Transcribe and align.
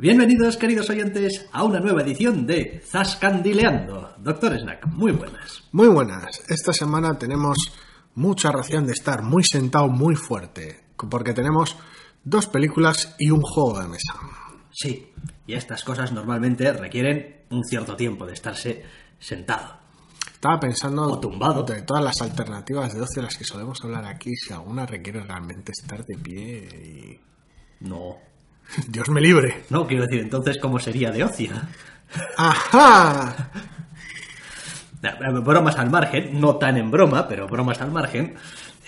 Bienvenidos, 0.00 0.56
queridos 0.56 0.88
oyentes, 0.90 1.46
a 1.50 1.64
una 1.64 1.80
nueva 1.80 2.02
edición 2.02 2.46
de 2.46 2.80
Zascandileando. 2.86 4.14
Doctor 4.18 4.56
Snack, 4.56 4.86
muy 4.86 5.10
buenas. 5.10 5.64
Muy 5.72 5.88
buenas. 5.88 6.40
Esta 6.48 6.72
semana 6.72 7.18
tenemos 7.18 7.56
mucha 8.14 8.52
ración 8.52 8.86
de 8.86 8.92
estar 8.92 9.22
muy 9.22 9.42
sentado, 9.42 9.88
muy 9.88 10.14
fuerte, 10.14 10.84
porque 11.10 11.32
tenemos 11.32 11.76
dos 12.22 12.46
películas 12.46 13.16
y 13.18 13.30
un 13.32 13.40
juego 13.42 13.80
de 13.80 13.88
mesa. 13.88 14.14
Sí, 14.70 15.12
y 15.48 15.54
estas 15.54 15.82
cosas 15.82 16.12
normalmente 16.12 16.72
requieren 16.72 17.42
un 17.50 17.64
cierto 17.64 17.96
tiempo 17.96 18.24
de 18.24 18.34
estarse 18.34 18.84
sentado. 19.18 19.78
Estaba 20.32 20.60
pensando 20.60 21.02
O 21.08 21.18
tumbado. 21.18 21.64
de 21.64 21.82
todas 21.82 22.04
las 22.04 22.22
alternativas 22.22 22.94
de 22.94 23.00
ocio 23.00 23.16
de 23.16 23.22
las 23.22 23.36
que 23.36 23.42
solemos 23.42 23.82
hablar 23.82 24.04
aquí, 24.04 24.36
si 24.36 24.52
alguna 24.52 24.86
requiere 24.86 25.24
realmente 25.24 25.72
estar 25.72 26.04
de 26.04 26.16
pie 26.18 26.68
y... 26.68 27.20
No, 27.80 28.16
Dios 28.88 29.08
me 29.08 29.20
libre. 29.20 29.64
no, 29.70 29.86
quiero 29.86 30.04
decir, 30.04 30.20
entonces, 30.20 30.58
¿cómo 30.60 30.78
sería 30.78 31.10
de 31.10 31.24
ocio? 31.24 31.50
¡Ajá! 32.36 33.50
Eh, 35.02 35.08
Bromas 35.44 35.76
al 35.76 35.90
margen, 35.90 36.40
no 36.40 36.56
tan 36.56 36.76
en 36.76 36.90
broma, 36.90 37.28
pero 37.28 37.46
bromas 37.46 37.80
al 37.80 37.92
margen. 37.92 38.34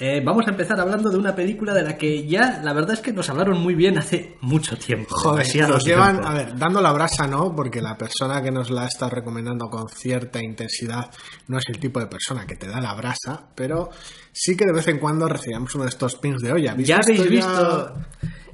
Eh, 0.02 0.22
vamos 0.24 0.46
a 0.46 0.50
empezar 0.50 0.80
hablando 0.80 1.10
de 1.10 1.18
una 1.18 1.34
película 1.34 1.74
de 1.74 1.82
la 1.82 1.98
que 1.98 2.26
ya, 2.26 2.62
la 2.64 2.72
verdad 2.72 2.94
es 2.94 3.00
que 3.00 3.12
nos 3.12 3.28
hablaron 3.28 3.60
muy 3.60 3.74
bien 3.74 3.98
hace 3.98 4.38
mucho 4.40 4.78
tiempo. 4.78 5.14
Joder, 5.14 5.42
demasiado 5.44 5.74
nos 5.74 5.84
llevan, 5.84 6.12
tiempo. 6.16 6.28
a 6.28 6.34
ver, 6.34 6.56
dando 6.58 6.80
la 6.80 6.90
brasa 6.92 7.26
no, 7.26 7.54
porque 7.54 7.82
la 7.82 7.98
persona 7.98 8.42
que 8.42 8.50
nos 8.50 8.70
la 8.70 8.86
está 8.86 9.10
recomendando 9.10 9.68
con 9.68 9.90
cierta 9.90 10.42
intensidad 10.42 11.10
no 11.48 11.58
es 11.58 11.64
el 11.68 11.78
tipo 11.78 12.00
de 12.00 12.06
persona 12.06 12.46
que 12.46 12.56
te 12.56 12.66
da 12.66 12.80
la 12.80 12.94
brasa, 12.94 13.48
pero 13.54 13.90
sí 14.32 14.56
que 14.56 14.64
de 14.64 14.72
vez 14.72 14.88
en 14.88 15.00
cuando 15.00 15.28
recibimos 15.28 15.74
uno 15.74 15.84
de 15.84 15.90
estos 15.90 16.16
pins 16.16 16.40
de 16.40 16.50
olla. 16.50 16.74
Ya 16.78 16.96
habéis 16.96 17.28
visto. 17.28 17.94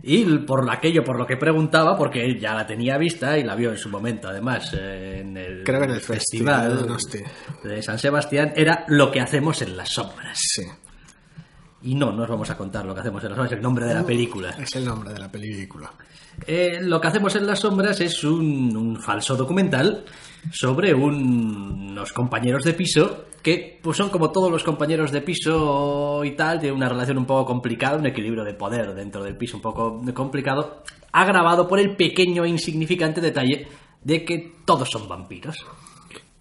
Y 0.09 0.25
por 0.39 0.71
aquello 0.71 1.03
por 1.03 1.19
lo 1.19 1.27
que 1.27 1.37
preguntaba, 1.37 1.97
porque 1.99 2.25
él 2.25 2.39
ya 2.39 2.55
la 2.55 2.65
tenía 2.65 2.97
vista 2.97 3.37
y 3.37 3.43
la 3.43 3.57
vio 3.57 3.73
en 3.73 3.77
su 3.77 3.89
momento, 3.89 4.29
además, 4.29 4.73
en 4.73 5.37
el, 5.37 5.65
Creo 5.65 5.81
que 5.81 5.87
en 5.87 5.91
el 5.91 6.01
Festival 6.01 6.87
de 7.65 7.83
San 7.83 7.99
Sebastián, 7.99 8.53
era 8.55 8.84
lo 8.87 9.11
que 9.11 9.21
hacemos 9.21 9.61
en 9.62 9.77
las 9.77 9.89
sombras. 9.89 10.39
Sí, 10.39 10.62
Y 11.83 11.97
no, 11.97 12.12
no 12.12 12.23
os 12.23 12.29
vamos 12.29 12.49
a 12.51 12.57
contar 12.57 12.87
lo 12.87 12.95
que 12.95 13.01
hacemos 13.01 13.21
en 13.25 13.31
las 13.31 13.37
sombras, 13.37 13.51
es 13.51 13.57
el 13.57 13.62
nombre 13.65 13.84
de 13.84 13.95
la 13.95 14.07
película. 14.07 14.51
es 14.51 14.77
el 14.77 14.84
nombre 14.84 15.12
de 15.12 15.19
la 15.19 15.29
película. 15.29 15.93
Eh, 16.47 16.79
lo 16.83 17.01
que 17.01 17.09
hacemos 17.09 17.34
en 17.34 17.45
las 17.45 17.59
sombras 17.59 18.01
es 18.01 18.23
un, 18.23 18.77
un 18.77 19.01
falso 19.01 19.34
documental 19.34 20.05
sobre 20.53 20.95
un- 20.95 21.91
unos 21.91 22.13
compañeros 22.13 22.65
de 22.65 22.73
piso 22.75 23.25
que 23.43 23.79
pues 23.83 23.97
son 23.97 24.11
como 24.11 24.33
todos 24.33 24.51
los 24.51 24.65
compañeros 24.65 25.13
de 25.13 25.21
piso 25.23 26.25
y 26.25 26.33
tal, 26.33 26.59
tienen 26.59 26.77
una 26.77 26.89
relación 26.89 27.19
un 27.19 27.27
poco 27.27 27.47
complicada, 27.47 27.97
un 27.97 28.07
equilibrio 28.07 28.43
de 28.45 28.55
poder 28.55 28.93
dentro 28.95 29.23
del 29.23 29.37
piso 29.37 29.57
un 29.57 29.63
poco 29.63 30.03
complicado, 30.15 30.83
agravado 31.13 31.69
por 31.69 31.79
el 31.79 31.95
pequeño 31.97 32.45
e 32.45 32.49
insignificante 32.49 33.21
detalle 33.21 33.69
de 34.03 34.25
que 34.25 34.55
todos 34.65 34.91
son 34.91 35.09
vampiros. 35.09 35.57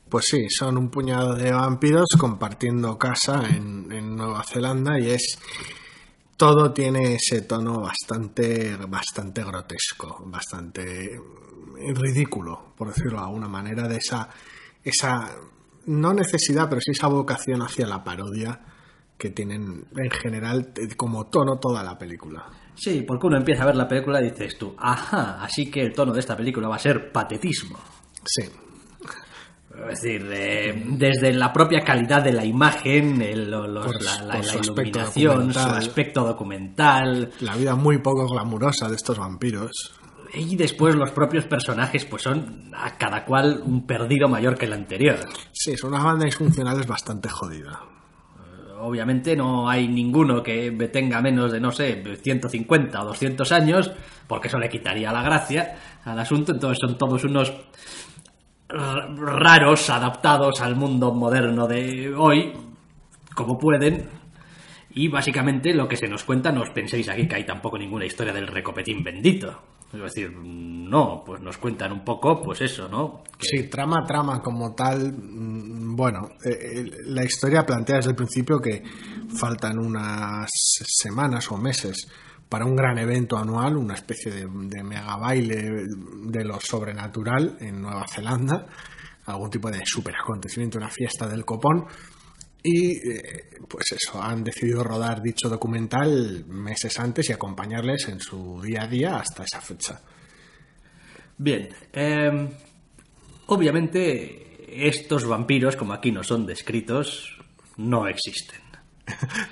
Pues 0.09 0.25
sí, 0.25 0.49
son 0.49 0.77
un 0.77 0.89
puñado 0.89 1.35
de 1.35 1.51
vampiros 1.51 2.07
compartiendo 2.17 2.97
casa 2.97 3.43
en, 3.55 3.91
en 3.91 4.15
Nueva 4.15 4.43
Zelanda 4.43 4.99
y 4.99 5.11
es 5.11 5.37
todo 6.37 6.71
tiene 6.73 7.15
ese 7.15 7.41
tono 7.43 7.81
bastante 7.81 8.75
bastante 8.87 9.43
grotesco, 9.43 10.23
bastante 10.25 11.19
ridículo, 11.95 12.73
por 12.77 12.87
decirlo 12.89 13.19
de 13.19 13.25
alguna 13.25 13.47
manera, 13.47 13.87
de 13.87 13.97
esa 13.97 14.29
esa 14.83 15.29
no 15.87 16.13
necesidad, 16.13 16.67
pero 16.69 16.81
sí 16.81 16.91
esa 16.91 17.07
vocación 17.07 17.61
hacia 17.61 17.87
la 17.87 18.03
parodia 18.03 18.59
que 19.17 19.29
tienen 19.29 19.85
en 19.95 20.11
general 20.11 20.73
como 20.97 21.27
tono 21.27 21.57
toda 21.59 21.83
la 21.83 21.97
película. 21.97 22.45
Sí, 22.75 23.03
porque 23.07 23.27
uno 23.27 23.37
empieza 23.37 23.63
a 23.63 23.67
ver 23.67 23.75
la 23.77 23.87
película 23.87 24.19
y 24.21 24.29
dices 24.31 24.57
tú, 24.57 24.75
ajá, 24.77 25.41
así 25.43 25.71
que 25.71 25.81
el 25.81 25.93
tono 25.93 26.11
de 26.13 26.19
esta 26.19 26.35
película 26.35 26.67
va 26.67 26.75
a 26.75 26.79
ser 26.79 27.11
patetismo. 27.11 27.79
Sí, 28.25 28.43
Es 29.89 30.01
decir, 30.01 30.27
eh, 30.31 30.83
desde 30.87 31.33
la 31.33 31.51
propia 31.51 31.81
calidad 31.81 32.23
de 32.23 32.31
la 32.33 32.45
imagen, 32.45 33.21
el- 33.21 33.49
lo- 33.51 33.67
los- 33.67 33.85
Por- 33.85 34.01
la, 34.03 34.21
la- 34.23 34.35
por 34.35 34.45
la 34.45 34.51
su 34.51 34.59
aspecto 34.59 34.99
iluminación, 34.99 35.53
su 35.53 35.59
aspecto 35.59 36.23
documental, 36.25 37.31
la 37.41 37.55
vida 37.55 37.75
muy 37.75 37.97
poco 37.99 38.25
glamurosa 38.27 38.87
de 38.89 38.95
estos 38.95 39.17
vampiros. 39.17 39.71
Y 40.35 40.55
después 40.55 40.95
los 40.95 41.11
propios 41.11 41.45
personajes, 41.45 42.05
pues 42.05 42.23
son 42.23 42.71
a 42.75 42.97
cada 42.97 43.25
cual 43.25 43.61
un 43.63 43.85
perdido 43.85 44.27
mayor 44.27 44.57
que 44.57 44.65
el 44.65 44.73
anterior. 44.73 45.17
Sí, 45.51 45.71
es 45.71 45.83
una 45.83 46.03
banda 46.03 46.25
disfuncional 46.25 46.83
bastante 46.85 47.29
jodida. 47.29 47.81
Obviamente 48.79 49.35
no 49.35 49.69
hay 49.69 49.87
ninguno 49.87 50.43
que 50.43 50.71
tenga 50.91 51.21
menos 51.21 51.51
de, 51.51 51.59
no 51.59 51.71
sé, 51.71 52.03
150 52.21 53.01
o 53.01 53.05
200 53.05 53.51
años, 53.51 53.91
porque 54.27 54.49
eso 54.49 54.59
le 54.59 54.69
quitaría 54.69 55.11
la 55.11 55.23
gracia 55.23 55.77
al 56.03 56.19
asunto, 56.19 56.51
entonces 56.51 56.79
son 56.79 56.97
todos 56.97 57.23
unos 57.23 57.53
raros 58.67 59.89
adaptados 59.89 60.61
al 60.61 60.75
mundo 60.75 61.13
moderno 61.13 61.67
de 61.67 62.13
hoy, 62.15 62.51
como 63.33 63.57
pueden, 63.57 64.09
y 64.91 65.07
básicamente 65.07 65.73
lo 65.73 65.87
que 65.87 65.97
se 65.97 66.07
nos 66.07 66.23
cuenta, 66.23 66.51
no 66.51 66.61
os 66.61 66.69
penséis 66.69 67.09
aquí 67.09 67.27
que 67.27 67.35
hay 67.35 67.45
tampoco 67.45 67.77
ninguna 67.77 68.05
historia 68.05 68.33
del 68.33 68.47
recopetín 68.47 69.03
bendito. 69.03 69.61
Es 69.93 70.01
decir, 70.01 70.31
no, 70.35 71.23
pues 71.25 71.41
nos 71.41 71.57
cuentan 71.57 71.93
un 71.93 72.03
poco, 72.03 72.41
pues 72.41 72.61
eso, 72.61 72.89
¿no? 72.89 73.23
Sí, 73.39 73.69
trama, 73.69 74.03
trama 74.05 74.41
como 74.41 74.73
tal. 74.73 75.13
mm, 75.13 75.95
Bueno, 75.95 76.29
eh, 76.43 76.49
eh, 76.49 76.91
la 77.05 77.23
historia 77.23 77.65
plantea 77.65 77.97
desde 77.97 78.09
el 78.09 78.15
principio 78.15 78.59
que 78.59 78.83
faltan 79.39 79.79
unas 79.79 80.49
semanas 80.85 81.49
o 81.51 81.57
meses 81.57 82.07
para 82.49 82.65
un 82.65 82.75
gran 82.75 82.97
evento 82.97 83.37
anual, 83.37 83.77
una 83.77 83.93
especie 83.93 84.31
de, 84.31 84.41
de 84.41 84.83
mega 84.83 85.15
baile 85.17 85.85
de 86.23 86.43
lo 86.43 86.59
sobrenatural 86.59 87.57
en 87.61 87.81
Nueva 87.81 88.05
Zelanda, 88.07 88.65
algún 89.25 89.49
tipo 89.49 89.71
de 89.71 89.81
super 89.85 90.15
acontecimiento, 90.15 90.77
una 90.77 90.89
fiesta 90.89 91.27
del 91.27 91.45
copón. 91.45 91.85
Y 92.67 92.93
eh, 93.11 93.45
pues 93.69 93.91
eso, 93.91 94.19
han 94.19 94.43
decidido 94.43 94.83
rodar 94.83 95.21
dicho 95.21 95.47
documental 95.47 96.45
meses 96.47 96.99
antes 96.99 97.29
y 97.29 97.33
acompañarles 97.33 98.09
en 98.09 98.19
su 98.19 98.59
día 98.59 98.81
a 98.81 98.87
día 98.87 99.17
hasta 99.17 99.43
esa 99.43 99.61
fecha. 99.61 100.01
Bien, 101.37 101.69
eh, 101.93 102.49
obviamente 103.45 104.57
estos 104.67 105.27
vampiros, 105.27 105.75
como 105.75 105.93
aquí 105.93 106.11
no 106.11 106.23
son 106.23 106.47
descritos, 106.47 107.37
no 107.77 108.07
existen. 108.07 108.61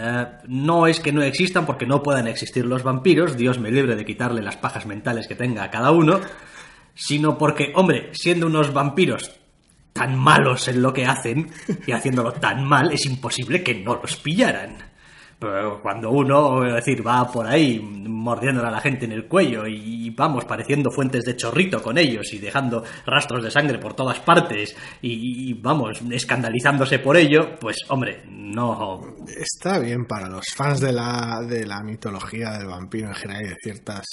Eh, 0.00 0.26
no 0.46 0.86
es 0.86 1.00
que 1.00 1.10
no 1.10 1.22
existan 1.22 1.66
porque 1.66 1.84
no 1.84 2.04
puedan 2.04 2.28
existir 2.28 2.64
los 2.64 2.84
vampiros, 2.84 3.36
Dios 3.36 3.58
me 3.58 3.72
libre 3.72 3.96
de 3.96 4.04
quitarle 4.04 4.42
las 4.42 4.56
pajas 4.56 4.86
mentales 4.86 5.26
que 5.26 5.34
tenga 5.34 5.64
a 5.64 5.70
cada 5.72 5.90
uno, 5.90 6.20
sino 6.94 7.36
porque, 7.36 7.72
hombre, 7.74 8.10
siendo 8.12 8.46
unos 8.46 8.72
vampiros 8.72 9.40
tan 9.92 10.16
malos 10.16 10.68
en 10.68 10.82
lo 10.82 10.92
que 10.92 11.06
hacen 11.06 11.50
y 11.86 11.92
haciéndolo 11.92 12.32
tan 12.32 12.64
mal, 12.64 12.92
es 12.92 13.06
imposible 13.06 13.62
que 13.62 13.74
no 13.74 13.96
los 13.96 14.16
pillaran. 14.16 14.76
Pero 15.38 15.80
cuando 15.80 16.10
uno, 16.10 16.66
es 16.66 16.74
decir, 16.74 17.06
va 17.06 17.30
por 17.30 17.46
ahí 17.46 17.78
mordiéndole 17.80 18.68
a 18.68 18.72
la 18.72 18.80
gente 18.80 19.04
en 19.04 19.12
el 19.12 19.26
cuello 19.26 19.68
y 19.68 20.10
vamos 20.10 20.44
pareciendo 20.44 20.90
fuentes 20.90 21.24
de 21.24 21.36
chorrito 21.36 21.80
con 21.80 21.96
ellos 21.96 22.32
y 22.32 22.38
dejando 22.38 22.82
rastros 23.06 23.44
de 23.44 23.50
sangre 23.50 23.78
por 23.78 23.94
todas 23.94 24.18
partes 24.18 24.74
y, 25.00 25.54
vamos 25.54 26.00
escandalizándose 26.10 26.98
por 26.98 27.16
ello, 27.16 27.56
pues 27.60 27.76
hombre, 27.88 28.24
no. 28.28 29.16
Está 29.28 29.78
bien 29.78 30.06
para 30.06 30.28
los 30.28 30.46
fans 30.56 30.80
de 30.80 30.92
la, 30.92 31.40
de 31.48 31.64
la 31.64 31.84
mitología 31.84 32.58
del 32.58 32.66
vampiro 32.66 33.08
en 33.08 33.14
general 33.14 33.44
y 33.44 33.48
de 33.48 33.56
ciertas 33.62 34.04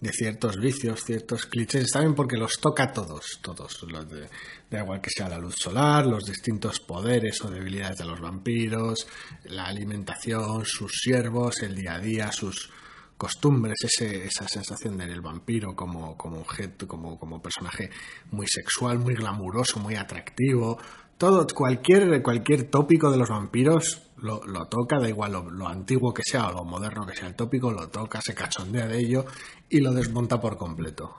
de 0.00 0.10
ciertos 0.12 0.58
vicios, 0.58 1.04
ciertos 1.04 1.46
clichés, 1.46 1.92
bien 1.98 2.14
porque 2.14 2.36
los 2.36 2.60
toca 2.60 2.84
a 2.84 2.92
todos, 2.92 3.40
todos, 3.42 3.82
los 3.84 4.08
de, 4.08 4.28
da 4.70 4.80
igual 4.82 5.00
que 5.00 5.10
sea 5.10 5.28
la 5.28 5.38
luz 5.38 5.54
solar, 5.58 6.06
los 6.06 6.24
distintos 6.24 6.80
poderes 6.80 7.42
o 7.42 7.50
debilidades 7.50 7.98
de 7.98 8.04
los 8.04 8.20
vampiros, 8.20 9.06
la 9.44 9.66
alimentación, 9.66 10.64
sus 10.64 10.92
siervos, 11.02 11.62
el 11.62 11.74
día 11.74 11.94
a 11.94 11.98
día, 11.98 12.30
sus 12.30 12.70
costumbres, 13.16 13.76
ese, 13.82 14.26
esa 14.26 14.46
sensación 14.46 14.98
del 14.98 15.22
vampiro 15.22 15.74
como, 15.74 16.16
como 16.16 16.40
objeto, 16.40 16.86
como, 16.86 17.18
como 17.18 17.40
personaje 17.40 17.90
muy 18.30 18.46
sexual, 18.46 18.98
muy 18.98 19.14
glamuroso, 19.14 19.80
muy 19.80 19.94
atractivo, 19.94 20.78
todo, 21.16 21.46
cualquier, 21.46 22.22
cualquier 22.22 22.64
tópico 22.64 23.10
de 23.10 23.16
los 23.16 23.30
vampiros 23.30 24.05
lo, 24.18 24.66
toca, 24.66 24.98
da 24.98 25.08
igual 25.08 25.32
lo, 25.32 25.68
antiguo 25.68 26.12
que 26.12 26.22
sea 26.24 26.48
o 26.48 26.52
lo 26.52 26.64
moderno 26.64 27.06
que 27.06 27.14
sea 27.14 27.28
el 27.28 27.34
tópico, 27.34 27.70
lo 27.70 27.88
toca, 27.88 28.20
se 28.20 28.34
cachondea 28.34 28.86
de 28.86 28.98
ello 28.98 29.24
y 29.68 29.80
lo 29.80 29.92
desmonta 29.92 30.40
por 30.40 30.56
completo. 30.56 31.14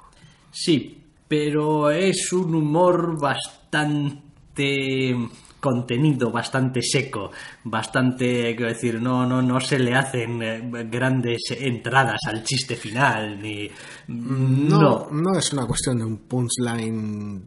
Sí, 0.51 1.03
pero 1.27 1.91
es 1.91 2.31
un 2.33 2.55
humor 2.55 3.19
bastante 3.19 5.15
contenido 5.59 6.31
bastante 6.31 6.81
seco, 6.81 7.31
bastante, 7.63 8.55
quiero 8.55 8.71
decir, 8.71 9.01
no, 9.01 9.25
no, 9.25 9.41
no 9.41 9.59
se 9.59 9.79
le 9.79 9.95
hacen 9.95 10.41
eh, 10.41 10.61
grandes 10.89 11.41
entradas 11.51 12.19
al 12.27 12.43
chiste 12.43 12.75
final, 12.75 13.41
ni... 13.41 13.69
No, 14.07 15.09
no, 15.11 15.37
es 15.37 15.51
una 15.53 15.65
cuestión 15.65 15.97
de 15.97 16.05
un 16.05 16.17
punchline 16.19 17.43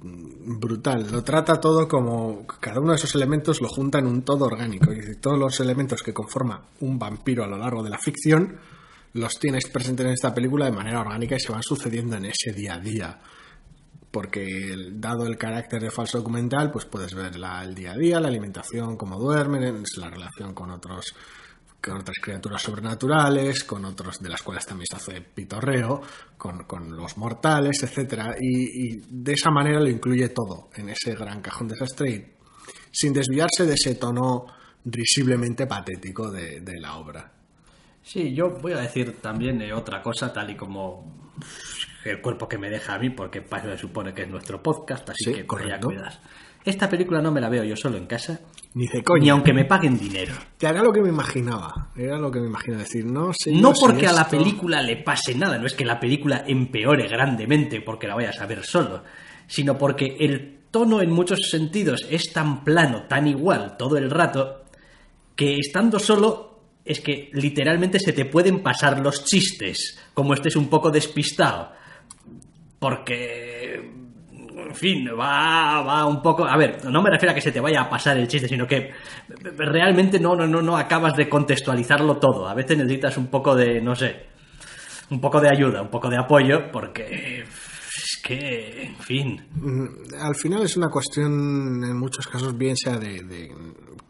brutal, 0.59 1.11
lo 1.11 1.23
trata 1.23 1.61
todo 1.61 1.89
como 1.89 2.47
cada 2.47 2.81
uno 2.81 2.91
de 2.91 2.97
esos 2.97 3.15
elementos 3.15 3.61
lo 3.61 3.69
junta 3.69 3.99
en 3.99 4.07
un 4.07 4.23
todo 4.23 4.45
orgánico, 4.47 4.91
decir, 4.91 5.21
todos 5.21 5.39
los 5.39 5.61
elementos 5.61 6.03
que 6.03 6.13
conforman 6.13 6.61
un 6.81 6.99
vampiro 6.99 7.45
a 7.45 7.47
lo 7.47 7.57
largo 7.57 7.83
de 7.83 7.91
la 7.91 7.99
ficción 7.99 8.59
los 9.13 9.39
tienes 9.41 9.69
presentes 9.69 10.07
en 10.07 10.13
esta 10.13 10.33
película 10.33 10.67
de 10.67 10.73
manera 10.73 11.01
orgánica 11.01 11.35
y 11.35 11.41
se 11.41 11.51
van 11.51 11.63
sucediendo 11.63 12.17
en 12.17 12.27
ese 12.27 12.53
día 12.53 12.75
a 12.75 12.79
día 12.79 13.19
porque 14.11 14.75
dado 14.93 15.27
el 15.27 15.37
carácter 15.37 15.83
de 15.83 15.91
falso 15.91 16.19
documental, 16.19 16.71
pues 16.71 16.85
puedes 16.85 17.15
ver 17.15 17.33
el 17.35 17.75
día 17.75 17.93
a 17.93 17.97
día, 17.97 18.21
la 18.21 18.29
alimentación, 18.29 18.97
cómo 18.97 19.19
duermen, 19.19 19.85
la 19.97 20.11
relación 20.11 20.55
con 20.55 20.71
otros 20.71 21.15
con 21.83 21.97
otras 21.97 22.19
criaturas 22.21 22.63
sobrenaturales, 22.63 23.65
con 23.65 23.85
otros 23.85 24.21
de 24.21 24.29
las 24.29 24.43
cuales 24.43 24.67
también 24.67 24.87
se 24.87 24.97
hace 24.97 25.21
pitorreo, 25.23 26.03
con, 26.37 26.95
los 26.97 27.17
mortales, 27.17 27.83
etcétera, 27.83 28.35
y, 28.39 29.01
de 29.09 29.33
esa 29.33 29.51
manera 29.51 29.81
lo 29.81 29.89
incluye 29.89 30.29
todo 30.29 30.69
en 30.75 30.91
ese 30.91 31.15
gran 31.15 31.41
cajón 31.41 31.69
de 31.69 31.75
desastre 31.75 32.37
sin 32.91 33.13
desviarse 33.13 33.65
de 33.65 33.75
ese 33.75 33.95
tono 33.95 34.47
risiblemente 34.85 35.67
patético 35.67 36.31
de, 36.31 36.63
la 36.81 36.97
obra. 36.97 37.33
Sí, 38.03 38.35
yo 38.35 38.51
voy 38.51 38.73
a 38.73 38.79
decir 38.79 39.21
también 39.21 39.61
eh, 39.61 39.73
otra 39.73 40.03
cosa, 40.03 40.33
tal 40.33 40.51
y 40.51 40.57
como 40.57 41.33
el 42.05 42.21
cuerpo 42.21 42.49
que 42.49 42.59
me 42.59 42.71
deja 42.71 42.95
a 42.95 42.99
mí, 42.99 43.11
porque 43.11 43.43
para 43.43 43.65
eso 43.65 43.73
se 43.73 43.79
supone 43.79 44.15
que 44.15 44.23
es 44.23 44.29
nuestro 44.29 44.63
podcast, 44.63 45.09
así 45.11 45.33
que 45.33 45.47
ya 45.69 45.81
cuidas. 45.81 46.21
Esta 46.65 46.91
película 46.91 47.23
no 47.23 47.33
me 47.33 47.41
la 47.41 47.49
veo 47.49 47.65
yo 47.65 47.75
solo 47.75 47.97
en 47.97 48.07
casa. 48.07 48.41
Ni 48.75 48.87
de 48.87 49.03
coña. 49.03 49.23
Ni 49.23 49.29
aunque 49.31 49.55
me 49.55 49.65
paguen 49.65 49.99
dinero. 49.99 50.35
Era 50.61 50.83
lo 50.83 50.93
que 50.93 51.01
me 51.01 51.09
imaginaba. 51.09 51.89
Era 51.97 52.19
lo 52.19 52.31
que 52.31 52.39
me 52.39 52.49
imaginaba 52.49 52.83
decir. 52.83 53.07
No, 53.07 53.31
no 53.47 53.73
porque 53.73 54.07
a 54.07 54.13
la 54.13 54.29
película 54.29 54.83
le 54.83 54.99
pase 54.99 55.35
nada, 55.35 55.59
no 55.59 55.67
es 55.67 55.73
que 55.73 55.87
la 55.87 55.99
película 55.99 56.45
empeore 56.47 57.09
grandemente 57.09 57.81
porque 57.81 58.07
la 58.07 58.15
vayas 58.15 58.41
a 58.41 58.47
ver 58.47 58.63
solo, 58.65 59.03
sino 59.47 59.79
porque 59.79 60.17
el 60.21 60.59
tono 60.71 61.01
en 61.01 61.11
muchos 61.11 61.49
sentidos 61.51 62.07
es 62.11 62.33
tan 62.33 62.63
plano, 62.63 63.05
tan 63.09 63.27
igual 63.27 63.77
todo 63.79 63.97
el 63.97 64.11
rato, 64.11 64.65
que 65.35 65.57
estando 65.57 65.99
solo 65.99 66.61
es 66.85 67.01
que 67.01 67.31
literalmente 67.33 67.99
se 67.99 68.13
te 68.13 68.27
pueden 68.27 68.63
pasar 68.63 69.01
los 69.01 69.25
chistes, 69.25 69.99
como 70.13 70.35
estés 70.35 70.57
un 70.57 70.69
poco 70.69 70.91
despistado 70.91 71.80
porque, 72.81 73.75
en 73.75 74.75
fin, 74.75 75.07
va, 75.09 75.83
va 75.83 76.07
un 76.07 76.23
poco... 76.23 76.45
A 76.47 76.57
ver, 76.57 76.85
no 76.87 77.03
me 77.03 77.11
refiero 77.11 77.33
a 77.33 77.35
que 77.35 77.43
se 77.43 77.53
te 77.53 77.61
vaya 77.61 77.83
a 77.83 77.91
pasar 77.91 78.17
el 78.17 78.27
chiste, 78.27 78.49
sino 78.49 78.67
que 78.67 78.91
realmente 79.57 80.19
no, 80.19 80.35
no, 80.35 80.47
no, 80.47 80.63
no 80.63 80.77
acabas 80.77 81.15
de 81.15 81.29
contextualizarlo 81.29 82.17
todo. 82.17 82.49
A 82.49 82.55
veces 82.55 82.79
necesitas 82.79 83.19
un 83.19 83.29
poco 83.29 83.55
de, 83.55 83.83
no 83.83 83.95
sé, 83.95 84.27
un 85.11 85.21
poco 85.21 85.41
de 85.41 85.51
ayuda, 85.51 85.83
un 85.83 85.91
poco 85.91 86.09
de 86.09 86.17
apoyo, 86.17 86.73
porque 86.73 87.43
es 87.43 88.21
que, 88.25 88.85
en 88.85 88.97
fin. 88.97 89.47
Mm, 89.57 90.15
al 90.19 90.35
final 90.35 90.63
es 90.63 90.77
una 90.79 90.89
cuestión, 90.89 91.85
en 91.85 91.99
muchos 91.99 92.27
casos, 92.27 92.57
bien 92.57 92.77
sea 92.77 92.97
de, 92.97 93.23
de 93.25 93.55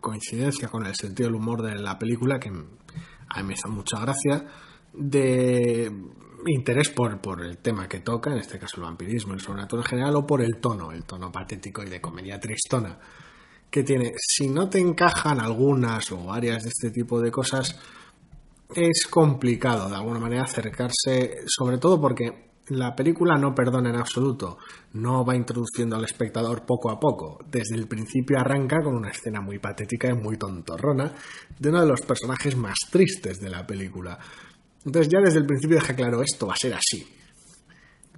coincidencia 0.00 0.68
con 0.68 0.86
el 0.86 0.94
sentido 0.94 1.28
del 1.28 1.40
humor 1.40 1.62
de 1.62 1.74
la 1.74 1.98
película, 1.98 2.38
que 2.38 2.50
a 2.50 3.42
mí 3.42 3.48
me 3.48 3.54
hizo 3.54 3.68
mucha 3.68 3.98
gracia, 3.98 4.46
de 4.92 5.90
interés 6.46 6.88
por, 6.90 7.20
por 7.20 7.44
el 7.44 7.58
tema 7.58 7.88
que 7.88 8.00
toca, 8.00 8.32
en 8.32 8.38
este 8.38 8.58
caso 8.58 8.76
el 8.76 8.82
vampirismo, 8.82 9.34
el 9.34 9.40
sobrenatural 9.40 9.84
en 9.84 9.88
general, 9.88 10.16
o 10.16 10.26
por 10.26 10.42
el 10.42 10.58
tono, 10.58 10.92
el 10.92 11.04
tono 11.04 11.30
patético 11.30 11.82
y 11.82 11.88
de 11.88 12.00
comedia 12.00 12.38
tristona 12.38 12.98
que 13.70 13.84
tiene. 13.84 14.12
Si 14.18 14.48
no 14.48 14.68
te 14.68 14.80
encajan 14.80 15.40
algunas 15.40 16.10
o 16.12 16.24
varias 16.24 16.64
de 16.64 16.70
este 16.70 16.90
tipo 16.90 17.20
de 17.20 17.30
cosas, 17.30 17.78
es 18.74 19.06
complicado 19.08 19.88
de 19.88 19.96
alguna 19.96 20.20
manera 20.20 20.42
acercarse, 20.42 21.38
sobre 21.46 21.78
todo 21.78 22.00
porque 22.00 22.50
la 22.68 22.94
película 22.94 23.36
no 23.36 23.54
perdona 23.54 23.90
en 23.90 23.96
absoluto, 23.96 24.58
no 24.92 25.24
va 25.24 25.34
introduciendo 25.34 25.96
al 25.96 26.04
espectador 26.04 26.64
poco 26.64 26.90
a 26.90 27.00
poco. 27.00 27.38
Desde 27.50 27.74
el 27.74 27.88
principio 27.88 28.38
arranca 28.38 28.80
con 28.82 28.94
una 28.94 29.10
escena 29.10 29.40
muy 29.40 29.58
patética 29.58 30.08
y 30.08 30.14
muy 30.14 30.36
tontorrona 30.36 31.12
de 31.58 31.68
uno 31.68 31.80
de 31.80 31.88
los 31.88 32.00
personajes 32.02 32.56
más 32.56 32.76
tristes 32.90 33.40
de 33.40 33.50
la 33.50 33.66
película. 33.66 34.18
Entonces 34.84 35.12
ya 35.12 35.20
desde 35.20 35.38
el 35.38 35.46
principio 35.46 35.76
deja 35.76 35.94
claro, 35.94 36.22
esto 36.22 36.46
va 36.46 36.54
a 36.54 36.56
ser 36.56 36.74
así. 36.74 37.06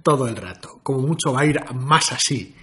Todo 0.01 0.27
el 0.27 0.35
rato. 0.35 0.79
Como 0.83 0.99
mucho 0.99 1.33
va 1.33 1.41
a 1.41 1.45
ir 1.45 1.59
más 1.73 2.11
así. 2.11 2.55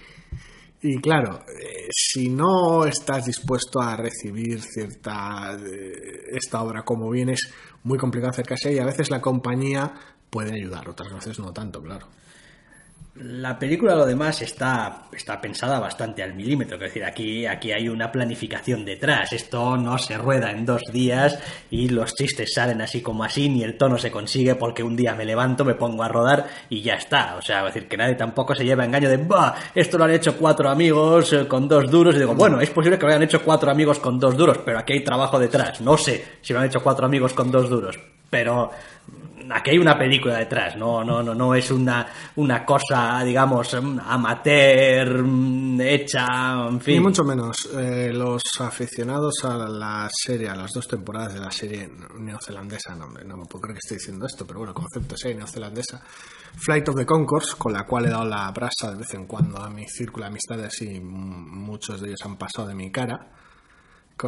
Y 0.83 0.99
claro, 0.99 1.43
eh, 1.47 1.89
si 1.91 2.29
no 2.29 2.85
estás 2.85 3.25
dispuesto 3.25 3.79
a 3.79 3.95
recibir 3.95 4.61
cierta 4.61 5.55
eh, 5.55 6.29
esta 6.31 6.63
obra 6.63 6.83
como 6.83 7.09
bien, 7.11 7.29
es 7.29 7.53
muy 7.83 7.99
complicado 7.99 8.31
acercarse 8.31 8.73
y 8.73 8.79
a 8.79 8.85
veces 8.85 9.11
la 9.11 9.21
compañía 9.21 9.93
puede 10.31 10.53
ayudar, 10.53 10.89
otras 10.89 11.13
veces 11.13 11.37
no 11.37 11.53
tanto, 11.53 11.83
claro. 11.83 12.07
La 13.23 13.59
película, 13.59 13.93
lo 13.93 14.05
demás, 14.05 14.41
está, 14.41 15.03
está 15.11 15.39
pensada 15.39 15.79
bastante 15.79 16.23
al 16.23 16.33
milímetro. 16.33 16.77
Es 16.77 16.81
decir, 16.81 17.05
aquí, 17.05 17.45
aquí 17.45 17.71
hay 17.71 17.87
una 17.87 18.11
planificación 18.11 18.83
detrás. 18.83 19.31
Esto 19.31 19.77
no 19.77 19.99
se 19.99 20.17
rueda 20.17 20.49
en 20.49 20.65
dos 20.65 20.81
días 20.91 21.37
y 21.69 21.89
los 21.89 22.15
chistes 22.15 22.51
salen 22.51 22.81
así 22.81 23.01
como 23.01 23.23
así, 23.23 23.47
ni 23.47 23.63
el 23.63 23.77
tono 23.77 23.99
se 23.99 24.09
consigue 24.09 24.55
porque 24.55 24.81
un 24.81 24.95
día 24.95 25.13
me 25.13 25.25
levanto, 25.25 25.63
me 25.63 25.75
pongo 25.75 26.01
a 26.01 26.07
rodar 26.07 26.47
y 26.69 26.81
ya 26.81 26.95
está. 26.95 27.35
O 27.35 27.43
sea, 27.43 27.59
es 27.67 27.75
decir, 27.75 27.87
que 27.87 27.97
nadie 27.97 28.15
tampoco 28.15 28.55
se 28.55 28.65
lleva 28.65 28.85
engaño 28.85 29.07
de, 29.07 29.17
bah, 29.17 29.53
esto 29.75 29.99
lo 29.99 30.05
han 30.05 30.11
hecho 30.11 30.35
cuatro 30.35 30.67
amigos 30.67 31.31
eh, 31.33 31.47
con 31.47 31.67
dos 31.67 31.91
duros. 31.91 32.15
Y 32.15 32.19
digo, 32.19 32.33
bueno, 32.33 32.59
es 32.59 32.71
posible 32.71 32.97
que 32.97 33.05
lo 33.05 33.11
hayan 33.11 33.23
hecho 33.23 33.43
cuatro 33.43 33.69
amigos 33.69 33.99
con 33.99 34.17
dos 34.17 34.35
duros, 34.35 34.57
pero 34.65 34.79
aquí 34.79 34.93
hay 34.93 35.03
trabajo 35.03 35.37
detrás. 35.37 35.79
No 35.81 35.95
sé 35.95 36.25
si 36.41 36.53
lo 36.53 36.59
han 36.59 36.65
hecho 36.65 36.81
cuatro 36.81 37.05
amigos 37.05 37.33
con 37.33 37.51
dos 37.51 37.69
duros. 37.69 37.99
Pero 38.31 38.71
aquí 39.53 39.71
hay 39.71 39.77
una 39.77 39.97
película 39.97 40.37
detrás, 40.37 40.75
no, 40.75 41.03
no, 41.03 41.21
no, 41.21 41.33
no 41.33 41.55
es 41.55 41.71
una, 41.71 42.07
una 42.35 42.65
cosa, 42.65 43.23
digamos, 43.23 43.73
amateur, 43.73 45.23
hecha, 45.79 46.67
en 46.67 46.79
fin. 46.81 46.95
Ni 46.95 46.99
mucho 46.99 47.23
menos. 47.23 47.69
Eh, 47.77 48.11
los 48.13 48.43
aficionados 48.59 49.43
a 49.43 49.57
la 49.57 50.09
serie, 50.11 50.49
a 50.49 50.55
las 50.55 50.71
dos 50.71 50.87
temporadas 50.87 51.33
de 51.33 51.39
la 51.39 51.51
serie 51.51 51.89
neozelandesa, 52.19 52.95
no, 52.95 53.07
no 53.07 53.37
me 53.37 53.45
puedo 53.45 53.61
creer 53.61 53.75
que 53.75 53.85
esté 53.85 53.95
diciendo 53.95 54.25
esto, 54.25 54.45
pero 54.45 54.59
bueno, 54.59 54.73
concepto 54.73 55.15
serie 55.17 55.37
neozelandesa, 55.37 56.01
Flight 56.57 56.89
of 56.89 56.95
the 56.95 57.05
Concourse, 57.05 57.55
con 57.57 57.73
la 57.73 57.85
cual 57.85 58.05
he 58.05 58.09
dado 58.09 58.25
la 58.25 58.49
brasa 58.51 58.91
de 58.91 58.97
vez 58.97 59.13
en 59.13 59.25
cuando 59.25 59.59
a 59.59 59.69
mi 59.69 59.87
círculo 59.87 60.25
de 60.25 60.29
amistades 60.29 60.81
y 60.81 60.99
muchos 60.99 62.01
de 62.01 62.09
ellos 62.09 62.25
han 62.25 62.37
pasado 62.37 62.67
de 62.67 62.75
mi 62.75 62.91
cara 62.91 63.40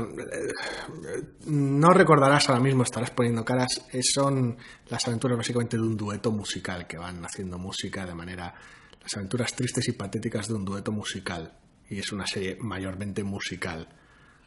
eh, 0.01 1.23
no 1.47 1.93
recordarás 1.93 2.49
ahora 2.49 2.61
mismo, 2.61 2.83
estarás 2.83 3.11
poniendo 3.11 3.43
caras, 3.43 3.85
eh, 3.91 4.01
son 4.01 4.57
las 4.87 5.07
aventuras 5.07 5.37
básicamente 5.37 5.77
de 5.77 5.83
un 5.83 5.97
dueto 5.97 6.31
musical 6.31 6.87
que 6.87 6.97
van 6.97 7.23
haciendo 7.25 7.57
música 7.57 8.05
de 8.05 8.13
manera, 8.13 8.53
las 9.01 9.15
aventuras 9.15 9.53
tristes 9.53 9.87
y 9.87 9.91
patéticas 9.93 10.47
de 10.47 10.55
un 10.55 10.65
dueto 10.65 10.91
musical. 10.91 11.53
Y 11.89 11.99
es 11.99 12.11
una 12.11 12.25
serie 12.25 12.57
mayormente 12.59 13.23
musical 13.23 13.87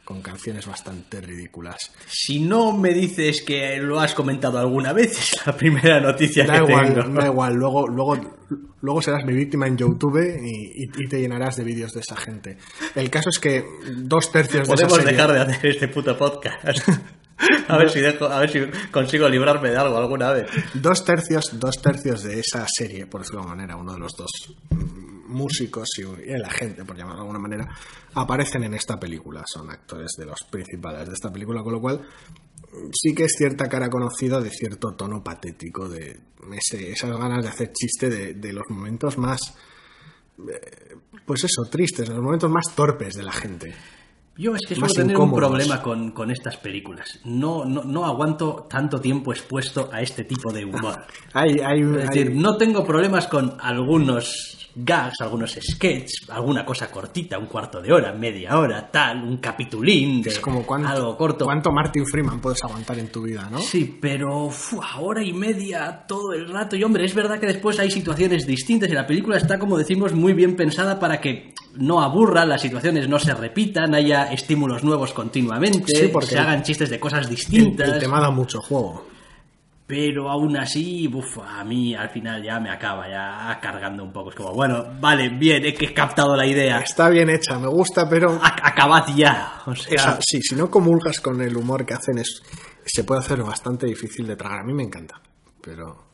con 0.07 0.21
canciones 0.21 0.65
bastante 0.65 1.19
ridículas. 1.19 1.91
Si 2.07 2.39
no 2.39 2.71
me 2.71 2.93
dices 2.93 3.41
que 3.41 3.75
lo 3.75 3.99
has 3.99 4.13
comentado 4.13 4.57
alguna 4.57 4.93
vez, 4.93 5.19
es 5.33 5.45
la 5.45 5.51
primera 5.51 5.99
noticia 5.99 6.45
da 6.45 6.53
que 6.53 6.71
igual, 6.71 6.93
tengo. 6.93 7.19
Da 7.19 7.25
igual, 7.25 7.53
luego, 7.55 7.87
luego, 7.89 8.17
luego 8.79 9.01
serás 9.01 9.25
mi 9.25 9.33
víctima 9.33 9.67
en 9.67 9.75
YouTube 9.75 10.17
y, 10.41 10.87
te 11.09 11.19
llenarás 11.19 11.57
de 11.57 11.65
vídeos 11.65 11.91
de 11.91 11.99
esa 11.99 12.15
gente. 12.15 12.57
El 12.95 13.09
caso 13.09 13.31
es 13.31 13.37
que 13.37 13.65
dos 13.97 14.31
tercios 14.31 14.65
de 14.65 14.75
esa 14.75 14.87
Podemos 14.87 15.03
dejar 15.03 15.33
de 15.33 15.39
hacer 15.41 15.71
este 15.71 15.89
puto 15.89 16.17
podcast. 16.17 16.87
A 17.67 17.77
ver, 17.77 17.89
si 17.89 17.99
dejo, 17.99 18.27
a 18.27 18.39
ver 18.39 18.49
si 18.49 18.61
consigo 18.89 19.27
librarme 19.27 19.71
de 19.71 19.77
algo 19.77 19.97
alguna 19.97 20.31
vez. 20.31 20.49
Dos 20.73 21.03
tercios, 21.03 21.59
dos 21.59 21.81
tercios 21.81 22.23
de 22.23 22.39
esa 22.39 22.65
serie, 22.67 23.07
por 23.07 23.21
decirlo 23.21 23.41
de 23.41 23.47
manera, 23.49 23.75
uno 23.75 23.91
de 23.91 23.99
los 23.99 24.13
dos 24.15 24.31
músicos 25.27 25.89
y, 25.99 26.03
la 26.37 26.49
gente, 26.49 26.83
por 26.85 26.97
llamarlo 26.97 27.21
de 27.21 27.27
alguna 27.27 27.39
manera, 27.39 27.67
aparecen 28.13 28.63
en 28.63 28.73
esta 28.73 28.99
película. 28.99 29.43
Son 29.45 29.69
actores 29.69 30.11
de 30.17 30.25
los 30.25 30.43
principales 30.49 31.07
de 31.07 31.13
esta 31.13 31.31
película, 31.31 31.61
con 31.61 31.73
lo 31.73 31.81
cual 31.81 32.01
sí 32.91 33.13
que 33.13 33.25
es 33.25 33.35
cierta 33.37 33.67
cara 33.67 33.89
conocida 33.89 34.41
de 34.41 34.49
cierto 34.49 34.93
tono 34.95 35.23
patético, 35.23 35.87
de 35.89 36.19
esas 36.53 37.17
ganas 37.17 37.43
de 37.43 37.49
hacer 37.49 37.71
chiste 37.71 38.09
de, 38.09 38.53
los 38.53 38.63
momentos 38.69 39.17
más, 39.17 39.55
eh, 40.39 40.95
pues 41.25 41.43
eso, 41.43 41.63
tristes, 41.69 42.09
los 42.09 42.21
momentos 42.21 42.49
más 42.49 42.75
torpes 42.75 43.15
de 43.15 43.23
la 43.23 43.31
gente. 43.31 43.73
Yo 44.37 44.53
es 44.53 44.61
que 44.67 44.75
suelo 44.75 44.93
tener 44.93 45.17
un 45.17 45.33
problema 45.33 45.81
con, 45.81 46.11
con 46.11 46.29
estas 46.29 46.57
películas. 46.57 47.19
No, 47.25 47.65
no, 47.65 47.83
no, 47.83 48.05
aguanto 48.05 48.67
tanto 48.69 49.01
tiempo 49.01 49.33
expuesto 49.33 49.89
a 49.91 50.01
este 50.01 50.25
tipo 50.25 50.53
de 50.53 50.63
humor. 50.63 51.07
hay, 51.33 51.57
hay, 51.59 51.81
es 51.81 52.09
decir, 52.09 52.35
no 52.35 52.55
tengo 52.55 52.85
problemas 52.85 53.25
con 53.25 53.57
algunos 53.59 54.56
gags, 54.79 55.21
algunos 55.21 55.57
sketches, 55.59 56.29
alguna 56.29 56.63
cosa 56.63 56.91
cortita, 56.91 57.37
un 57.39 57.47
cuarto 57.47 57.81
de 57.81 57.91
hora, 57.91 58.13
media 58.13 58.57
hora, 58.59 58.89
tal, 58.91 59.23
un 59.23 59.37
capitulín 59.37 60.21
de 60.21 60.29
Es 60.29 60.39
como 60.39 60.63
cuánto, 60.63 60.87
algo 60.89 61.17
corto. 61.17 61.45
cuánto 61.45 61.71
Martin 61.71 62.05
Freeman 62.05 62.39
puedes 62.39 62.63
aguantar 62.63 62.99
en 62.99 63.07
tu 63.11 63.23
vida, 63.23 63.47
¿no? 63.51 63.57
Sí, 63.59 63.97
pero 63.99 64.49
fu, 64.51 64.79
hora 64.99 65.23
y 65.23 65.33
media 65.33 66.03
todo 66.07 66.33
el 66.33 66.47
rato. 66.47 66.75
Y 66.75 66.83
hombre, 66.83 67.05
es 67.05 67.15
verdad 67.15 67.39
que 67.39 67.47
después 67.47 67.79
hay 67.79 67.89
situaciones 67.89 68.45
distintas 68.45 68.89
y 68.89 68.93
la 68.93 69.07
película 69.07 69.37
está, 69.37 69.57
como 69.57 69.77
decimos, 69.77 70.13
muy 70.13 70.33
bien 70.33 70.55
pensada 70.55 70.99
para 70.99 71.19
que 71.19 71.53
no 71.75 72.01
aburra, 72.01 72.45
las 72.45 72.61
situaciones 72.61 73.07
no 73.09 73.17
se 73.19 73.33
repitan, 73.33 73.95
haya 73.95 74.31
estímulos 74.31 74.83
nuevos 74.83 75.13
continuamente, 75.13 75.83
Sí, 75.87 76.09
porque 76.11 76.27
se 76.29 76.39
hagan 76.39 76.61
chistes 76.63 76.89
de 76.89 76.99
cosas 76.99 77.25
El, 77.25 77.29
distintas. 77.29 77.93
el 77.93 77.99
tema 77.99 78.19
da 78.19 78.29
mucho 78.31 78.61
juego. 78.61 79.05
Pero 79.87 80.29
aún 80.29 80.57
así, 80.57 81.07
buf, 81.07 81.37
a 81.39 81.63
mí 81.63 81.95
al 81.95 82.09
final 82.09 82.43
ya 82.43 82.59
me 82.59 82.69
acaba 82.69 83.07
ya 83.09 83.57
cargando 83.61 84.03
un 84.03 84.11
poco. 84.11 84.31
Es 84.31 84.35
como, 84.35 84.51
bueno, 84.53 84.83
vale, 84.99 85.29
bien, 85.29 85.63
he 85.65 85.73
que 85.73 85.85
he 85.85 85.93
captado 85.93 86.35
la 86.35 86.45
idea. 86.45 86.79
Está 86.79 87.09
bien 87.09 87.29
hecha, 87.29 87.57
me 87.57 87.69
gusta, 87.69 88.09
pero 88.09 88.37
Ac- 88.41 88.59
Acabad 88.63 89.05
ya. 89.15 89.61
O 89.65 89.73
sea, 89.73 89.93
Esa- 89.95 90.19
sí, 90.21 90.41
si 90.41 90.55
no 90.55 90.69
comulgas 90.69 91.21
con 91.21 91.41
el 91.41 91.55
humor 91.55 91.85
que 91.85 91.93
hacen, 91.93 92.17
es, 92.17 92.41
se 92.85 93.05
puede 93.05 93.21
hacer 93.21 93.41
bastante 93.41 93.85
difícil 93.85 94.27
de 94.27 94.35
tragar. 94.35 94.59
A 94.59 94.63
mí 94.65 94.73
me 94.73 94.83
encanta, 94.83 95.21
pero 95.61 96.05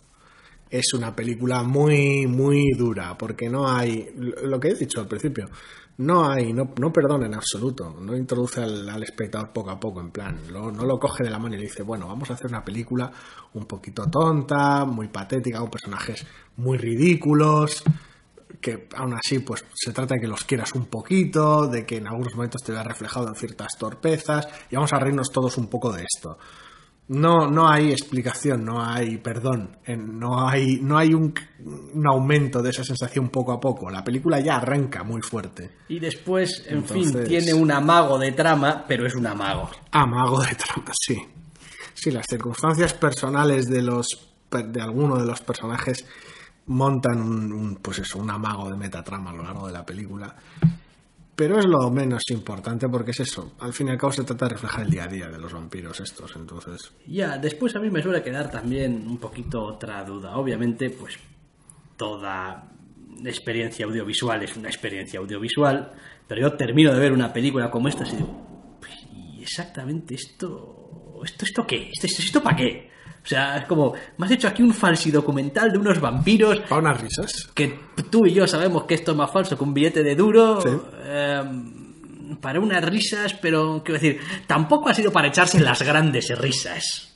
es 0.69 0.93
una 0.93 1.15
película 1.15 1.63
muy, 1.63 2.27
muy 2.27 2.73
dura, 2.77 3.17
porque 3.17 3.49
no 3.49 3.67
hay, 3.67 4.07
lo 4.43 4.59
que 4.59 4.67
he 4.69 4.75
dicho 4.75 4.99
al 5.01 5.07
principio, 5.07 5.49
no 5.97 6.29
hay, 6.29 6.53
no, 6.53 6.73
no 6.79 6.91
perdona 6.91 7.27
en 7.27 7.35
absoluto, 7.35 7.95
no 7.99 8.15
introduce 8.15 8.61
al, 8.61 8.89
al 8.89 9.03
espectador 9.03 9.51
poco 9.53 9.69
a 9.69 9.79
poco, 9.79 10.01
en 10.01 10.11
plan, 10.11 10.37
no 10.51 10.71
lo 10.71 10.99
coge 10.99 11.23
de 11.23 11.29
la 11.29 11.39
mano 11.39 11.55
y 11.55 11.57
le 11.57 11.65
dice, 11.65 11.83
bueno, 11.83 12.07
vamos 12.07 12.29
a 12.31 12.33
hacer 12.33 12.47
una 12.47 12.63
película 12.63 13.11
un 13.53 13.65
poquito 13.65 14.09
tonta, 14.09 14.85
muy 14.85 15.07
patética, 15.07 15.59
con 15.59 15.69
personajes 15.69 16.25
muy 16.57 16.77
ridículos, 16.77 17.83
que 18.59 18.87
aún 18.95 19.13
así 19.13 19.39
pues 19.39 19.65
se 19.73 19.91
trata 19.91 20.15
de 20.15 20.21
que 20.21 20.27
los 20.27 20.43
quieras 20.45 20.73
un 20.73 20.85
poquito, 20.85 21.67
de 21.67 21.85
que 21.85 21.97
en 21.97 22.07
algunos 22.07 22.33
momentos 22.33 22.63
te 22.63 22.71
veas 22.71 22.85
reflejado 22.85 23.27
en 23.27 23.35
ciertas 23.35 23.77
torpezas 23.77 24.47
y 24.69 24.75
vamos 24.75 24.93
a 24.93 24.99
reírnos 24.99 25.31
todos 25.31 25.57
un 25.57 25.67
poco 25.67 25.91
de 25.91 26.03
esto. 26.03 26.37
No, 27.13 27.47
no 27.47 27.69
hay 27.69 27.91
explicación, 27.91 28.65
no 28.65 28.83
hay 28.83 29.17
perdón, 29.17 29.77
no 29.87 30.47
hay, 30.47 30.79
no 30.81 30.97
hay 30.97 31.13
un, 31.13 31.33
un 31.93 32.07
aumento 32.07 32.61
de 32.61 32.71
esa 32.71 32.83
sensación 32.83 33.29
poco 33.29 33.51
a 33.51 33.59
poco. 33.59 33.89
La 33.89 34.03
película 34.03 34.39
ya 34.39 34.57
arranca 34.57 35.03
muy 35.03 35.21
fuerte. 35.21 35.69
y 35.87 35.99
después, 35.99 36.65
en 36.67 36.83
fin, 36.85 37.23
tiene 37.25 37.53
un 37.53 37.71
amago 37.71 38.17
de 38.17 38.31
trama, 38.31 38.85
pero 38.87 39.05
es 39.05 39.15
un 39.15 39.27
amago. 39.27 39.69
Amago 39.91 40.41
de 40.41 40.55
trama, 40.55 40.91
sí. 40.99 41.21
Sí, 41.93 42.11
las 42.11 42.25
circunstancias 42.27 42.93
personales 42.93 43.69
de 43.69 43.81
los 43.81 44.29
de 44.51 44.81
alguno 44.81 45.17
de 45.17 45.25
los 45.25 45.41
personajes 45.41 46.05
montan 46.67 47.21
un, 47.21 47.51
un, 47.51 47.75
pues 47.77 47.99
eso, 47.99 48.19
un 48.19 48.29
amago 48.29 48.69
de 48.69 48.77
metatrama 48.77 49.31
a 49.31 49.33
lo 49.33 49.43
largo 49.43 49.67
de 49.67 49.73
la 49.73 49.85
película. 49.85 50.35
Pero 51.35 51.57
es 51.57 51.65
lo 51.65 51.89
menos 51.89 52.23
importante 52.29 52.87
porque 52.87 53.11
es 53.11 53.21
eso. 53.21 53.53
Al 53.59 53.73
fin 53.73 53.87
y 53.87 53.91
al 53.91 53.97
cabo 53.97 54.13
se 54.13 54.23
trata 54.23 54.45
de 54.45 54.53
reflejar 54.53 54.85
el 54.85 54.91
día 54.91 55.05
a 55.05 55.07
día 55.07 55.29
de 55.29 55.39
los 55.39 55.51
vampiros 55.51 55.99
estos. 55.99 56.35
Entonces, 56.35 56.91
Ya, 57.07 57.37
después 57.37 57.75
a 57.75 57.79
mí 57.79 57.89
me 57.89 58.03
suele 58.03 58.21
quedar 58.21 58.51
también 58.51 59.07
un 59.07 59.17
poquito 59.17 59.63
otra 59.63 60.03
duda. 60.03 60.37
Obviamente, 60.37 60.91
pues 60.91 61.17
toda 61.97 62.69
experiencia 63.25 63.85
audiovisual 63.85 64.43
es 64.43 64.55
una 64.57 64.69
experiencia 64.69 65.19
audiovisual, 65.19 65.91
pero 66.27 66.41
yo 66.41 66.53
termino 66.53 66.93
de 66.93 66.99
ver 66.99 67.11
una 67.11 67.33
película 67.33 67.71
como 67.71 67.87
esta 67.87 68.07
y 68.07 68.15
digo, 68.17 68.77
pues, 68.79 68.93
¿y 69.11 69.41
exactamente 69.41 70.15
esto? 70.15 71.21
¿Esto, 71.23 71.45
esto 71.45 71.65
qué? 71.65 71.89
¿Esto, 71.93 72.07
esto, 72.07 72.21
esto 72.21 72.43
para 72.43 72.57
qué? 72.57 72.92
O 73.23 73.25
sea, 73.25 73.57
es 73.57 73.65
como, 73.65 73.93
me 74.17 74.25
has 74.25 74.31
hecho 74.33 74.49
aquí 74.49 74.61
un 74.61 74.73
falsi 74.73 75.09
documental 75.09 75.71
de 75.71 75.77
unos 75.77 75.99
vampiros 76.01 76.59
para 76.61 76.81
unas 76.81 76.99
risas. 76.99 77.49
que 77.53 77.79
tú 78.09 78.25
y 78.25 78.33
yo 78.33 78.45
sabemos 78.47 78.83
que 78.83 78.95
esto 78.95 79.11
es 79.11 79.17
más 79.17 79.31
falso 79.31 79.57
que 79.57 79.63
un 79.63 79.73
billete 79.73 80.03
de 80.03 80.15
duro. 80.15 80.59
Sí. 80.61 80.69
eh, 81.05 81.43
para 82.41 82.59
unas 82.59 82.83
risas, 82.83 83.33
pero 83.35 83.81
quiero 83.85 84.01
decir, 84.01 84.19
tampoco 84.47 84.89
ha 84.89 84.93
sido 84.93 85.11
para 85.11 85.27
echarse 85.29 85.59
las 85.59 85.81
grandes 85.83 86.37
risas. 86.37 87.09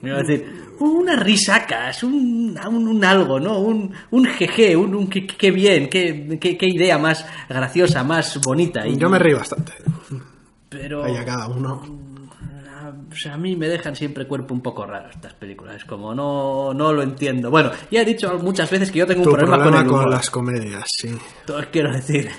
Quiero 0.00 0.18
decir, 0.18 0.52
unas 0.80 1.18
risacas, 1.22 2.02
un, 2.02 2.58
un, 2.68 2.88
un 2.88 3.04
algo, 3.04 3.40
¿no? 3.40 3.58
Un, 3.60 3.92
un 4.10 4.24
jeje, 4.26 4.76
un, 4.76 4.94
un 4.94 5.08
qué, 5.08 5.26
qué 5.26 5.50
bien, 5.50 5.88
qué, 5.88 6.38
qué, 6.40 6.58
qué 6.58 6.66
idea 6.66 6.98
más 6.98 7.24
graciosa, 7.48 8.02
más 8.04 8.38
bonita. 8.40 8.86
Y, 8.86 8.96
Yo 8.98 9.08
me 9.08 9.18
reí 9.18 9.32
bastante. 9.32 9.72
Pero 10.68 11.04
Ahí 11.04 11.16
a 11.16 11.24
cada 11.24 11.48
uno. 11.48 11.82
O 13.10 13.16
sea, 13.16 13.34
a 13.34 13.38
mí 13.38 13.56
me 13.56 13.68
dejan 13.68 13.94
siempre 13.96 14.26
cuerpo 14.26 14.54
un 14.54 14.60
poco 14.60 14.84
raro 14.86 15.10
estas 15.10 15.34
películas. 15.34 15.76
Es 15.76 15.84
como 15.84 16.14
no, 16.14 16.72
no 16.74 16.92
lo 16.92 17.02
entiendo. 17.02 17.50
Bueno, 17.50 17.70
ya 17.90 18.02
he 18.02 18.04
dicho 18.04 18.38
muchas 18.38 18.70
veces 18.70 18.90
que 18.90 19.00
yo 19.00 19.06
tengo 19.06 19.22
un 19.22 19.30
problema, 19.30 19.56
problema 19.56 19.78
con 19.78 19.82
el 19.84 19.88
con 19.88 19.98
humor. 20.00 20.10
las 20.10 20.30
comedias, 20.30 20.84
sí. 20.88 21.16
Entonces 21.40 21.68
quiero 21.72 21.92
decir, 21.92 22.30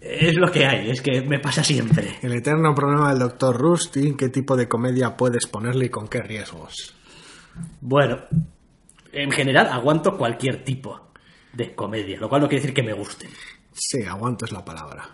es 0.00 0.36
lo 0.36 0.50
que 0.50 0.66
hay, 0.66 0.90
es 0.90 1.00
que 1.00 1.22
me 1.22 1.38
pasa 1.38 1.64
siempre. 1.64 2.16
El 2.22 2.32
eterno 2.32 2.74
problema 2.74 3.10
del 3.10 3.20
doctor 3.20 3.56
Rusty, 3.56 4.14
qué 4.16 4.28
tipo 4.28 4.56
de 4.56 4.68
comedia 4.68 5.16
puedes 5.16 5.46
ponerle 5.46 5.86
y 5.86 5.88
con 5.88 6.08
qué 6.08 6.20
riesgos. 6.20 6.94
Bueno, 7.80 8.18
en 9.12 9.30
general 9.30 9.68
aguanto 9.68 10.16
cualquier 10.16 10.64
tipo 10.64 11.10
de 11.52 11.74
comedia, 11.74 12.18
lo 12.18 12.28
cual 12.28 12.42
no 12.42 12.48
quiere 12.48 12.62
decir 12.62 12.74
que 12.74 12.82
me 12.82 12.92
gusten. 12.92 13.30
Sí, 13.72 14.02
aguanto 14.02 14.44
es 14.44 14.52
la 14.52 14.64
palabra. 14.64 15.08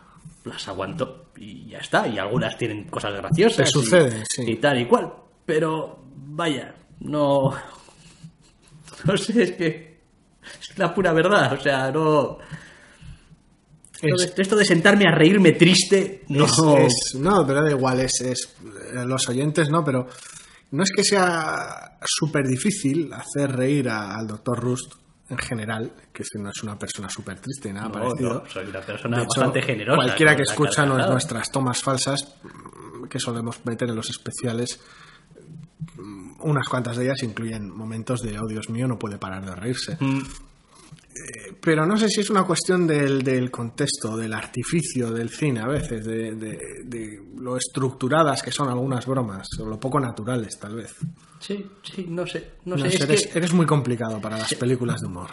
Las 0.44 0.66
aguanto 0.68 1.26
y 1.36 1.68
ya 1.68 1.78
está, 1.78 2.06
y 2.08 2.18
algunas 2.18 2.56
tienen 2.56 2.84
cosas 2.88 3.12
graciosas. 3.14 3.56
Te 3.56 3.62
y- 3.78 3.82
sucede, 3.82 4.24
sí. 4.28 4.42
Y 4.46 4.56
tal 4.56 4.80
y 4.80 4.86
cual, 4.86 5.12
pero 5.44 6.02
vaya, 6.14 6.74
no... 7.00 7.50
No 9.04 9.16
sé, 9.16 9.42
es 9.42 9.52
que 9.52 10.00
es 10.60 10.78
la 10.78 10.94
pura 10.94 11.12
verdad, 11.12 11.52
o 11.54 11.60
sea, 11.60 11.90
no... 11.90 12.38
Esto 14.02 14.24
Es- 14.24 14.34
de, 14.36 14.42
esto 14.42 14.56
de 14.56 14.64
sentarme 14.64 15.06
a 15.06 15.14
reírme 15.14 15.52
triste, 15.52 16.24
no... 16.28 16.44
Es, 16.44 16.58
es- 17.12 17.14
no, 17.20 17.46
pero 17.46 17.62
da 17.62 17.70
igual, 17.70 18.00
es, 18.00 18.20
es 18.22 18.56
eh, 18.94 19.04
los 19.06 19.28
oyentes, 19.28 19.68
¿no? 19.70 19.84
Pero 19.84 20.06
no 20.72 20.82
es 20.82 20.90
que 20.94 21.02
sea 21.04 21.98
súper 22.04 22.46
difícil 22.46 23.10
hacer 23.12 23.52
reír 23.52 23.88
a- 23.88 24.14
al 24.16 24.26
doctor 24.26 24.58
Rust 24.58 24.94
en 25.30 25.38
general, 25.38 25.92
que 26.12 26.24
si 26.24 26.38
no 26.38 26.50
es 26.50 26.62
una 26.62 26.78
persona 26.78 27.08
súper 27.08 27.38
triste 27.40 27.68
y 27.70 27.72
nada 27.72 27.88
No, 27.88 27.92
parecido. 27.92 28.34
no, 28.34 28.50
soy 28.50 28.66
una 28.68 28.80
persona 28.80 29.16
De 29.18 29.22
hecho, 29.22 29.40
bastante 29.40 29.62
generosa. 29.62 29.96
Cualquiera 30.02 30.36
que 30.36 30.42
escucha 30.42 30.84
nuestras 30.86 31.50
tomas 31.50 31.82
falsas 31.82 32.34
mm, 32.42 33.04
que 33.06 33.18
solemos 33.18 33.64
meter 33.64 33.88
en 33.88 33.96
los 33.96 34.10
especiales, 34.10 34.80
mm, 35.96 36.40
unas 36.40 36.68
cuantas 36.68 36.96
de 36.96 37.04
ellas 37.04 37.22
incluyen 37.22 37.70
momentos 37.70 38.20
de, 38.22 38.38
oh 38.38 38.46
Dios 38.46 38.68
mío, 38.70 38.86
no 38.88 38.98
puede 38.98 39.18
parar 39.18 39.44
de 39.44 39.54
reírse. 39.54 39.96
Mm, 40.00 40.22
Pero 41.60 41.84
no 41.84 41.96
sé 41.98 42.08
si 42.08 42.20
es 42.20 42.30
una 42.30 42.44
cuestión 42.44 42.86
del, 42.86 43.22
del 43.22 43.50
contexto, 43.50 44.16
del 44.16 44.32
artificio 44.32 45.10
del 45.10 45.28
cine 45.28 45.60
a 45.60 45.66
veces, 45.66 46.04
de, 46.06 46.34
de- 46.34 46.58
de 46.84 47.22
lo 47.36 47.56
estructuradas 47.56 48.42
que 48.42 48.50
son 48.52 48.68
algunas 48.68 49.04
bromas, 49.06 49.46
o 49.60 49.66
lo 49.66 49.78
poco 49.78 49.98
naturales 50.00 50.58
tal 50.58 50.76
vez. 50.76 50.94
Sí, 51.40 51.66
sí, 51.82 52.06
no 52.08 52.26
sé. 52.26 52.52
No, 52.64 52.76
No 52.76 52.84
sé, 52.84 52.90
sé, 52.90 52.96
es 52.96 53.02
eres, 53.02 53.26
que 53.26 53.38
eres 53.38 53.52
muy 53.52 53.66
complicado 53.66 54.20
para 54.20 54.38
las 54.38 54.54
películas 54.54 55.00
de 55.00 55.06
humor. 55.08 55.30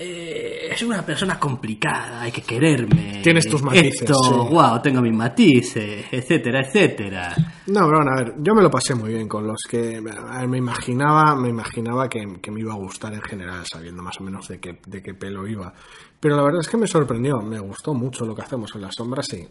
Eh, 0.00 0.68
es 0.70 0.82
una 0.82 1.04
persona 1.04 1.38
complicada, 1.40 2.22
hay 2.22 2.30
que 2.30 2.42
quererme. 2.42 3.20
Tienes 3.22 3.48
tus 3.48 3.62
matices, 3.62 4.02
Esto, 4.02 4.14
sí. 4.14 4.54
wow, 4.54 4.80
tengo 4.80 5.00
mis 5.02 5.12
matices, 5.12 6.06
etcétera, 6.10 6.60
etcétera. 6.60 7.34
No, 7.66 7.80
pero 7.86 7.96
bueno, 7.96 8.10
a 8.12 8.22
ver, 8.22 8.34
yo 8.38 8.54
me 8.54 8.62
lo 8.62 8.70
pasé 8.70 8.94
muy 8.94 9.12
bien 9.12 9.26
con 9.26 9.46
los 9.46 9.58
que 9.68 9.96
a 9.96 10.38
ver, 10.38 10.48
me 10.48 10.58
imaginaba, 10.58 11.34
me 11.34 11.48
imaginaba 11.48 12.08
que, 12.08 12.20
que 12.40 12.50
me 12.52 12.60
iba 12.60 12.74
a 12.74 12.76
gustar 12.76 13.12
en 13.12 13.22
general, 13.22 13.64
sabiendo 13.66 14.02
más 14.02 14.20
o 14.20 14.24
menos 14.24 14.46
de 14.46 14.60
qué, 14.60 14.78
de 14.86 15.02
qué 15.02 15.14
pelo 15.14 15.46
iba. 15.48 15.72
Pero 16.20 16.36
la 16.36 16.42
verdad 16.42 16.60
es 16.60 16.68
que 16.68 16.76
me 16.76 16.86
sorprendió, 16.86 17.38
me 17.38 17.58
gustó 17.58 17.92
mucho 17.92 18.24
lo 18.24 18.34
que 18.36 18.42
hacemos 18.42 18.72
en 18.76 18.82
las 18.82 18.94
sombras 18.94 19.26
y 19.32 19.48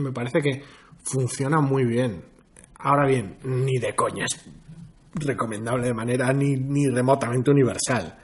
me 0.00 0.12
parece 0.12 0.40
que 0.40 0.62
funciona 1.02 1.60
muy 1.60 1.84
bien. 1.84 2.24
Ahora 2.78 3.06
bien, 3.06 3.36
ni 3.44 3.78
de 3.78 3.94
coña 3.94 4.24
es 4.24 4.44
recomendable 5.14 5.88
de 5.88 5.94
manera 5.94 6.32
ni, 6.32 6.56
ni 6.56 6.88
remotamente 6.88 7.50
universal. 7.50 8.18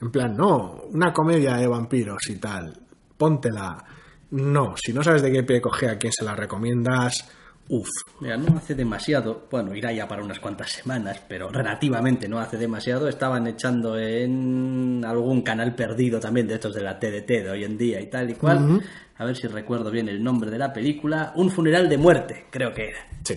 En 0.00 0.10
plan, 0.10 0.36
no, 0.36 0.82
una 0.92 1.12
comedia 1.12 1.56
de 1.56 1.66
vampiros 1.66 2.28
y 2.30 2.36
tal, 2.36 2.72
póntela. 3.16 3.84
No, 4.30 4.74
si 4.76 4.92
no 4.92 5.02
sabes 5.02 5.22
de 5.22 5.32
qué 5.32 5.42
pie 5.42 5.60
coge 5.60 5.88
a 5.88 5.98
quién 5.98 6.12
se 6.12 6.24
la 6.24 6.34
recomiendas, 6.36 7.28
uff. 7.68 7.88
Mira, 8.20 8.36
no 8.36 8.56
hace 8.58 8.74
demasiado, 8.74 9.46
bueno, 9.50 9.74
irá 9.74 9.90
ya 9.92 10.06
para 10.06 10.22
unas 10.22 10.38
cuantas 10.38 10.70
semanas, 10.70 11.20
pero 11.28 11.48
relativamente 11.48 12.28
no 12.28 12.38
hace 12.38 12.56
demasiado. 12.58 13.08
Estaban 13.08 13.46
echando 13.46 13.98
en 13.98 15.02
algún 15.06 15.42
canal 15.42 15.74
perdido 15.74 16.20
también 16.20 16.46
de 16.46 16.54
estos 16.54 16.74
de 16.74 16.82
la 16.82 16.98
TDT 16.98 17.26
de 17.28 17.50
hoy 17.50 17.64
en 17.64 17.76
día 17.78 18.00
y 18.00 18.08
tal 18.08 18.30
y 18.30 18.34
cual. 18.34 18.80
A 19.16 19.24
ver 19.24 19.36
si 19.36 19.48
recuerdo 19.48 19.90
bien 19.90 20.08
el 20.08 20.22
nombre 20.22 20.50
de 20.50 20.58
la 20.58 20.72
película. 20.72 21.32
Un 21.34 21.50
funeral 21.50 21.88
de 21.88 21.98
muerte, 21.98 22.46
creo 22.50 22.72
que 22.72 22.90
era. 22.90 22.98
Sí. 23.24 23.34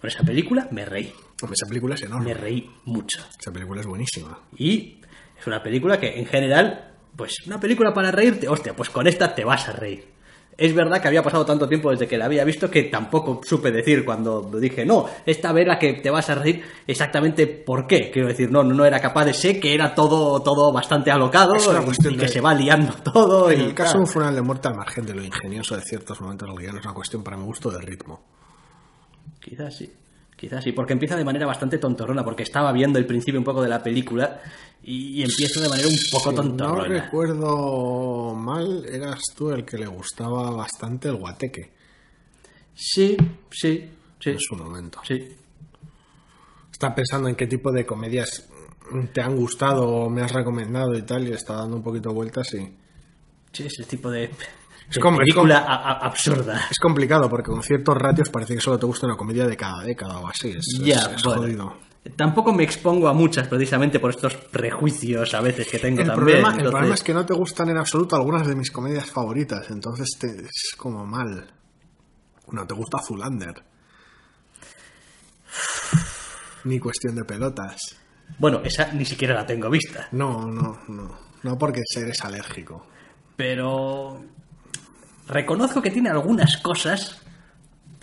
Con 0.00 0.08
esa 0.10 0.24
película 0.24 0.68
me 0.72 0.84
reí, 0.84 1.12
Hombre, 1.42 1.54
esa 1.54 1.66
película 1.68 1.94
es 1.94 2.02
enorme. 2.02 2.26
me 2.26 2.34
reí 2.34 2.70
mucho. 2.86 3.22
Esa 3.38 3.52
película 3.52 3.80
es 3.82 3.86
buenísima. 3.86 4.40
Y 4.56 5.00
es 5.38 5.46
una 5.46 5.62
película 5.62 5.98
que 6.00 6.18
en 6.18 6.26
general, 6.26 6.92
pues 7.16 7.36
una 7.46 7.58
película 7.60 7.92
para 7.94 8.10
reírte, 8.10 8.48
hostia, 8.48 8.74
pues 8.74 8.90
con 8.90 9.06
esta 9.06 9.34
te 9.34 9.44
vas 9.44 9.68
a 9.68 9.72
reír. 9.72 10.14
es 10.58 10.74
verdad 10.74 11.02
que 11.02 11.08
había 11.08 11.22
pasado 11.22 11.44
tanto 11.44 11.68
tiempo 11.68 11.90
desde 11.90 12.06
que 12.08 12.16
la 12.16 12.24
había 12.24 12.42
visto 12.42 12.70
que 12.70 12.84
tampoco 12.84 13.42
supe 13.44 13.70
decir 13.70 14.06
cuando 14.06 14.40
dije, 14.58 14.86
no, 14.86 15.04
esta 15.26 15.52
vera 15.52 15.78
que 15.78 15.94
te 15.94 16.08
vas 16.08 16.30
a 16.30 16.34
reír 16.36 16.62
exactamente 16.86 17.46
por 17.46 17.86
qué. 17.86 18.10
Quiero 18.10 18.28
decir, 18.28 18.50
no, 18.50 18.64
no 18.64 18.84
era 18.86 18.98
capaz 18.98 19.26
de 19.26 19.34
ser 19.34 19.60
que 19.60 19.74
era 19.74 19.94
todo, 19.94 20.40
todo 20.40 20.72
bastante 20.72 21.10
alocado 21.10 21.54
Es 21.56 21.66
una 21.66 21.82
y, 21.82 21.84
cuestión 21.84 22.14
y 22.14 22.16
que 22.16 22.22
de- 22.22 22.28
se 22.28 22.40
va 22.40 22.54
liando 22.54 22.94
todo. 23.04 23.50
En 23.50 23.60
y 23.60 23.64
el 23.64 23.74
caso 23.74 23.94
de 23.98 24.00
un 24.00 24.06
funeral 24.06 24.34
de 24.34 24.40
muerte, 24.42 24.68
al 24.68 24.76
margen 24.76 25.04
de 25.04 25.14
lo 25.14 25.22
ingenioso 25.22 25.76
de 25.76 25.82
ciertos 25.82 26.18
momentos 26.22 26.48
del 26.48 26.56
guion, 26.58 26.78
es 26.78 26.84
una 26.86 26.94
cuestión 26.94 27.22
para 27.22 27.36
mi 27.36 27.44
gusto 27.44 27.70
de 27.70 27.80
ritmo. 27.82 28.24
Quizás 29.40 29.76
sí. 29.76 29.92
Quizás 30.36 30.62
sí, 30.62 30.72
porque 30.72 30.92
empieza 30.92 31.16
de 31.16 31.24
manera 31.24 31.46
bastante 31.46 31.78
tontorrona, 31.78 32.22
porque 32.22 32.42
estaba 32.42 32.70
viendo 32.70 32.98
el 32.98 33.06
principio 33.06 33.40
un 33.40 33.44
poco 33.44 33.62
de 33.62 33.70
la 33.70 33.82
película 33.82 34.40
y, 34.82 35.22
empieza 35.22 35.60
de 35.60 35.68
manera 35.68 35.88
un 35.88 35.96
poco 36.12 36.30
Si 36.30 36.48
no 36.50 36.84
recuerdo 36.84 38.34
mal, 38.34 38.84
eras 38.86 39.20
tú 39.34 39.50
el 39.50 39.64
que 39.64 39.78
le 39.78 39.86
gustaba 39.86 40.50
bastante 40.50 41.08
el 41.08 41.16
guateque 41.16 41.72
Sí, 42.74 43.16
sí, 43.50 43.88
sí, 44.20 44.30
en 44.30 44.38
su 44.38 44.54
momento. 44.54 45.00
sí. 45.04 45.36
Está 46.70 46.94
pensando 46.94 47.30
en 47.30 47.34
qué 47.34 47.46
tipo 47.46 47.72
de 47.72 47.86
comedias 47.86 48.50
te 49.14 49.22
han 49.22 49.34
gustado 49.34 49.88
o 49.88 50.10
me 50.10 50.20
has 50.20 50.32
recomendado 50.32 50.94
y 50.94 51.02
tal, 51.02 51.26
y 51.26 51.32
está 51.32 51.54
dando 51.54 51.76
un 51.76 51.82
poquito 51.82 52.12
vueltas 52.12 52.52
y... 52.52 52.76
Sí, 53.50 53.64
es 53.64 53.78
el 53.78 53.86
tipo 53.86 54.10
de, 54.10 54.30
es 54.90 54.98
película 54.98 55.58
absurda. 56.00 56.66
Es 56.70 56.78
complicado 56.78 57.28
porque 57.28 57.50
con 57.50 57.62
ciertos 57.62 57.96
ratios 57.96 58.28
parece 58.30 58.54
que 58.54 58.60
solo 58.60 58.78
te 58.78 58.86
gusta 58.86 59.06
una 59.06 59.16
comedia 59.16 59.46
de 59.46 59.56
cada 59.56 59.82
década 59.82 60.18
o 60.20 60.28
así. 60.28 60.50
Es, 60.50 60.78
Ya, 60.80 60.96
es- 60.96 61.08
es 61.16 61.22
bueno. 61.22 61.42
jodido. 61.42 61.76
Tampoco 62.14 62.52
me 62.52 62.62
expongo 62.62 63.08
a 63.08 63.12
muchas 63.12 63.48
precisamente 63.48 63.98
por 63.98 64.10
estos 64.10 64.36
prejuicios 64.36 65.34
a 65.34 65.40
veces 65.40 65.66
que 65.66 65.80
tengo 65.80 66.02
El 66.02 66.06
también. 66.06 66.40
problema, 66.40 66.62
el 66.62 66.70
problema 66.70 66.94
es 66.94 67.02
que 67.02 67.12
no 67.12 67.26
te 67.26 67.34
gustan 67.34 67.68
en 67.70 67.78
absoluto 67.78 68.14
algunas 68.14 68.46
de 68.46 68.54
mis 68.54 68.70
comedias 68.70 69.10
favoritas, 69.10 69.68
entonces 69.70 70.10
te- 70.18 70.42
es 70.44 70.74
como 70.76 71.04
mal. 71.04 71.52
No 72.52 72.64
te 72.64 72.74
gusta 72.74 72.98
Zulander. 73.04 73.54
Ni 76.64 76.78
cuestión 76.78 77.14
de 77.16 77.24
pelotas. 77.24 77.96
Bueno, 78.38 78.60
esa 78.64 78.92
ni 78.92 79.04
siquiera 79.04 79.34
la 79.34 79.46
tengo 79.46 79.70
vista. 79.70 80.08
No, 80.12 80.46
no, 80.46 80.80
no. 80.88 81.18
No 81.42 81.58
porque 81.58 81.80
eres 81.96 82.24
alérgico. 82.24 82.86
Pero 83.36 84.24
reconozco 85.26 85.82
que 85.82 85.90
tiene 85.90 86.10
algunas 86.10 86.58
cosas, 86.58 87.20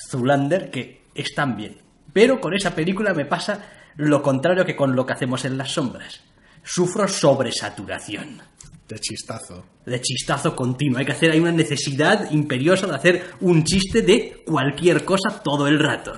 Zulander, 0.10 0.70
que 0.70 1.04
están 1.16 1.56
bien. 1.56 1.82
Pero 2.12 2.40
con 2.40 2.54
esa 2.54 2.76
película 2.76 3.14
me 3.14 3.26
pasa 3.26 3.66
lo 3.98 4.22
contrario 4.22 4.66
que 4.66 4.76
con 4.76 4.96
lo 4.96 5.06
que 5.06 5.14
hacemos 5.14 5.46
en 5.46 5.58
las 5.58 5.72
sombras. 5.72 6.22
Sufro 6.64 7.08
sobresaturación. 7.08 8.42
De 8.88 9.00
chistazo. 9.00 9.66
De 9.86 10.00
chistazo 10.02 10.56
continuo. 10.56 11.00
Hay 11.00 11.06
que 11.06 11.12
hacer, 11.14 11.32
hay 11.32 11.40
una 11.40 11.52
necesidad 11.52 12.30
imperiosa 12.32 12.88
de 12.88 12.96
hacer 12.96 13.32
un 13.42 13.64
chiste 13.64 14.02
de 14.02 14.44
cualquier 14.46 15.04
cosa 15.04 15.42
todo 15.44 15.68
el 15.68 15.80
rato. 15.80 16.14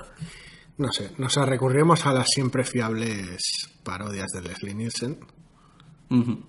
No 0.78 0.92
sé, 0.92 1.12
nos 1.18 1.36
recurrimos 1.36 2.06
a 2.06 2.14
las 2.14 2.28
siempre 2.30 2.66
fiables 2.66 3.70
parodias 3.84 4.28
de 4.34 4.42
Leslie 4.42 4.76
Nielsen, 4.76 5.20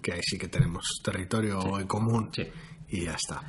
que 0.02 0.12
ahí 0.12 0.20
sí 0.22 0.36
que 0.36 0.48
tenemos 0.48 1.00
territorio 1.02 1.78
en 1.78 1.86
común. 1.86 2.30
Sí. 2.34 2.42
Y 2.88 3.04
ya 3.04 3.14
está. 3.14 3.42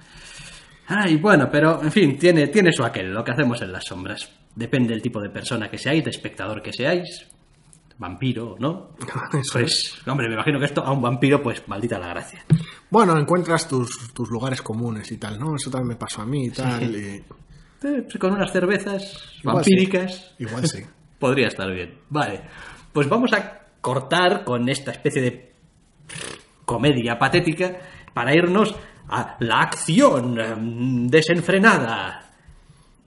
Ay, 0.88 1.18
bueno, 1.18 1.50
pero 1.52 1.82
en 1.84 1.92
fin, 1.92 2.18
tiene, 2.18 2.48
tiene 2.48 2.72
su 2.72 2.84
aquel, 2.84 3.12
lo 3.14 3.24
que 3.24 3.32
hacemos 3.32 3.62
en 3.62 3.72
las 3.72 3.84
sombras. 3.86 4.30
Depende 4.56 4.90
del 4.90 5.02
tipo 5.02 5.20
de 5.22 5.30
persona 5.30 5.70
que 5.70 5.78
seáis, 5.78 6.04
de 6.04 6.10
espectador 6.12 6.62
que 6.62 6.72
seáis, 6.74 7.28
vampiro 7.98 8.54
o 8.54 8.58
no. 8.60 8.90
Pues, 9.52 9.96
hombre, 10.08 10.28
me 10.28 10.36
imagino 10.36 10.60
que 10.60 10.66
esto 10.66 10.82
a 10.84 10.92
un 10.92 11.02
vampiro, 11.02 11.42
pues 11.44 11.68
maldita 11.68 12.00
la 12.00 12.08
gracia. 12.10 12.44
Bueno, 12.90 13.18
encuentras 13.18 13.68
tus, 13.68 14.14
tus 14.14 14.30
lugares 14.30 14.62
comunes 14.62 15.12
y 15.12 15.18
tal, 15.18 15.38
¿no? 15.40 15.56
Eso 15.56 15.70
también 15.70 15.90
me 15.90 15.96
pasó 15.96 16.22
a 16.22 16.26
mí 16.26 16.46
y 16.46 16.52
tal. 16.52 16.96
y- 16.96 17.24
Eh, 17.84 18.02
pues 18.04 18.18
con 18.18 18.34
unas 18.34 18.52
cervezas 18.52 19.34
Igual 19.40 19.58
vampíricas 19.58 20.34
sí. 20.38 20.44
Igual 20.46 20.68
sí. 20.68 20.84
podría 21.20 21.48
estar 21.48 21.72
bien. 21.72 21.96
Vale, 22.10 22.42
pues 22.94 23.08
vamos 23.10 23.32
a 23.34 23.60
cortar 23.82 24.44
con 24.44 24.68
esta 24.70 24.92
especie 24.92 25.22
de 25.22 25.52
comedia 26.66 27.18
patética 27.20 27.78
para 28.14 28.34
irnos 28.34 28.76
a 29.10 29.38
la 29.40 29.62
acción 29.62 30.40
em, 30.40 31.08
desenfrenada. 31.08 32.24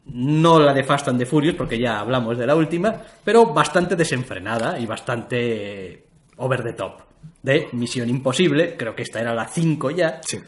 No 0.06 0.58
la 0.58 0.72
de 0.72 0.82
Fast 0.82 1.08
and 1.08 1.18
the 1.18 1.26
Furious, 1.26 1.54
porque 1.56 1.78
ya 1.78 2.00
hablamos 2.00 2.36
de 2.36 2.46
la 2.46 2.56
última, 2.56 2.94
pero 3.22 3.46
bastante 3.46 3.94
desenfrenada 3.94 4.78
y 4.78 4.86
bastante 4.86 6.06
over 6.38 6.62
the 6.62 6.72
top. 6.72 7.02
De 7.42 7.68
Misión 7.72 8.08
Imposible, 8.08 8.76
creo 8.76 8.94
que 8.94 9.02
esta 9.02 9.20
era 9.20 9.34
la 9.34 9.46
5 9.46 9.90
ya. 9.90 10.20
Sí. 10.24 10.40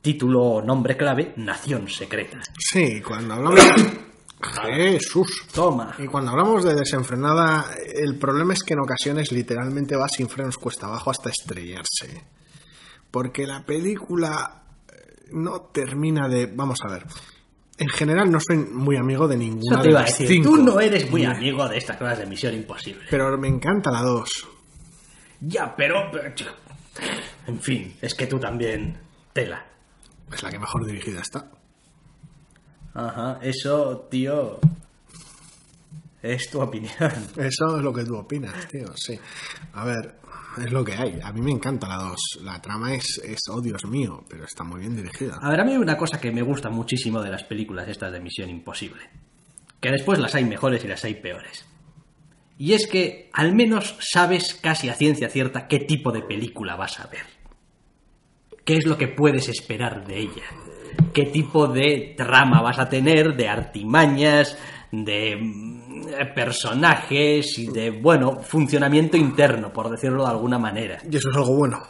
Título 0.00 0.60
nombre 0.62 0.96
clave, 0.96 1.34
Nación 1.36 1.88
Secreta. 1.88 2.40
Sí, 2.58 3.00
cuando 3.00 3.34
hablamos... 3.34 3.60
Jesús. 4.66 5.46
Toma. 5.52 5.94
Y 5.98 6.06
cuando 6.06 6.32
hablamos 6.32 6.64
de 6.64 6.74
desenfrenada, 6.74 7.66
el 7.94 8.18
problema 8.18 8.52
es 8.52 8.62
que 8.62 8.74
en 8.74 8.80
ocasiones 8.80 9.32
literalmente 9.32 9.96
va 9.96 10.08
sin 10.08 10.28
frenos 10.28 10.58
cuesta 10.58 10.86
abajo 10.86 11.10
hasta 11.10 11.30
estrellarse. 11.30 12.22
Porque 13.14 13.46
la 13.46 13.64
película 13.64 14.64
eh, 14.88 15.26
no 15.30 15.60
termina 15.72 16.28
de... 16.28 16.46
Vamos 16.46 16.80
a 16.82 16.92
ver. 16.92 17.06
En 17.78 17.88
general 17.88 18.28
no 18.28 18.40
soy 18.40 18.56
muy 18.56 18.96
amigo 18.96 19.28
de 19.28 19.36
ninguna 19.36 19.80
de 19.80 19.92
las 19.92 20.06
decir, 20.18 20.26
cinco. 20.26 20.50
tú 20.50 20.56
no 20.64 20.80
eres 20.80 21.08
muy 21.12 21.24
amigo 21.24 21.68
de 21.68 21.78
estas 21.78 21.96
cosas 21.96 22.18
de 22.18 22.26
Misión 22.26 22.54
Imposible. 22.54 23.04
Pero 23.08 23.38
me 23.38 23.46
encanta 23.46 23.92
la 23.92 24.02
2. 24.02 24.48
Ya, 25.42 25.76
pero... 25.76 26.10
En 27.46 27.60
fin, 27.60 27.94
es 28.02 28.16
que 28.16 28.26
tú 28.26 28.40
también... 28.40 28.98
Tela. 29.32 29.64
Es 30.32 30.42
la 30.42 30.50
que 30.50 30.58
mejor 30.58 30.84
dirigida 30.84 31.20
está. 31.20 31.48
Ajá, 32.94 33.38
eso, 33.42 34.08
tío... 34.10 34.58
Es 36.20 36.50
tu 36.50 36.60
opinión. 36.60 37.12
Eso 37.36 37.76
es 37.76 37.82
lo 37.84 37.92
que 37.92 38.02
tú 38.02 38.16
opinas, 38.16 38.66
tío, 38.66 38.88
sí. 38.96 39.16
A 39.74 39.84
ver, 39.84 40.16
es 40.58 40.72
lo 40.72 40.84
que 40.84 40.94
hay. 40.94 41.18
A 41.22 41.32
mí 41.32 41.40
me 41.40 41.50
encanta 41.50 41.88
la 41.88 41.96
2. 41.96 42.40
La 42.42 42.60
trama 42.60 42.94
es, 42.94 43.20
es, 43.24 43.40
oh 43.50 43.60
Dios 43.60 43.84
mío, 43.86 44.24
pero 44.28 44.44
está 44.44 44.64
muy 44.64 44.80
bien 44.80 44.96
dirigida. 44.96 45.38
A 45.40 45.50
ver, 45.50 45.60
a 45.60 45.64
mí 45.64 45.72
hay 45.72 45.78
una 45.78 45.96
cosa 45.96 46.20
que 46.20 46.32
me 46.32 46.42
gusta 46.42 46.70
muchísimo 46.70 47.22
de 47.22 47.30
las 47.30 47.44
películas 47.44 47.88
estas 47.88 48.12
de 48.12 48.20
Misión 48.20 48.50
Imposible. 48.50 49.02
Que 49.80 49.90
después 49.90 50.18
las 50.18 50.34
hay 50.34 50.44
mejores 50.44 50.84
y 50.84 50.88
las 50.88 51.04
hay 51.04 51.14
peores. 51.14 51.66
Y 52.56 52.72
es 52.72 52.86
que 52.86 53.30
al 53.32 53.54
menos 53.54 53.96
sabes 54.00 54.54
casi 54.54 54.88
a 54.88 54.94
ciencia 54.94 55.28
cierta 55.28 55.66
qué 55.66 55.80
tipo 55.80 56.12
de 56.12 56.22
película 56.22 56.76
vas 56.76 57.00
a 57.00 57.06
ver. 57.08 57.26
¿Qué 58.64 58.76
es 58.76 58.86
lo 58.86 58.96
que 58.96 59.08
puedes 59.08 59.48
esperar 59.48 60.06
de 60.06 60.20
ella? 60.20 60.44
¿Qué 61.12 61.24
tipo 61.24 61.66
de 61.66 62.14
trama 62.16 62.62
vas 62.62 62.78
a 62.78 62.88
tener? 62.88 63.36
De 63.36 63.48
artimañas, 63.48 64.56
de 64.90 65.36
personajes 66.34 67.58
y 67.58 67.66
de, 67.66 67.90
bueno, 67.90 68.40
funcionamiento 68.42 69.16
interno, 69.16 69.72
por 69.72 69.90
decirlo 69.90 70.24
de 70.24 70.30
alguna 70.30 70.58
manera. 70.58 71.00
Y 71.10 71.16
eso 71.16 71.30
es 71.30 71.36
algo 71.36 71.56
bueno. 71.56 71.82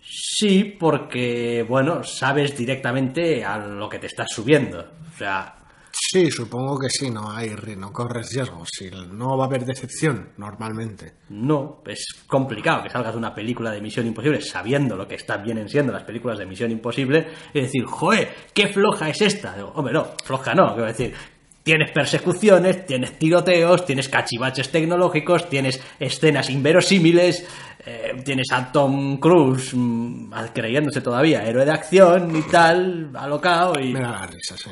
Sí, 0.00 0.76
porque, 0.78 1.64
bueno, 1.68 2.02
sabes 2.02 2.56
directamente 2.56 3.44
a 3.44 3.58
lo 3.58 3.88
que 3.88 3.98
te 3.98 4.06
estás 4.06 4.28
subiendo. 4.30 4.80
O 4.80 5.16
sea, 5.16 5.64
Sí, 5.96 6.30
supongo 6.30 6.78
que 6.78 6.88
sí, 6.88 7.10
no 7.10 7.30
hay, 7.30 7.54
no 7.76 7.92
corres 7.92 8.32
riesgos. 8.32 8.68
Si 8.72 8.90
no 8.90 9.36
va 9.36 9.44
a 9.44 9.46
haber 9.46 9.64
decepción, 9.64 10.30
normalmente. 10.36 11.14
no, 11.28 11.82
es 11.86 12.24
complicado 12.26 12.82
que 12.82 12.90
salgas 12.90 13.12
de 13.12 13.18
una 13.18 13.34
película 13.34 13.70
de 13.70 13.80
Misión 13.80 14.06
Imposible 14.06 14.40
sabiendo 14.40 14.96
lo 14.96 15.06
que 15.06 15.14
están 15.14 15.44
vienen 15.44 15.68
siendo 15.68 15.92
las 15.92 16.02
películas 16.02 16.38
de 16.38 16.46
Misión 16.46 16.70
Imposible 16.72 17.28
y 17.52 17.60
decir, 17.60 17.84
joder, 17.84 18.34
qué 18.52 18.68
floja 18.68 19.08
es 19.08 19.20
esta. 19.22 19.54
Digo, 19.54 19.72
hombre, 19.74 19.94
no, 19.94 20.04
floja 20.24 20.52
no, 20.54 20.74
quiero 20.74 20.86
decir, 20.86 21.14
tienes 21.64 21.90
persecuciones, 21.90 22.86
tienes 22.86 23.18
tiroteos, 23.18 23.86
tienes 23.86 24.08
cachivaches 24.08 24.70
tecnológicos, 24.70 25.48
tienes 25.48 25.80
escenas 25.98 26.50
inverosímiles, 26.50 27.44
eh, 27.86 28.22
tienes 28.22 28.46
a 28.52 28.70
Tom 28.70 29.18
Cruise 29.18 29.72
mm, 29.74 30.30
creyéndose 30.52 31.00
todavía 31.00 31.44
héroe 31.44 31.64
de 31.64 31.72
acción 31.72 32.36
y 32.36 32.42
tal, 32.42 33.10
alocado 33.14 33.80
y... 33.80 33.94
Me 33.94 34.00
da 34.00 34.10
la 34.10 34.26
risa, 34.26 34.56
sí. 34.58 34.70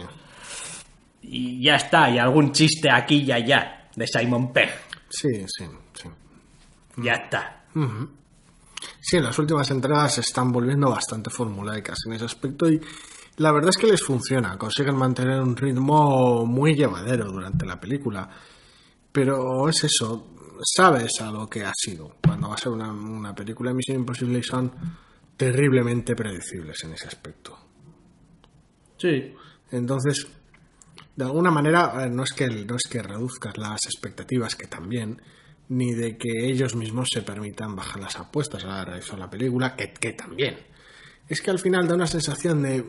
y 1.22 1.62
ya 1.64 1.76
está, 1.76 2.10
y 2.10 2.18
algún 2.18 2.52
chiste 2.52 2.90
aquí 2.90 3.22
y 3.22 3.32
allá 3.32 3.88
de 3.96 4.06
Simon 4.06 4.52
Pegg. 4.52 4.70
Sí, 5.08 5.30
sí, 5.46 5.64
sí. 5.94 6.08
Ya 6.98 7.14
está. 7.14 7.64
Sí, 9.00 9.18
las 9.18 9.38
últimas 9.38 9.70
entradas 9.70 10.14
se 10.14 10.20
están 10.20 10.52
volviendo 10.52 10.90
bastante 10.90 11.30
formulaicas 11.30 11.98
en 12.06 12.12
ese 12.12 12.26
aspecto 12.26 12.68
y 12.68 12.80
la 13.42 13.52
verdad 13.52 13.70
es 13.70 13.76
que 13.76 13.88
les 13.88 14.02
funciona. 14.02 14.56
Consiguen 14.56 14.96
mantener 14.96 15.40
un 15.40 15.56
ritmo 15.56 16.46
muy 16.46 16.74
llevadero 16.74 17.30
durante 17.30 17.66
la 17.66 17.80
película. 17.80 18.28
Pero 19.10 19.68
es 19.68 19.82
eso, 19.84 20.34
sabes 20.62 21.20
a 21.20 21.30
lo 21.30 21.48
que 21.48 21.64
ha 21.64 21.72
sido. 21.74 22.16
Cuando 22.24 22.48
va 22.48 22.54
a 22.54 22.58
ser 22.58 22.70
una, 22.70 22.92
una 22.92 23.34
película 23.34 23.70
de 23.70 23.74
Misión 23.74 23.98
Imposible 23.98 24.38
y 24.38 24.42
son 24.44 24.72
terriblemente 25.36 26.14
predecibles 26.14 26.84
en 26.84 26.92
ese 26.92 27.08
aspecto. 27.08 27.58
Sí. 28.96 29.34
Entonces, 29.72 30.28
de 31.16 31.24
alguna 31.24 31.50
manera, 31.50 32.04
eh, 32.04 32.10
no 32.10 32.22
es 32.22 32.32
que, 32.32 32.46
no 32.46 32.76
es 32.76 32.84
que 32.88 33.02
reduzcas 33.02 33.58
las 33.58 33.80
expectativas, 33.86 34.54
que 34.54 34.68
también, 34.68 35.20
ni 35.68 35.92
de 35.94 36.16
que 36.16 36.46
ellos 36.46 36.76
mismos 36.76 37.08
se 37.12 37.22
permitan 37.22 37.74
bajar 37.74 38.00
las 38.00 38.16
apuestas 38.20 38.64
a 38.64 38.68
la 38.68 38.84
realizar 38.84 39.18
la 39.18 39.28
película, 39.28 39.74
que, 39.74 39.92
que 39.92 40.12
también. 40.12 40.71
Es 41.32 41.40
que 41.40 41.50
al 41.50 41.58
final 41.58 41.86
da 41.88 41.94
una 41.94 42.06
sensación 42.06 42.62
de, 42.62 42.84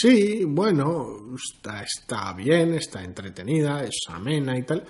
sí, 0.00 0.44
bueno, 0.46 1.34
está, 1.34 1.82
está 1.82 2.32
bien, 2.34 2.74
está 2.74 3.02
entretenida, 3.02 3.82
es 3.84 4.00
amena 4.08 4.56
y 4.58 4.62
tal, 4.64 4.84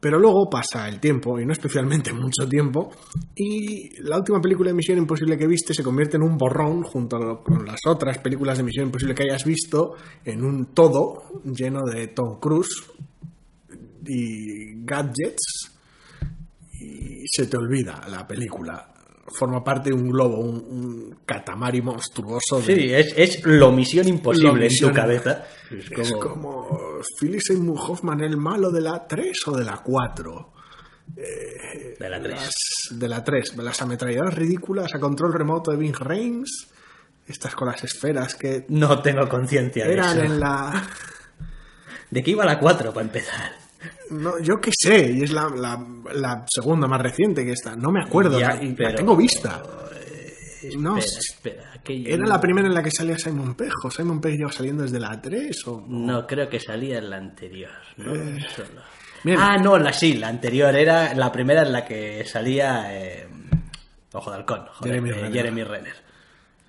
pero 0.00 0.18
luego 0.18 0.50
pasa 0.50 0.86
el 0.88 1.00
tiempo, 1.00 1.38
y 1.40 1.46
no 1.46 1.52
especialmente 1.52 2.12
mucho 2.14 2.46
tiempo, 2.48 2.90
y 3.34 4.00
la 4.02 4.18
última 4.18 4.40
película 4.40 4.70
de 4.70 4.74
Misión 4.74 4.98
Imposible 4.98 5.38
que 5.38 5.46
viste 5.46 5.72
se 5.74 5.82
convierte 5.82 6.16
en 6.16 6.22
un 6.22 6.36
borrón 6.36 6.82
junto 6.82 7.18
lo- 7.18 7.42
con 7.42 7.64
las 7.64 7.80
otras 7.86 8.18
películas 8.18 8.58
de 8.58 8.64
Misión 8.64 8.86
Imposible 8.86 9.14
que 9.14 9.22
hayas 9.24 9.44
visto, 9.44 9.94
en 10.24 10.44
un 10.44 10.66
todo 10.74 11.42
lleno 11.44 11.80
de 11.90 12.08
Tom 12.08 12.38
Cruise 12.38 12.82
y 14.06 14.84
gadgets, 14.84 15.70
y 16.80 17.24
se 17.26 17.46
te 17.46 17.56
olvida 17.56 18.06
la 18.08 18.26
película. 18.26 18.93
Forma 19.26 19.64
parte 19.64 19.88
de 19.90 19.94
un 19.96 20.10
globo, 20.10 20.38
un, 20.38 20.54
un 20.56 21.18
catamari 21.24 21.80
monstruoso. 21.80 22.60
de- 22.60 22.74
Sí, 22.76 22.92
es, 22.92 23.14
es 23.16 23.44
lo 23.44 23.72
misión 23.72 24.06
imposible 24.06 24.68
misión- 24.68 24.90
en 24.90 24.94
tu 24.94 25.00
cabeza. 25.00 25.44
Es 25.70 25.90
es 25.90 26.12
como- 26.12 26.20
como 26.68 26.78
Philip 27.18 27.40
Seymour 27.40 27.78
Hoffman, 27.88 28.20
el 28.20 28.36
malo 28.36 28.70
de 28.70 28.80
la 28.82 29.06
3 29.06 29.36
o 29.46 29.56
de 29.56 29.64
la 29.64 29.78
4. 29.78 30.52
de 31.16 32.08
la 32.10 32.20
3. 32.20 32.34
Las- 32.34 32.98
de 32.98 33.08
la 33.08 33.24
3. 33.24 33.56
Las 33.56 33.80
ametralladoras 33.82 34.34
ridículas 34.34 34.94
a 34.94 34.98
control 35.00 35.32
remoto 35.32 35.70
de 35.70 35.76
Bing 35.78 35.94
Reims. 35.98 36.68
Estas 37.26 37.54
con 37.54 37.68
las 37.68 37.82
esferas 37.84 38.34
que 38.34 38.66
No 38.68 39.00
tengo 39.00 39.26
conciencia 39.28 39.86
de 39.86 39.92
eran 39.94 40.16
eso. 40.18 40.24
en 40.26 40.40
la... 40.40 40.86
¿De 42.10 42.22
qué 42.22 42.30
iba 42.32 42.44
la 42.44 42.58
4 42.58 42.92
para 42.92 43.06
empezar? 43.06 43.52
No, 44.10 44.38
yo 44.40 44.60
qué 44.60 44.70
sé, 44.76 45.12
y 45.12 45.22
es 45.22 45.30
la, 45.32 45.48
la- 45.48 45.84
la 46.14 46.44
segunda 46.48 46.86
más 46.86 47.00
reciente 47.00 47.44
que 47.44 47.52
esta. 47.52 47.74
No 47.76 47.90
me 47.90 48.02
acuerdo, 48.02 48.38
Ya, 48.38 48.58
la, 48.60 48.94
tengo 48.94 49.16
vista. 49.16 49.62
No, 50.78 50.96
espera, 50.96 51.64
era 51.86 52.26
la 52.26 52.40
primera 52.40 52.66
en 52.66 52.72
la 52.74 52.82
que 52.82 52.90
salía 52.90 53.18
Simon 53.18 53.54
Pegg. 53.54 53.72
¿O 53.84 53.90
Simon 53.90 54.20
Pegg 54.20 54.38
lleva 54.38 54.50
saliendo 54.50 54.82
desde 54.82 54.98
la 54.98 55.20
3 55.20 55.66
o...? 55.68 55.84
No, 55.86 56.26
creo 56.26 56.48
que 56.48 56.58
salía 56.58 56.98
en 56.98 57.10
la 57.10 57.16
anterior. 57.18 57.70
¿no? 57.98 58.14
Solo. 58.14 58.80
bien. 59.24 59.38
Ah, 59.38 59.58
no, 59.58 59.76
la 59.78 59.92
sí, 59.92 60.14
la 60.14 60.28
anterior 60.28 60.74
era 60.74 61.14
la 61.14 61.30
primera 61.30 61.62
en 61.62 61.72
la 61.72 61.84
que 61.84 62.24
salía 62.24 62.86
eh, 62.98 63.28
Ojo 64.14 64.30
de 64.30 64.36
Halcón, 64.38 64.64
joder, 64.72 64.94
Jeremy 64.94 65.10
eh, 65.10 65.12
Renner. 65.14 65.32
Jeremy 65.32 65.64
Renner. 65.64 65.94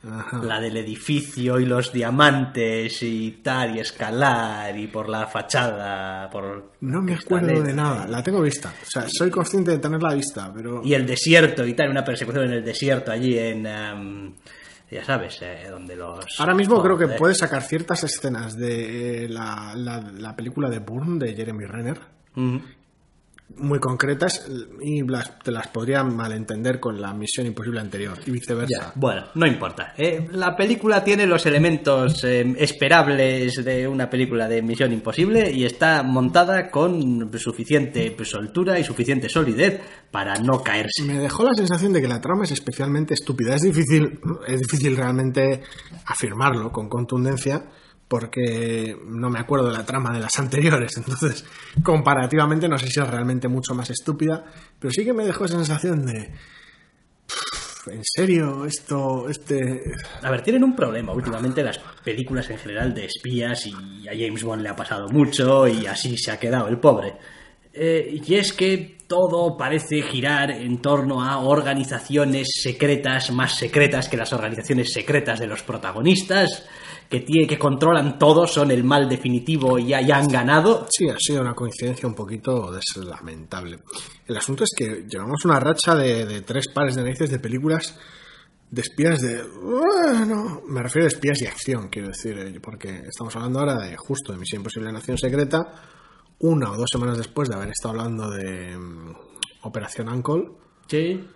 Ajá. 0.08 0.38
La 0.44 0.60
del 0.60 0.78
edificio 0.78 1.60
y 1.60 1.66
los 1.66 1.92
diamantes 1.92 3.02
y 3.02 3.40
tal, 3.44 3.76
y 3.76 3.80
escalar 3.80 4.78
y 4.78 4.88
por 4.88 5.10
la 5.10 5.26
fachada, 5.28 6.30
por... 6.30 6.74
No 6.82 7.02
me 7.02 7.14
acuerdo 7.16 7.62
de 7.64 7.74
nada, 7.74 8.08
la 8.08 8.22
tengo 8.22 8.42
vista. 8.42 8.72
O 8.82 8.86
sea, 8.86 9.06
soy 9.08 9.30
consciente 9.32 9.72
de 9.72 9.80
tenerla 9.80 10.14
vista, 10.14 10.52
pero... 10.54 10.82
Y 10.84 10.94
el 10.94 11.06
desierto 11.06 11.66
y 11.66 11.74
tal, 11.74 11.90
una 11.90 12.04
persecución 12.04 12.46
en 12.46 12.52
el 12.54 12.64
desierto 12.64 13.12
allí 13.12 13.38
en... 13.38 13.66
em, 13.66 14.34
ya 14.92 15.04
sabes, 15.04 15.40
eh, 15.42 15.66
donde 15.70 15.96
los... 15.96 16.24
Ahora 16.40 16.54
mismo 16.54 16.82
creo 16.84 16.98
que 16.98 17.08
puedes 17.08 17.40
sacar 17.40 17.64
ciertas 17.64 18.04
escenas 18.04 18.56
de 18.56 19.26
eh, 19.26 19.30
la, 19.30 19.74
la- 19.76 20.00
la 20.16 20.36
película 20.36 20.70
de 20.70 20.80
Bourne 20.80 21.18
de 21.26 21.34
Jeremy 21.36 21.66
Renner, 21.66 22.00
Mm. 22.38 22.58
Muy 23.58 23.80
concretas, 23.80 24.48
y 24.82 25.02
las- 25.08 25.40
te 25.40 25.52
las 25.52 25.68
podría 25.68 26.04
malentender 26.04 26.80
con 26.80 27.00
la 27.00 27.14
misión 27.14 27.46
imposible 27.48 27.80
anterior, 27.80 28.18
y 28.26 28.32
viceversa. 28.32 28.68
Ya, 28.88 28.92
bueno, 28.96 29.28
no 29.36 29.48
importa. 29.48 29.94
Eh, 29.98 30.28
la 30.32 30.56
película 30.58 31.04
tiene 31.04 31.26
los 31.26 31.46
elementos 31.46 32.24
eh, 32.24 32.56
esperables 32.58 33.64
de 33.64 33.88
una 33.88 34.10
película 34.10 34.48
de 34.48 34.62
Misión 34.62 34.92
Imposible 34.92 35.52
y 35.52 35.64
está 35.64 36.04
montada 36.04 36.70
con 36.70 37.32
suficiente 37.38 38.16
soltura 38.24 38.80
y 38.80 38.84
suficiente 38.84 39.30
solidez 39.30 39.80
para 40.12 40.36
no 40.36 40.62
caerse. 40.64 41.04
Me 41.04 41.20
dejó 41.20 41.44
la 41.44 41.54
sensación 41.54 41.94
de 41.94 42.02
que 42.02 42.08
la 42.08 42.20
trama 42.20 42.44
es 42.46 42.52
especialmente 42.52 43.14
estúpida. 43.14 43.56
Es 43.56 43.62
difícil, 43.62 44.20
es 44.48 44.60
difícil 44.60 44.98
realmente 44.98 45.62
afirmarlo 46.08 46.72
con 46.72 46.90
contundencia 46.90 47.64
porque 48.08 48.98
no 49.08 49.30
me 49.30 49.40
acuerdo 49.40 49.68
de 49.70 49.74
la 49.78 49.86
trama 49.86 50.14
de 50.14 50.20
las 50.20 50.38
anteriores. 50.40 50.96
Entonces, 50.98 51.46
comparativamente 51.84 52.68
no 52.68 52.78
sé 52.78 52.88
si 52.88 53.00
es 53.00 53.08
realmente 53.08 53.48
mucho 53.48 53.74
más 53.74 53.90
estúpida, 53.90 54.46
pero 54.80 54.92
sí 54.92 55.04
que 55.04 55.14
me 55.14 55.26
dejó 55.26 55.46
esa 55.46 55.56
sensación 55.56 56.06
de... 56.06 56.32
"Pff, 57.28 57.88
¿En 57.88 58.02
serio? 58.04 58.66
Esto, 58.66 59.30
este... 59.30 59.84
A 60.24 60.32
ver, 60.32 60.42
tienen 60.42 60.64
un 60.64 60.76
problema 60.76 61.14
últimamente 61.14 61.64
las 61.64 61.78
películas 62.04 62.50
en 62.50 62.58
general 62.58 62.94
de 62.94 63.06
espías 63.06 63.68
y 63.68 64.08
a 64.08 64.12
James 64.12 64.44
Bond 64.44 64.64
le 64.64 64.70
ha 64.70 64.76
pasado 64.76 65.08
mucho 65.10 65.68
y 65.68 65.86
así 65.86 66.18
se 66.18 66.32
ha 66.32 66.40
quedado 66.40 66.68
el 66.68 66.80
pobre. 66.80 67.14
Eh, 67.78 68.22
y 68.26 68.36
es 68.36 68.54
que 68.54 68.96
todo 69.08 69.56
parece 69.58 70.02
girar 70.02 70.50
en 70.50 70.82
torno 70.82 71.22
a 71.24 71.40
organizaciones 71.40 72.48
secretas, 72.64 73.32
más 73.32 73.56
secretas 73.56 74.10
que 74.10 74.18
las 74.18 74.34
organizaciones 74.34 74.92
secretas 74.94 75.40
de 75.40 75.48
los 75.48 75.62
protagonistas, 75.62 76.66
que, 77.10 77.20
tiene, 77.20 77.46
que 77.46 77.60
controlan 77.60 78.18
todo, 78.18 78.48
son 78.48 78.72
el 78.72 78.84
mal 78.84 79.08
definitivo 79.08 79.78
y 79.78 79.88
ya, 79.88 80.02
ya 80.02 80.18
han 80.18 80.28
ganado. 80.28 80.88
Sí, 80.90 81.08
ha 81.08 81.18
sido 81.20 81.42
una 81.42 81.54
coincidencia 81.54 82.08
un 82.08 82.16
poquito 82.16 82.72
des- 82.72 82.98
lamentable. 82.98 83.80
El 84.26 84.38
asunto 84.38 84.64
es 84.64 84.72
que 84.76 85.06
llevamos 85.08 85.46
una 85.46 85.60
racha 85.60 85.96
de, 85.96 86.26
de 86.26 86.42
tres 86.42 86.70
pares 86.74 86.96
de 86.96 87.04
narices 87.04 87.30
de 87.30 87.40
películas 87.40 88.00
de 88.72 88.82
espías 88.82 89.22
de... 89.22 89.44
Bueno, 89.44 90.64
me 90.68 90.82
refiero 90.82 91.06
a 91.06 91.10
espías 91.10 91.40
y 91.42 91.46
acción, 91.46 91.90
quiero 91.90 92.08
decir, 92.08 92.38
eh, 92.40 92.60
porque 92.60 93.04
estamos 93.08 93.36
hablando 93.36 93.60
ahora 93.60 93.76
de 93.76 93.96
justo 93.98 94.32
de 94.32 94.40
Misión 94.40 94.62
Imposible 94.62 94.92
Nación 94.92 95.20
Secreta, 95.20 95.60
una 96.48 96.72
o 96.72 96.78
dos 96.78 96.90
semanas 96.92 97.18
después 97.18 97.50
de 97.50 97.56
haber 97.56 97.70
estado 97.70 97.92
hablando 98.00 98.30
de 98.30 98.78
mm, 98.78 99.16
Operación 99.64 100.10
Uncle, 100.10 100.50
Sí. 100.88 101.28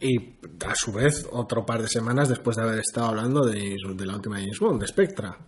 y 0.00 0.18
a 0.66 0.74
su 0.74 0.92
vez 0.92 1.26
otro 1.32 1.64
par 1.64 1.80
de 1.82 1.88
semanas 1.88 2.28
después 2.28 2.56
de 2.56 2.62
haber 2.62 2.78
estado 2.80 3.08
hablando 3.08 3.44
de, 3.46 3.76
de 3.94 4.06
la 4.06 4.14
última 4.16 4.36
James 4.38 4.58
Bond, 4.60 4.80
de 4.80 4.86
Spectra. 4.86 5.38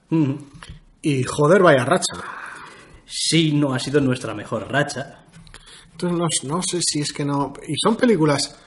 Y 1.03 1.23
joder, 1.25 1.63
vaya 1.63 1.85
racha. 1.85 2.25
Sí, 3.05 3.53
no 3.53 3.73
ha 3.75 3.79
sido 3.79 4.01
nuestra 4.01 4.35
mejor 4.35 4.71
racha. 4.71 5.25
Entonces 5.93 6.19
no, 6.45 6.57
no 6.57 6.63
sé 6.63 6.81
si 6.83 7.01
es 7.01 7.13
que 7.13 7.25
no... 7.25 7.53
Y 7.69 7.75
son 7.83 7.97
películas 7.97 8.59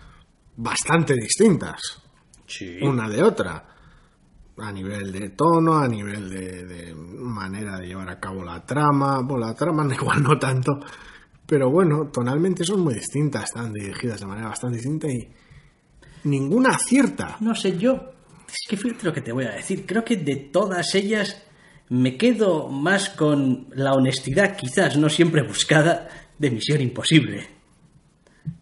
bastante 0.55 1.13
distintas, 1.15 1.79
Sí. 2.45 2.77
una 2.81 3.07
de 3.09 3.21
otra, 3.23 3.68
a 4.61 4.71
nivel 4.71 5.11
de 5.11 5.29
tono, 5.29 5.77
a 5.77 5.87
nivel 5.87 6.29
de, 6.29 6.65
de 6.65 6.95
manera 6.95 7.77
de 7.77 7.87
llevar 7.87 8.09
a 8.09 8.19
cabo 8.19 8.43
la 8.43 8.65
trama. 8.65 9.21
Bueno, 9.21 9.47
la 9.47 9.53
trama 9.53 9.87
igual 9.93 10.23
no 10.23 10.37
tanto, 10.37 10.79
pero 11.45 11.69
bueno, 11.69 12.09
tonalmente 12.11 12.63
son 12.63 12.81
muy 12.81 12.93
distintas, 12.93 13.45
están 13.45 13.73
dirigidas 13.73 14.19
de 14.19 14.27
manera 14.27 14.49
bastante 14.49 14.77
distinta 14.77 15.07
y 15.07 15.27
ninguna 16.23 16.69
acierta. 16.75 17.37
No 17.39 17.55
sé, 17.55 17.77
yo. 17.77 18.11
Es 18.47 18.67
que 18.67 18.77
lo 19.03 19.13
que 19.13 19.21
te 19.21 19.31
voy 19.31 19.45
a 19.45 19.51
decir. 19.51 19.85
Creo 19.85 20.03
que 20.03 20.17
de 20.17 20.35
todas 20.35 20.95
ellas 20.95 21.43
me 21.89 22.17
quedo 22.17 22.69
más 22.69 23.09
con 23.09 23.67
la 23.73 23.93
honestidad, 23.93 24.55
quizás 24.55 24.97
no 24.97 25.09
siempre 25.09 25.41
buscada, 25.43 26.07
de 26.37 26.51
Misión 26.51 26.81
Imposible. 26.81 27.58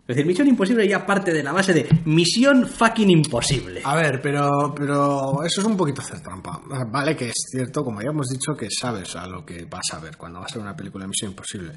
Es 0.08 0.16
decir, 0.16 0.26
Misión 0.26 0.48
Imposible 0.48 0.88
ya 0.88 1.06
parte 1.06 1.34
de 1.34 1.44
la 1.44 1.52
base 1.52 1.74
de 1.74 1.86
Misión 2.06 2.66
fucking 2.66 3.10
imposible. 3.10 3.82
A 3.84 3.94
ver, 3.94 4.22
pero, 4.22 4.74
pero 4.74 5.44
eso 5.44 5.60
es 5.60 5.68
un 5.68 5.76
poquito 5.76 6.02
hacer 6.02 6.22
trampa. 6.22 6.62
Vale 6.90 7.14
que 7.14 7.28
es 7.28 7.48
cierto, 7.52 7.84
como 7.84 8.02
ya 8.02 8.12
hemos 8.12 8.30
dicho, 8.30 8.56
que 8.56 8.70
sabes 8.72 9.18
a 9.18 9.28
lo 9.28 9.46
que 9.46 9.66
vas 9.66 9.92
a 9.92 10.00
ver 10.00 10.16
cuando 10.16 10.40
vas 10.40 10.54
a 10.54 10.56
ver 10.56 10.64
una 10.64 10.78
película 10.78 11.04
de 11.04 11.10
Misión 11.10 11.32
Imposible. 11.32 11.74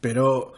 Pero 0.00 0.52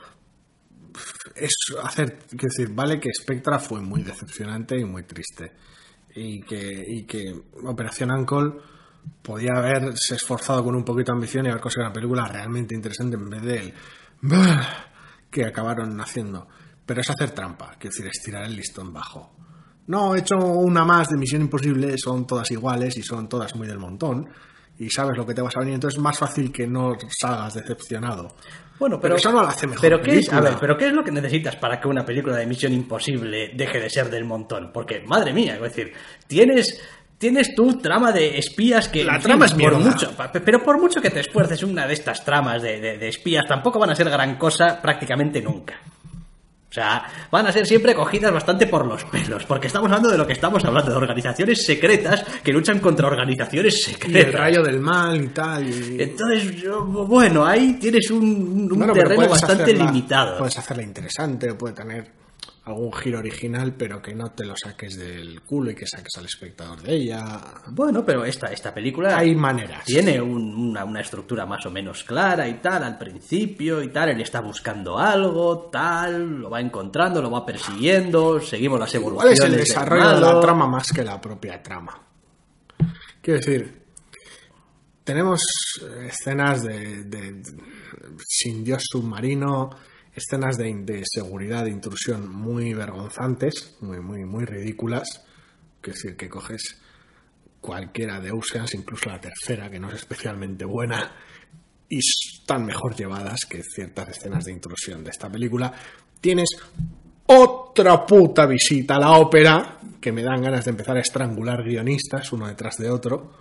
es 1.34 1.54
hacer, 1.82 2.18
quiero 2.28 2.48
decir, 2.54 2.74
vale 2.74 3.00
que 3.00 3.08
Spectra 3.18 3.58
fue 3.58 3.80
muy 3.80 4.02
decepcionante 4.02 4.78
y 4.78 4.84
muy 4.84 5.04
triste. 5.04 5.52
Y 6.14 6.42
que, 6.42 6.84
y 6.86 7.04
que 7.04 7.34
Operación 7.64 8.10
Uncle 8.10 8.60
podía 9.22 9.52
haberse 9.56 10.16
esforzado 10.16 10.62
con 10.62 10.74
un 10.74 10.84
poquito 10.84 11.12
de 11.12 11.16
ambición 11.16 11.46
y 11.46 11.48
haber 11.48 11.62
conseguido 11.62 11.86
una 11.86 11.94
película 11.94 12.28
realmente 12.28 12.74
interesante 12.74 13.16
en 13.16 13.30
vez 13.30 13.42
de 13.42 13.58
el 13.60 13.74
que 15.30 15.46
acabaron 15.46 15.98
haciendo. 16.02 16.48
Pero 16.88 17.03
es 17.03 17.11
hacer 17.11 17.31
trampa, 17.33 17.77
quiero 17.79 17.94
decir, 17.94 18.07
estirar 18.07 18.44
el 18.44 18.57
listón 18.57 18.92
bajo. 18.92 19.31
No, 19.88 20.14
he 20.14 20.20
hecho 20.20 20.37
una 20.38 20.85
más 20.85 21.09
de 21.11 21.18
Misión 21.18 21.42
Imposible, 21.42 21.94
son 21.98 22.27
todas 22.27 22.51
iguales 22.51 22.96
y 22.96 23.03
son 23.03 23.29
todas 23.29 23.55
muy 23.55 23.68
del 23.68 23.79
montón. 23.79 24.27
Y 24.79 24.88
sabes 24.90 25.16
lo 25.16 25.27
que 25.27 25.35
te 25.35 25.42
vas 25.42 25.55
a 25.57 25.61
venir, 25.61 25.74
entonces 25.74 25.98
es 25.98 26.03
más 26.03 26.18
fácil 26.18 26.51
que 26.53 26.66
no 26.66 26.96
salgas 27.20 27.55
decepcionado. 27.55 28.29
Bueno, 28.79 28.98
Pero 29.01 29.16
eso 29.16 29.33
no 29.33 29.42
lo 29.42 29.48
hace 29.48 29.66
mejor 29.66 29.81
Pero 29.83 30.01
¿qué 30.01 30.18
es, 30.18 30.33
a 30.33 30.40
ver, 30.40 30.55
pero 30.61 30.77
¿qué 30.79 30.87
es 30.87 30.92
lo 30.92 31.03
que 31.05 31.11
necesitas 31.11 31.57
para 31.57 31.81
que 31.81 31.88
una 31.88 32.05
película 32.05 32.37
de 32.37 32.46
Misión 32.46 32.72
Imposible 32.72 33.51
deje 33.57 33.81
de 33.81 33.90
ser 33.90 34.09
del 34.09 34.24
montón? 34.24 34.70
Porque, 34.72 35.01
madre 35.05 35.33
mía, 35.33 35.57
es 35.57 35.61
decir, 35.62 35.92
tienes 36.27 36.81
tienes 37.18 37.53
tu 37.57 37.79
trama 37.79 38.12
de 38.12 38.38
espías 38.38 38.88
que 38.88 39.03
La 39.05 39.18
trama 39.18 39.46
es 39.46 39.53
por 39.55 39.77
mucho, 39.81 40.12
pero 40.44 40.62
por 40.62 40.81
mucho 40.81 41.01
que 41.03 41.11
te 41.11 41.20
esfuerces 41.20 41.64
una 41.64 41.85
de 41.87 41.94
estas 41.94 42.24
tramas 42.24 42.62
de, 42.62 42.81
de- 42.81 42.96
de 42.98 43.09
espías 43.09 43.44
tampoco 43.48 43.81
van 43.81 43.90
a 43.90 43.94
ser 43.96 44.09
gran 44.09 44.38
cosa 44.38 44.81
prácticamente 44.81 45.42
nunca. 45.42 45.81
O 46.70 46.72
sea, 46.74 47.02
van 47.31 47.46
a 47.46 47.52
ser 47.52 47.66
siempre 47.66 47.94
cogidas 47.94 48.31
bastante 48.31 48.66
por 48.66 48.85
los 48.85 49.02
pelos, 49.04 49.44
porque 49.46 49.68
estamos 49.68 49.87
hablando 49.90 50.11
de 50.11 50.18
lo 50.18 50.26
que 50.26 50.35
estamos 50.35 50.62
hablando, 50.66 50.90
de 50.90 50.96
organizaciones 50.98 51.64
secretas 51.64 52.22
que 52.44 52.52
luchan 52.52 52.78
contra 52.78 53.07
organizaciones 53.07 53.74
Y 53.74 53.90
el 53.90 53.96
secretas. 53.96 54.35
rayo 54.40 54.62
del 54.62 54.78
mal 54.78 55.18
y 55.24 55.28
tal. 55.28 55.66
y- 55.66 56.02
Entonces, 56.02 56.62
bueno, 57.07 57.46
ahí 57.46 57.78
tienes 57.81 58.11
un, 58.11 58.22
un 58.22 58.68
Bueno, 58.68 58.92
pero 58.92 59.09
terreno 59.09 59.31
bastante 59.31 59.62
hacerla- 59.62 59.85
limitado. 59.87 60.38
Puedes 60.38 60.59
hacerla 60.59 60.83
interesante, 60.83 61.54
puede 61.54 61.74
tener 61.74 62.11
algún 62.68 62.92
giro 62.92 63.18
original, 63.18 63.74
pero 63.74 64.00
que 64.00 64.14
no 64.14 64.31
te 64.33 64.44
lo 64.44 64.54
saques 64.57 64.96
del 64.96 65.42
culo 65.42 65.70
y 65.70 65.74
que 65.74 65.87
saques 65.87 66.16
al 66.16 66.24
espectador 66.26 66.81
de 66.83 66.94
ella. 66.94 67.40
Bueno, 67.70 68.04
pero 68.04 68.24
esta, 68.24 68.46
esta 68.52 68.72
película 68.72 69.16
Hay 69.18 69.35
maneras. 69.35 69.85
tiene 69.85 70.20
un- 70.20 70.54
una, 70.54 70.85
una 70.85 71.00
estructura 71.00 71.44
más 71.46 71.64
o 71.66 71.70
menos 71.70 72.04
clara 72.04 72.48
y 72.48 72.54
tal 72.54 72.85
al 72.85 72.96
principio 72.98 73.83
y 73.83 73.88
tal. 73.88 74.11
Él 74.11 74.20
está 74.20 74.40
buscando 74.40 74.98
algo, 74.98 75.68
tal, 75.70 76.40
lo 76.40 76.50
va 76.50 76.61
encontrando, 76.61 77.20
lo 77.20 77.31
va 77.31 77.44
persiguiendo, 77.44 78.40
seguimos 78.40 78.78
las 78.78 78.90
¿Cuál 78.90 79.02
evoluciones. 79.02 79.38
es 79.38 79.44
el 79.44 79.57
desarrollo 79.57 80.09
de 80.14 80.20
la 80.20 80.40
trama 80.40 80.66
más 80.66 80.92
que 80.92 81.02
la 81.04 81.20
propia 81.20 81.62
trama? 81.62 82.00
Quiero 83.20 83.40
decir, 83.40 83.83
tenemos 85.04 85.40
escenas 86.07 86.62
de, 86.62 87.04
de- 87.04 87.33
de- 87.33 87.62
sin 88.26 88.62
dios 88.64 88.83
submarino, 88.90 89.70
escenas 90.18 90.57
de, 90.57 91.02
seguridad, 91.04 91.64
de 91.64 91.70
intrusión 91.70 92.31
muy 92.31 92.74
vergonzantes, 92.74 93.76
muy, 93.81 94.00
muy, 94.00 94.24
muy 94.24 94.44
ridículas. 94.44 95.24
Quiero 95.81 95.96
decir, 95.96 96.16
que 96.16 96.28
coges 96.28 96.81
cualquiera 97.61 98.20
de 98.20 98.31
Oceans, 98.31 98.74
incluso 98.74 99.09
la 99.09 99.20
tercera, 99.20 99.70
que 99.70 99.81
no 99.81 99.88
es 99.88 99.96
especialmente 99.96 100.64
buena, 100.64 101.12
y 101.88 101.98
están 101.98 102.66
mejor 102.66 102.94
llevadas 102.94 103.40
que 103.48 103.62
ciertas 103.62 104.09
escenas 104.11 104.44
de 104.44 104.52
intrusión 104.52 105.02
de 105.02 105.11
esta 105.11 105.31
película. 105.31 105.72
Tienes 106.20 106.48
otra 107.26 108.07
puta 108.07 108.46
visita 108.46 108.96
a 108.96 109.00
la 109.00 109.12
ópera, 109.12 109.78
que 110.00 110.12
me 110.12 110.22
dan 110.22 110.42
ganas 110.42 110.64
de 110.64 110.70
empezar 110.70 110.96
a 110.96 111.00
estrangular 111.00 111.62
guionistas 111.62 112.33
uno 112.33 112.46
detrás 112.46 112.76
de 112.76 112.90
otro, 112.90 113.33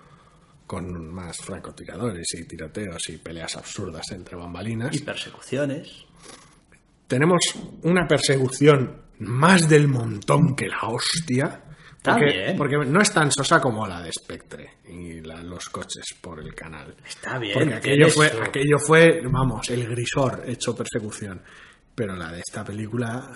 con 0.66 1.14
más 1.14 1.38
francotiradores 1.38 2.28
y 2.34 2.44
tiroteos 2.46 3.10
y 3.10 3.18
peleas 3.18 3.56
absurdas 3.56 4.12
entre 4.12 4.36
bambalinas. 4.36 4.96
Y 4.96 5.00
persecuciones. 5.00 6.07
Tenemos 7.08 7.40
una 7.84 8.08
persecución 8.08 9.02
más 9.20 9.68
del 9.70 9.88
montón 9.88 10.56
que 10.56 10.68
la 10.68 10.82
hostia. 10.88 11.64
Porque, 12.04 12.54
porque 12.58 12.78
no 12.86 13.02
es 13.02 13.12
tan 13.12 13.32
sosa 13.32 13.60
como 13.60 13.86
la 13.86 14.02
de 14.02 14.12
Spectre 14.14 14.78
y 14.88 15.20
la- 15.22 15.42
los 15.44 15.68
coches 15.70 16.06
por 16.22 16.40
el 16.40 16.54
canal. 16.56 16.96
Está 17.06 17.38
bien. 17.38 17.54
Porque 17.54 17.74
aquello 17.74 18.10
fue, 18.10 18.28
aquello 18.42 18.78
fue, 18.80 19.22
vamos, 19.26 19.70
el 19.70 19.88
grisor 19.88 20.44
hecho 20.48 20.74
persecución. 20.76 21.42
Pero 21.94 22.16
la 22.16 22.32
de 22.32 22.40
esta 22.40 22.64
película, 22.64 23.30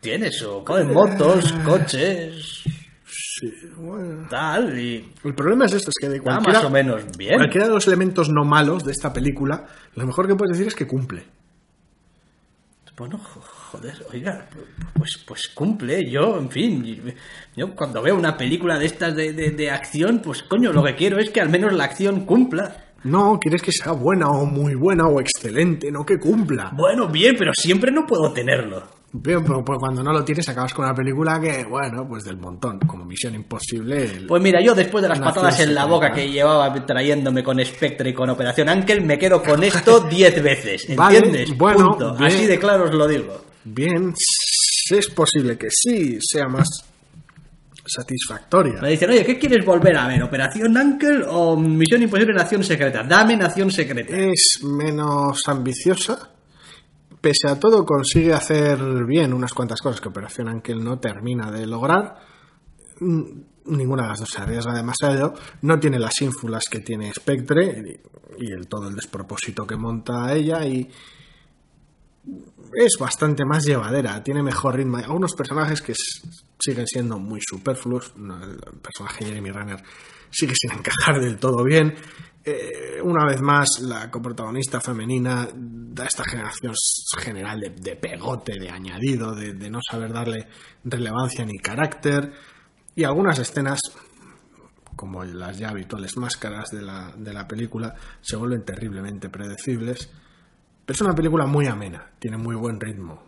Tiene 0.00 0.30
su. 0.32 0.64
joder, 0.64 0.86
motos, 0.86 1.52
coches, 1.64 2.62
sí, 3.06 3.52
bueno. 3.76 4.26
tal, 4.30 4.78
y. 4.78 5.12
El 5.24 5.34
problema 5.34 5.66
es 5.66 5.74
esto, 5.74 5.90
es 5.90 5.94
que 6.00 6.08
de 6.08 6.20
cualquiera, 6.20 6.60
más 6.60 6.64
o 6.64 6.70
menos 6.70 7.04
bien. 7.16 7.36
cualquiera 7.36 7.66
de 7.66 7.74
los 7.74 7.86
elementos 7.86 8.28
no 8.30 8.44
malos 8.44 8.84
de 8.84 8.92
esta 8.92 9.12
película, 9.12 9.66
lo 9.94 10.06
mejor 10.06 10.26
que 10.28 10.34
puedes 10.36 10.56
decir 10.56 10.68
es 10.68 10.74
que 10.74 10.86
cumple. 10.86 11.24
Bueno, 12.98 13.18
jo- 13.18 13.40
joder, 13.70 13.94
oiga, 14.12 14.48
pues, 14.94 15.18
pues 15.26 15.48
cumple. 15.48 16.10
Yo, 16.10 16.38
en 16.38 16.50
fin, 16.50 17.14
yo 17.56 17.74
cuando 17.76 18.02
veo 18.02 18.16
una 18.16 18.36
película 18.36 18.78
de 18.78 18.86
estas 18.86 19.14
de, 19.14 19.32
de- 19.32 19.50
de 19.50 19.70
acción, 19.70 20.20
pues 20.20 20.42
coño, 20.42 20.72
lo 20.72 20.82
que 20.82 20.96
quiero 20.96 21.18
es 21.18 21.30
que 21.30 21.40
al 21.40 21.48
menos 21.48 21.72
la 21.72 21.84
acción 21.84 22.26
cumpla. 22.26 22.84
No, 23.04 23.38
quieres 23.40 23.62
que 23.62 23.70
sea 23.70 23.92
buena 23.92 24.28
o 24.28 24.44
muy 24.44 24.74
buena 24.74 25.06
o 25.06 25.20
excelente, 25.20 25.92
no 25.92 26.04
que 26.04 26.18
cumpla. 26.18 26.72
Bueno, 26.74 27.08
bien, 27.08 27.36
pero 27.38 27.52
siempre 27.54 27.92
no 27.92 28.04
puedo 28.06 28.32
tenerlo. 28.32 28.82
Bien, 29.10 29.42
pero 29.42 29.64
pues 29.64 29.78
cuando 29.78 30.02
no 30.02 30.12
lo 30.12 30.22
tienes 30.22 30.46
acabas 30.50 30.74
con 30.74 30.84
una 30.84 30.94
película 30.94 31.40
que, 31.40 31.64
bueno, 31.64 32.06
pues 32.06 32.24
del 32.24 32.36
montón, 32.36 32.78
como 32.80 33.06
Misión 33.06 33.34
Imposible. 33.34 34.04
el- 34.04 34.26
Pues 34.26 34.42
mira, 34.42 34.60
yo 34.62 34.74
después 34.74 35.00
de 35.02 35.08
las 35.08 35.18
patadas 35.18 35.58
en 35.60 35.74
la 35.74 35.86
boca 35.86 36.12
que 36.12 36.30
llevaba 36.30 36.72
trayéndome 36.84 37.42
con 37.42 37.58
Spectre 37.64 38.10
y 38.10 38.12
con 38.14 38.28
Operación 38.28 38.68
Ángel, 38.68 39.02
me 39.02 39.18
quedo 39.18 39.42
con 39.42 39.64
esto 39.64 40.00
diez 40.10 40.42
veces, 40.42 40.94
Vale, 40.94 41.18
¿entiendes? 41.18 41.56
bueno, 41.56 41.88
Punto. 41.90 42.14
bien. 42.16 42.24
Así 42.24 42.46
de 42.46 42.58
claro 42.58 42.84
os 42.84 42.94
lo 42.94 43.08
digo. 43.08 43.44
Bien, 43.64 44.12
es 44.90 45.06
posible 45.08 45.56
que 45.56 45.68
sí 45.70 46.18
sea 46.20 46.46
más 46.48 46.68
satisfactoria. 47.86 48.80
Me 48.82 48.90
dicen, 48.90 49.08
oye, 49.10 49.24
¿qué 49.24 49.38
quieres 49.38 49.64
volver 49.64 49.96
a 49.96 50.06
ver? 50.06 50.22
¿Operación 50.22 50.76
Ángel 50.76 51.24
o 51.28 51.56
Misión 51.56 52.02
Imposible 52.02 52.34
Nación 52.34 52.62
Secreta? 52.62 53.02
Dame 53.02 53.36
Nación 53.36 53.70
Secreta. 53.70 54.14
Es 54.14 54.60
menos 54.62 55.40
ambiciosa. 55.46 56.30
Pese 57.20 57.48
a 57.48 57.58
todo, 57.58 57.84
consigue 57.84 58.32
hacer 58.32 58.78
bien 59.06 59.32
unas 59.32 59.52
cuantas 59.52 59.80
cosas 59.80 60.00
que 60.00 60.08
Operación 60.08 60.48
Ángel 60.48 60.82
no 60.82 60.98
termina 60.98 61.50
de 61.50 61.66
lograr. 61.66 62.16
Mm, 63.00 63.40
Ninguna 63.68 64.04
de 64.04 64.08
las 64.08 64.20
dos 64.20 64.30
se 64.30 64.40
arriesga 64.40 64.72
demasiado. 64.72 65.34
No 65.62 65.78
tiene 65.78 65.98
las 65.98 66.20
ínfulas 66.22 66.64
que 66.70 66.80
tiene 66.80 67.12
Spectre 67.12 68.00
y, 68.38 68.52
el 68.52 68.66
todo 68.66 68.88
el 68.88 68.94
despropósito 68.94 69.66
que 69.66 69.76
monta 69.76 70.32
ella. 70.34 70.64
Y 70.64 70.88
es 72.72 72.96
bastante 72.98 73.44
más 73.44 73.64
llevadera. 73.64 74.22
Tiene 74.22 74.42
mejor 74.42 74.76
ritmo. 74.76 74.96
Hay 74.96 75.04
algunos 75.04 75.34
personajes 75.34 75.82
que 75.82 75.92
siguen 76.58 76.86
siendo 76.86 77.18
muy 77.18 77.40
superfluos. 77.42 78.14
El 78.16 78.80
personaje 78.80 79.26
Jeremy 79.26 79.50
Renner 79.50 79.82
sigue 80.30 80.54
sin 80.54 80.72
encajar 80.72 81.20
del 81.20 81.38
todo 81.38 81.62
bien. 81.62 81.94
Eh, 82.50 83.02
una 83.02 83.26
vez 83.26 83.42
más, 83.42 83.78
la 83.80 84.10
coprotagonista 84.10 84.80
femenina 84.80 85.46
da 85.54 86.06
esta 86.06 86.24
generación 86.24 86.72
general 87.18 87.60
de, 87.60 87.96
pegote, 87.96 88.54
de 88.58 88.70
añadido, 88.70 89.34
de, 89.34 89.68
no 89.68 89.80
saber 89.82 90.14
darle 90.14 90.48
relevancia 90.82 91.44
ni 91.44 91.58
carácter. 91.58 92.32
Y 92.94 93.04
algunas 93.04 93.38
escenas, 93.38 93.80
como 94.96 95.24
las 95.24 95.58
ya 95.58 95.68
habituales 95.68 96.16
máscaras 96.16 96.70
de 96.70 96.80
la, 96.80 97.12
de 97.18 97.34
la 97.34 97.46
película, 97.46 97.94
se 98.22 98.36
vuelven 98.36 98.64
terriblemente 98.64 99.28
predecibles. 99.28 100.10
Pero 100.86 100.94
es 100.94 101.00
una 101.02 101.14
película 101.14 101.44
muy 101.44 101.66
amena, 101.66 102.12
tiene 102.18 102.38
muy 102.38 102.56
buen 102.56 102.80
ritmo. 102.80 103.24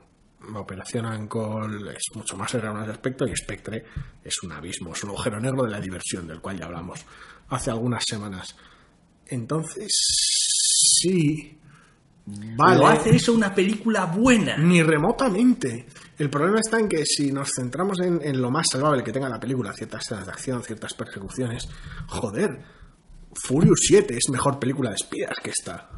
Operación 0.55 1.05
Ancol 1.05 1.89
es 1.89 2.05
mucho 2.15 2.39
más 2.39 2.51
seria 2.51 2.71
en 2.71 2.77
aspecto 2.79 3.27
y 3.27 3.37
Spectre 3.37 3.85
es 4.25 4.43
un 4.43 4.53
abismo, 4.53 4.95
es 4.95 5.05
un 5.05 5.11
agujero 5.11 5.39
negro 5.39 5.65
de 5.65 5.71
la 5.73 5.79
diversión 5.79 6.27
del 6.27 6.41
cual 6.41 6.59
ya 6.59 6.65
hablamos 6.65 7.05
hace 7.51 7.71
algunas 7.71 8.03
semanas. 8.09 8.57
Entonces, 9.31 9.89
sí, 11.01 11.59
vale. 12.27 12.79
Lo 12.79 12.87
hace 12.87 13.17
eso 13.17 13.33
una 13.33 13.55
película 13.55 14.07
buena. 14.07 14.57
Ni 14.57 14.83
remotamente. 14.83 15.87
El 16.19 16.29
problema 16.29 16.61
está 16.61 16.79
en 16.79 16.89
que 16.89 17.05
si 17.07 17.33
nos 17.33 17.51
centramos 17.57 17.99
en, 18.01 18.21
en 18.23 18.41
lo 18.43 18.51
más 18.51 18.67
salvable 18.71 19.03
que 19.03 19.13
tenga 19.13 19.29
la 19.29 19.41
película, 19.41 19.73
ciertas 19.73 20.03
escenas 20.03 20.27
de 20.27 20.33
acción, 20.33 20.63
ciertas 20.63 20.93
persecuciones, 20.93 21.69
joder, 22.09 22.61
Furious 23.33 23.81
7 23.87 24.17
es 24.17 24.29
mejor 24.31 24.59
película 24.59 24.91
de 24.91 24.97
espías 24.97 25.33
que 25.43 25.51
esta. 25.51 25.89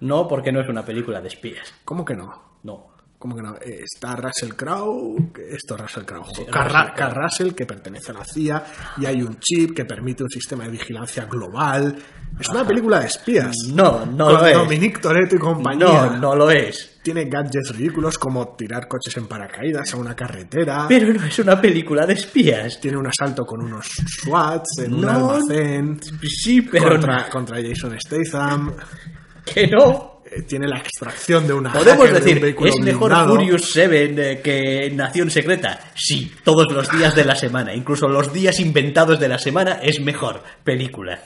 No, 0.00 0.28
porque 0.28 0.52
no 0.52 0.60
es 0.60 0.68
una 0.68 0.84
película 0.84 1.20
de 1.20 1.28
espías. 1.28 1.72
¿Cómo 1.84 2.04
que 2.04 2.14
no? 2.14 2.58
No. 2.64 2.95
¿Cómo 3.18 3.34
que 3.34 3.42
no? 3.42 3.54
Eh, 3.56 3.82
Está 3.82 4.14
Russell 4.14 4.52
Crowe, 4.54 5.32
esto 5.50 5.74
es 5.74 5.80
Russell 5.80 6.04
Crowe, 6.04 6.26
Sí, 6.34 6.44
Carra- 6.50 6.94
Russell 7.14 7.52
que 7.54 7.64
pertenece 7.64 8.12
a 8.12 8.14
la 8.14 8.24
CIA, 8.24 8.64
y 8.98 9.06
hay 9.06 9.22
un 9.22 9.38
chip 9.40 9.74
que 9.74 9.84
permite 9.86 10.22
un 10.22 10.28
sistema 10.30 10.64
de 10.64 10.70
vigilancia 10.70 11.24
global. 11.24 11.96
Es 12.38 12.48
una 12.50 12.66
película 12.66 13.00
de 13.00 13.06
espías. 13.06 13.56
No, 13.72 14.04
no 14.04 14.30
lo 14.32 14.46
es. 14.46 14.54
Dominique 14.54 15.00
Toretto 15.00 15.36
y 15.36 15.38
compañía. 15.38 15.86
No, 15.86 16.16
no 16.18 16.36
lo 16.36 16.50
es. 16.50 16.98
Tiene 17.02 17.24
gadgets 17.24 17.74
ridículos 17.74 18.18
como 18.18 18.48
tirar 18.54 18.86
coches 18.86 19.16
en 19.16 19.26
paracaídas 19.26 19.94
a 19.94 19.96
una 19.96 20.14
carretera. 20.14 20.84
Pero 20.86 21.14
no 21.14 21.24
es 21.24 21.38
una 21.38 21.58
película 21.58 22.04
de 22.04 22.12
espías. 22.12 22.78
Tiene 22.80 22.98
un 22.98 23.06
asalto 23.06 23.46
con 23.46 23.62
unos 23.62 23.86
SWATs 24.22 24.80
en 24.84 24.94
un 24.94 25.00
No. 25.00 25.30
almacén. 25.30 25.98
Sí, 26.28 26.60
pero 26.62 26.90
contra, 26.90 27.30
contra 27.30 27.56
Jason 27.62 27.96
Statham. 27.98 28.74
que 29.44 29.68
no. 29.68 30.15
Eh, 30.30 30.42
Tiene 30.42 30.66
la 30.66 30.78
extracción 30.78 31.46
de 31.46 31.52
una 31.52 31.72
Podemos 31.72 32.06
hacker 32.06 32.22
de 32.22 32.36
un 32.36 32.40
decir, 32.42 32.66
¿es 32.66 32.80
mejor 32.80 33.10
blindado. 33.10 33.34
Furious 33.34 33.70
7 33.72 34.32
eh, 34.32 34.40
que 34.42 34.90
Nación 34.90 35.30
Secreta? 35.30 35.92
Sí, 35.94 36.32
todos 36.42 36.66
los 36.72 36.90
días 36.90 37.14
de 37.14 37.24
la 37.24 37.36
semana, 37.36 37.74
incluso 37.74 38.08
los 38.08 38.32
días 38.32 38.58
inventados 38.60 39.20
de 39.20 39.28
la 39.28 39.38
semana, 39.38 39.78
es 39.82 40.00
mejor 40.00 40.42
película. 40.64 41.20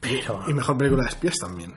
Pero, 0.00 0.42
Y 0.48 0.54
mejor 0.54 0.78
película 0.78 1.02
de 1.04 1.10
espías 1.10 1.36
también. 1.38 1.74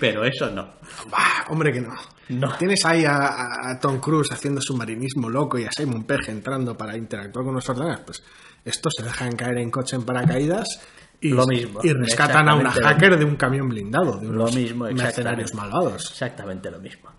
pero 0.00 0.24
eso 0.24 0.48
no. 0.50 0.74
Bah, 1.10 1.46
hombre 1.48 1.72
que 1.72 1.80
no. 1.80 1.94
No. 2.28 2.56
Tienes 2.56 2.84
ahí 2.84 3.04
a, 3.04 3.78
Tom 3.80 4.00
Cruise 4.00 4.30
haciendo 4.32 4.60
submarinismo 4.60 5.28
loco 5.28 5.58
y 5.58 5.64
a 5.64 5.72
Simon 5.72 6.04
Pegg 6.04 6.28
entrando 6.28 6.76
para 6.76 6.96
interactuar 6.96 7.44
con 7.44 7.54
los 7.54 7.68
ordenadores. 7.68 8.04
Pues 8.04 8.22
estos 8.64 8.94
se 8.96 9.04
dejan 9.04 9.36
caer 9.36 9.58
en 9.58 9.70
coche 9.70 9.96
en 9.96 10.04
paracaídas 10.04 10.80
y, 11.20 11.30
Lo 11.30 11.46
mismo, 11.46 11.80
y 11.82 11.92
rescatan 11.92 12.48
a 12.48 12.54
una 12.54 12.74
lo 12.74 12.82
hacker 12.82 13.18
de 13.18 13.24
un 13.24 13.36
camión 13.36 13.68
blindado, 13.68 14.18
de 14.18 14.26
Lo 14.26 14.32
unos 14.44 14.54
mismo, 14.54 14.84
mercenarios 14.84 15.50
exactamente. 15.50 15.54
malvados. 15.56 16.10
Exactamente 16.10 16.70
lo 16.70 16.78
mismo. 16.78 17.10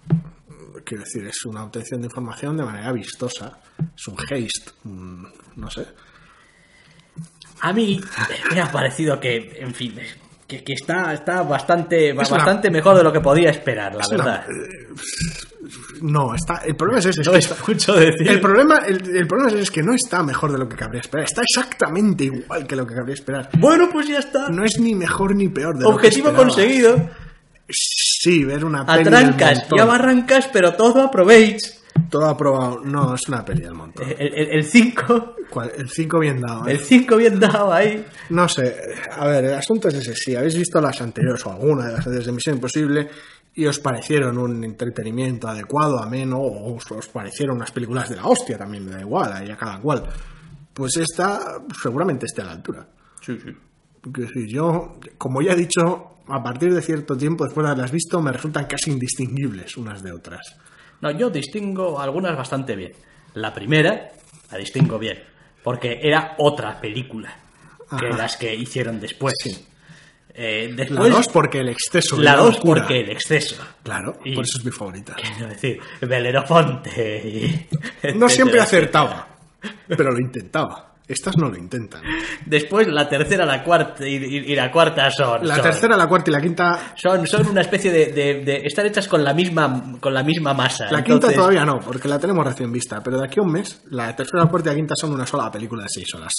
Quiero 0.86 1.04
decir, 1.04 1.26
es 1.28 1.44
una 1.46 1.64
obtención 1.64 2.00
de 2.02 2.08
información 2.08 2.56
de 2.56 2.64
manera 2.64 2.92
vistosa. 2.94 3.60
Es 3.96 4.08
un 4.08 4.16
haste, 4.20 4.72
un- 4.86 5.28
no 5.56 5.70
sé. 5.70 5.86
A 7.62 7.74
mí 7.74 8.00
me 8.54 8.62
ha 8.62 8.72
parecido 8.72 9.20
que, 9.20 9.58
en 9.60 9.74
fin, 9.74 9.96
que, 10.48 10.64
que 10.64 10.74
está, 10.74 11.14
está 11.14 11.44
bastante, 11.44 12.10
Es 12.10 12.16
una- 12.16 12.30
bastante 12.30 12.72
mejor 12.72 12.96
de 12.98 13.04
lo 13.04 13.12
que 13.12 13.20
podía 13.20 13.50
esperar, 13.50 13.94
la 13.94 14.02
Es 14.04 14.08
una- 14.10 14.24
verdad. 14.24 14.46
No, 16.02 16.34
está, 16.34 16.62
el 16.66 16.76
problema 16.76 17.00
es 17.00 17.08
ese. 17.08 17.22
es 17.22 17.28
No 17.28 17.34
que 17.34 17.40
es 17.40 17.46
está- 17.52 17.94
decir. 18.00 18.28
el, 18.30 18.40
problema, 18.40 18.78
el, 18.86 19.16
el 19.16 19.28
problema 19.28 19.60
es, 19.60 19.72
que 19.72 19.84
no 19.84 19.94
está 19.94 20.24
mejor 20.24 20.52
de 20.52 20.58
lo 20.60 20.70
que 20.70 20.76
cabría 20.76 21.02
esperar. 21.02 21.26
Está 21.26 21.42
exactamente 21.42 22.26
igual 22.26 22.66
que 22.68 22.76
lo 22.76 22.86
que 22.88 22.96
cabría 22.96 23.16
esperar. 23.16 23.50
Bueno, 23.58 23.90
pues 23.92 24.08
ya 24.08 24.20
está. 24.20 24.50
No 24.50 24.64
es 24.64 24.80
ni 24.80 24.96
mejor 24.96 25.36
ni 25.36 25.50
peor 25.50 25.76
de 25.78 25.84
lo 25.84 25.90
que 25.90 25.96
Objetivo 25.96 26.34
conseguido. 26.34 27.10
Sí, 27.70 28.46
ver 28.46 28.64
una 28.64 28.86
peli 28.86 29.04
del 29.04 29.08
trancas 29.14 29.60
montón. 29.60 29.78
y 29.78 29.82
a 29.82 29.86
barrancas, 29.86 30.50
pero 30.54 30.74
todo 30.76 31.02
aproveche. 31.04 31.74
Todo 32.10 32.26
aprobado. 32.26 32.82
No, 32.84 33.16
es 33.16 33.28
una 33.28 33.44
peli 33.44 33.62
del 33.62 33.74
montón. 33.74 34.06
El 34.18 34.64
5, 34.64 35.36
¿Cuál? 35.50 35.72
El 35.78 35.90
5 35.90 36.20
bien 36.20 36.42
dado. 36.42 36.68
¿eh? 36.68 36.74
el 36.74 36.80
5 36.80 37.18
bien 37.18 37.40
dado 37.40 37.74
ahí. 37.74 38.06
No 38.30 38.48
sé, 38.48 38.76
a 39.12 39.28
ver, 39.28 39.46
el 39.46 39.54
asunto 39.54 39.88
es 39.88 39.96
ese. 39.96 40.16
Si 40.16 40.36
habéis 40.36 40.58
visto 40.58 40.80
las 40.82 41.02
anteriores 41.02 41.46
o 41.46 41.52
alguna 41.52 41.86
de 41.86 41.92
las 41.92 42.00
anteriores 42.00 42.26
de 42.26 42.32
Misión 42.32 42.56
Imposible 42.56 43.10
y 43.54 43.66
os 43.66 43.80
parecieron 43.80 44.38
un 44.38 44.64
entretenimiento 44.64 45.48
adecuado, 45.48 46.00
ameno, 46.00 46.38
o 46.38 46.76
os, 46.76 46.92
os 46.92 47.08
parecieron 47.08 47.56
unas 47.56 47.72
películas 47.72 48.10
de 48.10 48.16
la 48.18 48.26
hostia 48.26 48.58
también, 48.58 48.86
me 48.86 48.92
da 48.92 49.02
igual, 49.02 49.34
ahí 49.34 49.50
a 49.50 49.58
cada 49.58 49.80
cual, 49.80 50.04
pues 50.74 50.98
esta 50.98 51.60
seguramente 51.82 52.28
esté 52.28 52.44
a 52.44 52.46
la 52.46 52.52
altura. 52.52 52.88
Sí, 53.20 53.38
sí. 53.44 53.56
Decir, 54.06 54.48
yo, 54.48 55.00
como 55.18 55.42
ya 55.42 55.54
he 55.54 55.56
dicho, 55.56 56.18
a 56.28 56.44
partir 56.44 56.74
de 56.74 56.82
cierto 56.82 57.18
tiempo, 57.18 57.46
después 57.46 57.66
de 57.66 57.72
haberlas 57.72 57.92
visto, 57.92 58.22
me 58.22 58.32
resultan 58.32 58.66
casi 58.66 58.92
indistinguibles 58.92 59.76
unas 59.76 60.04
de 60.04 60.12
otras. 60.12 60.56
No, 61.02 61.12
yo 61.12 61.30
distingo 61.30 62.00
algunas 62.00 62.36
bastante 62.36 62.76
bien. 62.76 62.94
La 63.36 63.54
primera 63.54 64.12
la 64.52 64.58
distingo 64.58 64.98
bien, 64.98 65.22
porque 65.64 66.00
era 66.02 66.36
otra 66.40 66.80
película 66.82 67.36
que 68.00 68.08
Ajá. 68.08 68.18
las 68.18 68.38
que 68.38 68.54
hicieron 68.56 69.00
después. 69.00 69.34
Eh, 70.40 70.68
La 70.70 70.76
después, 70.76 71.10
dos 71.12 71.28
porque 71.30 71.60
el 71.62 71.70
exceso. 71.70 72.18
la 72.22 72.36
dos 72.36 72.56
locura. 72.56 72.82
porque 72.82 73.00
el 73.02 73.10
exceso. 73.10 73.56
Claro, 73.84 74.20
Y- 74.24 74.36
por 74.36 74.44
eso 74.44 74.60
es 74.60 74.66
mi 74.66 74.72
favorita. 74.72 75.16
Quiero 75.36 75.48
decir, 75.50 75.80
Belerofonte 76.02 77.68
y... 78.04 78.14
No 78.16 78.30
siempre 78.30 78.60
acertaba, 78.60 79.28
pero 79.88 80.12
lo 80.12 80.20
intentaba. 80.20 80.87
Estas 81.08 81.38
no 81.38 81.48
lo 81.50 81.58
intentan. 81.58 82.02
Después 82.46 82.86
la 82.90 83.08
tercera, 83.08 83.46
la 83.46 83.64
cuarta 83.64 84.06
y, 84.06 84.54
la 84.54 84.70
cuarta 84.70 85.10
son... 85.10 85.48
La 85.48 85.56
son- 85.56 85.64
tercera, 85.64 85.96
la 85.96 86.08
cuarta 86.08 86.30
y 86.30 86.34
la 86.34 86.42
quinta. 86.42 86.94
Son, 86.96 87.26
son 87.26 87.48
una 87.48 87.62
especie 87.62 87.92
de, 87.92 88.08
de, 88.08 88.44
de- 88.44 88.62
Están 88.66 88.88
hechas 88.88 89.08
con 89.08 89.24
la 89.24 89.34
misma, 89.34 89.98
con 90.02 90.14
la 90.14 90.22
misma 90.22 90.54
masa. 90.54 90.92
La 90.92 91.02
quinta 91.04 91.32
todavía 91.32 91.64
no, 91.64 91.80
porque 91.80 92.10
la 92.10 92.20
tenemos 92.20 92.46
recién 92.46 92.72
vista. 92.74 93.02
Pero 93.02 93.20
de 93.20 93.26
aquí 93.26 93.40
a 93.40 93.44
un 93.44 93.54
mes, 93.54 93.84
la 93.90 94.14
tercera, 94.16 94.44
la 94.44 94.50
cuarta 94.50 94.70
y 94.70 94.74
la 94.74 94.78
quinta 94.80 94.96
son 95.00 95.14
una 95.14 95.26
sola 95.26 95.50
película 95.50 95.84
de 95.84 95.90
seis 95.90 96.14
horas. 96.14 96.34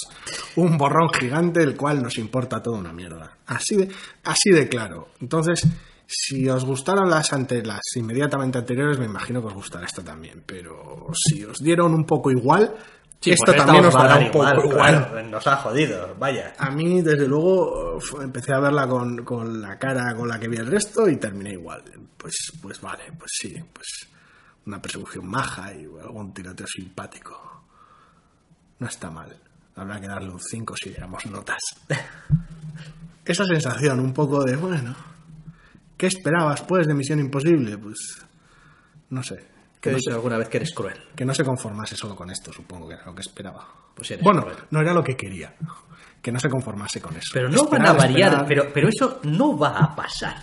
Un 0.57 0.77
borrón 0.77 1.09
gigante, 1.19 1.63
el 1.63 1.75
cual 1.75 2.03
nos 2.03 2.19
importa 2.19 2.61
toda 2.61 2.77
una 2.77 2.93
mierda. 2.93 3.37
Así 3.47 3.75
de, 3.75 3.89
así 4.25 4.51
de 4.51 4.69
claro. 4.69 5.09
Entonces, 5.19 5.65
si 6.05 6.47
os 6.47 6.63
gustaron 6.63 7.09
las, 7.09 7.33
ante, 7.33 7.63
las 7.63 7.81
inmediatamente 7.95 8.59
anteriores, 8.59 8.99
me 8.99 9.05
imagino 9.05 9.41
que 9.41 9.47
os 9.47 9.53
gustará 9.55 9.85
esta 9.87 10.03
también. 10.03 10.43
Pero 10.45 11.07
si 11.13 11.43
os 11.43 11.57
dieron 11.57 11.93
un 11.95 12.05
poco 12.05 12.29
igual, 12.29 12.75
Sí, 13.21 13.31
pues 13.31 13.39
esta 13.39 13.65
también 13.65 13.85
os 13.85 13.93
os 13.93 13.99
va 13.99 14.05
a 14.05 14.07
dará 14.07 14.15
dar 14.15 14.25
un 14.25 14.31
poco 14.31 14.45
igual, 14.45 15.09
claro, 15.09 15.23
nos 15.23 15.47
ha 15.47 15.57
jodido, 15.57 16.15
vaya. 16.17 16.53
A 16.57 16.71
mí, 16.71 17.01
desde 17.01 17.27
luego, 17.27 17.99
empecé 18.21 18.53
a 18.53 18.59
verla 18.59 18.87
con, 18.87 19.25
con 19.25 19.61
la 19.61 19.77
cara 19.77 20.15
con 20.15 20.29
la 20.29 20.39
que 20.39 20.47
vi 20.47 20.55
el 20.55 20.67
resto 20.67 21.09
y 21.09 21.17
terminé 21.17 21.51
igual. 21.51 21.83
Pues, 22.15 22.53
pues 22.61 22.79
vale, 22.79 23.03
pues 23.17 23.31
sí, 23.33 23.55
pues 23.73 24.07
una 24.65 24.81
persecución 24.81 25.27
maja 25.27 25.73
y 25.73 25.83
algún 25.83 26.33
tiroteo 26.33 26.67
simpático. 26.67 27.63
No 28.79 28.87
está 28.87 29.09
mal. 29.09 29.35
Habrá 29.75 29.99
que 29.99 30.07
darle 30.07 30.29
un 30.29 30.39
5 30.39 30.75
si 30.81 30.89
diéramos 30.89 31.25
notas. 31.25 31.59
Esa 33.25 33.45
sensación, 33.45 33.99
un 33.99 34.13
poco 34.13 34.43
de, 34.43 34.55
bueno, 34.55 34.95
¿qué 35.97 36.07
esperabas 36.07 36.61
pues 36.61 36.87
de 36.87 36.93
Misión 36.93 37.19
Imposible? 37.19 37.77
Pues, 37.77 37.97
no 39.09 39.21
sé. 39.23 39.48
Que 39.81 39.91
no 39.91 39.97
alguna 40.13 40.37
vez 40.37 40.49
que 40.49 40.57
eres 40.57 40.73
cruel. 40.73 40.97
que 41.15 41.23
no 41.25 41.33
se 41.33 41.43
conformase 41.45 41.95
solo 41.95 42.15
con 42.15 42.29
esto, 42.29 42.51
supongo 42.51 42.87
que 42.87 42.95
era 42.95 43.05
lo 43.05 43.15
que 43.15 43.21
esperaba. 43.21 43.65
Pues 43.95 44.11
eres 44.11 44.23
bueno, 44.23 44.41
cruel. 44.41 44.57
no 44.71 44.81
era 44.81 44.93
lo 44.93 45.03
que 45.03 45.15
quería. 45.15 45.55
Que 46.21 46.31
no 46.31 46.39
se 46.39 46.49
conformase 46.49 46.99
con 47.01 47.15
eso. 47.15 47.29
Pero 47.33 47.47
no 47.49 47.63
Esperar, 47.63 47.87
van 47.87 47.95
a 47.95 47.97
variar, 47.97 48.31
esperar. 48.33 48.47
pero, 48.47 48.73
pero 48.73 48.89
eso 48.89 49.19
no 49.23 49.57
va 49.57 49.77
a 49.79 49.95
pasar. 49.95 50.35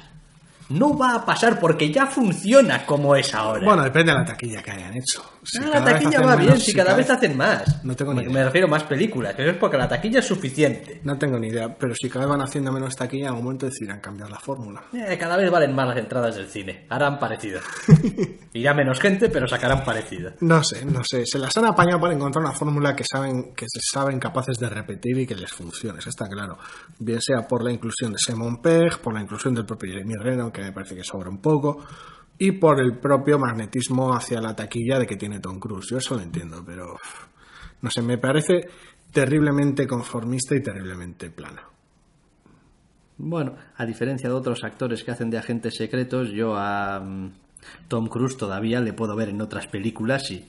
No 0.70 0.96
va 0.96 1.14
a 1.16 1.24
pasar 1.26 1.60
porque 1.60 1.92
ya 1.92 2.06
funciona 2.06 2.84
como 2.86 3.14
es 3.14 3.34
ahora. 3.34 3.64
Bueno, 3.64 3.84
depende 3.84 4.12
de 4.12 4.18
la 4.18 4.24
taquilla 4.24 4.62
que 4.62 4.70
hayan 4.72 4.96
hecho. 4.96 5.22
Si 5.46 5.58
Ah, 5.62 5.68
la 5.80 5.84
taquilla 5.84 6.20
va 6.22 6.36
bien, 6.36 6.58
si 6.58 6.74
cada 6.74 6.94
vez 6.94 7.06
vez- 7.06 7.16
hacen 7.16 7.36
más. 7.36 7.84
No 7.84 7.94
tengo 7.94 8.12
ni 8.12 8.18
me, 8.18 8.24
idea. 8.24 8.32
me 8.34 8.44
refiero 8.44 8.66
a 8.66 8.70
más 8.70 8.82
películas, 8.84 9.34
pero 9.36 9.52
es 9.52 9.56
porque 9.56 9.76
la 9.78 9.88
taquilla 9.88 10.18
es 10.18 10.26
suficiente. 10.26 11.00
No 11.04 11.16
tengo 11.16 11.38
ni 11.38 11.48
idea, 11.48 11.74
pero 11.78 11.94
si 11.94 12.08
cada 12.08 12.24
vez 12.26 12.30
van 12.36 12.42
haciendo 12.42 12.72
menos 12.72 12.96
taquilla, 12.96 13.24
en 13.24 13.28
algún 13.28 13.44
momento 13.44 13.66
decidirán 13.66 14.00
cambiar 14.00 14.28
la 14.30 14.38
fórmula. 14.40 14.82
Eh, 14.92 15.16
cada 15.18 15.36
vez 15.36 15.50
valen 15.50 15.74
más 15.74 15.86
las 15.88 15.98
entradas 15.98 16.34
del 16.36 16.48
cine. 16.48 16.86
Harán 16.90 17.18
parecido. 17.18 17.60
Irá 18.52 18.74
menos 18.74 18.98
gente, 19.00 19.28
pero 19.28 19.46
sacarán 19.46 19.84
parecido. 19.84 20.32
No 20.40 20.62
sé, 20.64 20.84
no 20.84 21.02
sé. 21.04 21.24
Se 21.26 21.38
las 21.38 21.56
han 21.56 21.66
apañado 21.66 22.00
para 22.00 22.14
encontrar 22.14 22.44
una 22.44 22.52
fórmula 22.54 22.96
que 22.96 23.04
saben 23.04 23.54
que 23.54 23.66
se 23.68 23.80
saben 23.82 24.18
capaces 24.18 24.56
de 24.58 24.68
repetir 24.68 25.18
y 25.18 25.26
que 25.26 25.34
les 25.34 25.52
funcione, 25.52 25.98
eso 25.98 26.08
está 26.10 26.26
claro. 26.28 26.58
Bien 26.98 27.20
sea 27.20 27.46
por 27.46 27.62
la 27.62 27.70
inclusión 27.72 28.12
de 28.12 28.18
Simon 28.18 28.60
Pegg, 28.62 28.98
por 29.00 29.14
la 29.14 29.20
inclusión 29.20 29.54
del 29.54 29.66
propio 29.66 29.92
Jeremy 29.92 30.14
Renner, 30.14 30.50
que 30.52 30.62
me 30.62 30.72
parece 30.72 30.94
que 30.96 31.04
sobra 31.04 31.28
un 31.28 31.40
poco, 31.40 31.84
y 32.38 32.52
por 32.52 32.80
el 32.80 32.98
propio 32.98 33.38
magnetismo 33.38 34.14
hacia 34.14 34.40
la 34.40 34.54
taquilla 34.54 34.98
de 34.98 35.06
que 35.06 35.16
tiene 35.16 35.40
Tom 35.40 35.58
Cruise. 35.58 35.88
Yo 35.90 35.98
eso 35.98 36.16
lo 36.16 36.22
entiendo, 36.22 36.62
pero 36.64 36.96
no 37.80 37.90
sé, 37.90 38.02
me 38.02 38.18
parece 38.18 38.68
terriblemente 39.12 39.86
conformista 39.86 40.54
y 40.54 40.62
terriblemente 40.62 41.30
plana. 41.30 41.62
Bueno, 43.18 43.56
a 43.76 43.86
diferencia 43.86 44.28
de 44.28 44.34
otros 44.34 44.62
actores 44.62 45.02
que 45.02 45.10
hacen 45.10 45.30
de 45.30 45.38
agentes 45.38 45.76
secretos, 45.76 46.30
yo 46.30 46.54
a 46.54 47.00
mm, 47.00 47.32
Tom 47.88 48.08
Cruise 48.08 48.36
todavía 48.36 48.80
le 48.80 48.92
puedo 48.92 49.16
ver 49.16 49.30
en 49.30 49.40
otras 49.40 49.66
películas 49.68 50.30
y 50.30 50.46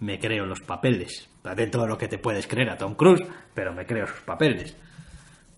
me 0.00 0.20
creo 0.20 0.46
los 0.46 0.60
papeles. 0.60 1.28
Dentro 1.56 1.82
de 1.82 1.88
lo 1.88 1.98
que 1.98 2.08
te 2.08 2.18
puedes 2.18 2.46
creer 2.46 2.70
a 2.70 2.76
Tom 2.76 2.94
Cruise, 2.94 3.22
pero 3.54 3.74
me 3.74 3.86
creo 3.86 4.06
sus 4.06 4.20
papeles. 4.20 4.76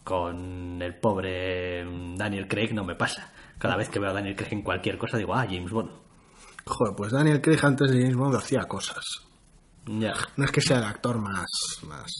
Con 0.03 0.81
el 0.81 0.95
pobre 0.95 1.85
mm, 1.85 2.17
Daniel 2.17 2.49
Craig 2.49 2.73
no 2.73 2.85
me 2.85 2.95
pasa. 2.95 3.31
Cada 3.61 3.77
vez 3.77 3.89
que 3.91 4.01
veo 4.01 4.11
a 4.11 4.15
Daniel 4.15 4.35
Craig 4.35 4.53
en 4.53 4.63
cualquier 4.63 4.99
cosa 4.99 5.17
digo, 5.19 5.35
ah, 5.35 5.45
James 5.49 5.71
Bond. 5.71 5.91
Joder, 6.67 6.95
pues 6.97 7.13
Daniel 7.13 7.41
Craig 7.41 7.59
antes 7.63 7.91
de 7.93 8.01
James 8.01 8.17
Bond 8.17 8.35
hacía 8.35 8.63
cosas. 8.63 9.05
Ya. 9.87 10.15
No 10.37 10.45
es 10.45 10.51
que 10.51 10.61
sea 10.61 10.79
el 10.79 10.85
actor 10.85 11.19
más. 11.19 11.47
más... 11.87 12.11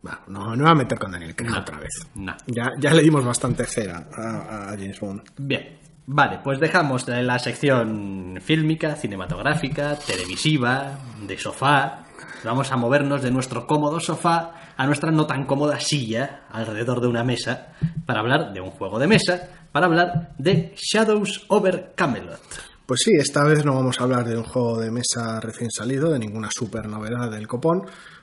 Bueno, 0.00 0.18
no, 0.28 0.40
no 0.50 0.56
me 0.56 0.62
voy 0.62 0.70
a 0.70 0.74
meter 0.74 0.98
con 0.98 1.10
Daniel 1.12 1.36
Craig 1.36 1.50
No. 1.50 1.58
otra 1.60 1.78
vez. 1.78 2.06
No. 2.14 2.34
Ya, 2.46 2.70
ya 2.78 2.94
le 2.94 3.02
dimos 3.02 3.24
bastante 3.24 3.64
cera 3.66 4.08
a, 4.16 4.70
a 4.70 4.76
James 4.76 4.98
Bond. 5.00 5.22
Bien, 5.36 5.78
vale, 6.06 6.40
pues 6.42 6.60
dejamos 6.60 7.06
la 7.06 7.38
sección 7.38 8.38
fílmica, 8.40 8.96
cinematográfica, 8.96 9.96
televisiva, 9.98 10.98
de 11.26 11.36
sofá. 11.36 12.04
Vamos 12.44 12.70
a 12.70 12.76
movernos 12.76 13.22
de 13.22 13.30
nuestro 13.30 13.66
cómodo 13.66 14.00
sofá 14.00 14.72
a 14.76 14.86
nuestra 14.86 15.10
no 15.10 15.26
tan 15.26 15.44
cómoda 15.44 15.80
silla 15.80 16.42
alrededor 16.50 17.00
de 17.00 17.08
una 17.08 17.24
mesa 17.24 17.68
para 18.06 18.20
hablar 18.20 18.52
de 18.52 18.60
un 18.60 18.70
juego 18.70 18.98
de 18.98 19.06
mesa, 19.06 19.48
para 19.72 19.86
hablar 19.86 20.34
de 20.38 20.72
Shadows 20.76 21.46
over 21.48 21.92
Camelot. 21.94 22.40
Pues 22.86 23.00
sí, 23.04 23.10
esta 23.18 23.44
vez 23.44 23.64
no 23.64 23.74
vamos 23.74 24.00
a 24.00 24.04
hablar 24.04 24.24
de 24.24 24.36
un 24.36 24.44
juego 24.44 24.80
de 24.80 24.90
mesa 24.90 25.40
recién 25.40 25.70
salido, 25.70 26.10
de 26.10 26.18
ninguna 26.18 26.48
super 26.50 26.86
novedad 26.86 27.30
del 27.30 27.48
copón, 27.48 27.82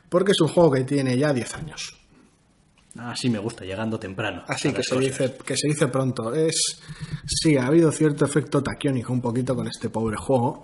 porque 0.10 0.32
es 0.32 0.41
un 0.41 0.47
juego 0.47 0.71
que 0.71 0.84
tiene 0.84 1.17
ya 1.17 1.34
10 1.34 1.56
años. 1.56 1.95
Así 2.97 3.30
me 3.30 3.39
gusta, 3.39 3.65
llegando 3.65 3.99
temprano. 3.99 4.43
Así 4.47 4.71
que 4.71 4.82
se, 4.82 4.97
dice, 4.97 5.36
que 5.45 5.58
se 5.58 5.67
dice 5.67 5.88
pronto. 5.89 6.34
Es 6.34 6.82
Sí, 7.28 7.58
ha 7.58 7.67
habido 7.67 7.91
cierto 7.91 8.25
efecto 8.25 8.62
taquiónico 8.62 9.12
un 9.12 9.21
poquito 9.21 9.56
con 9.56 9.67
este 9.67 9.89
pobre 9.89 10.15
juego, 10.15 10.62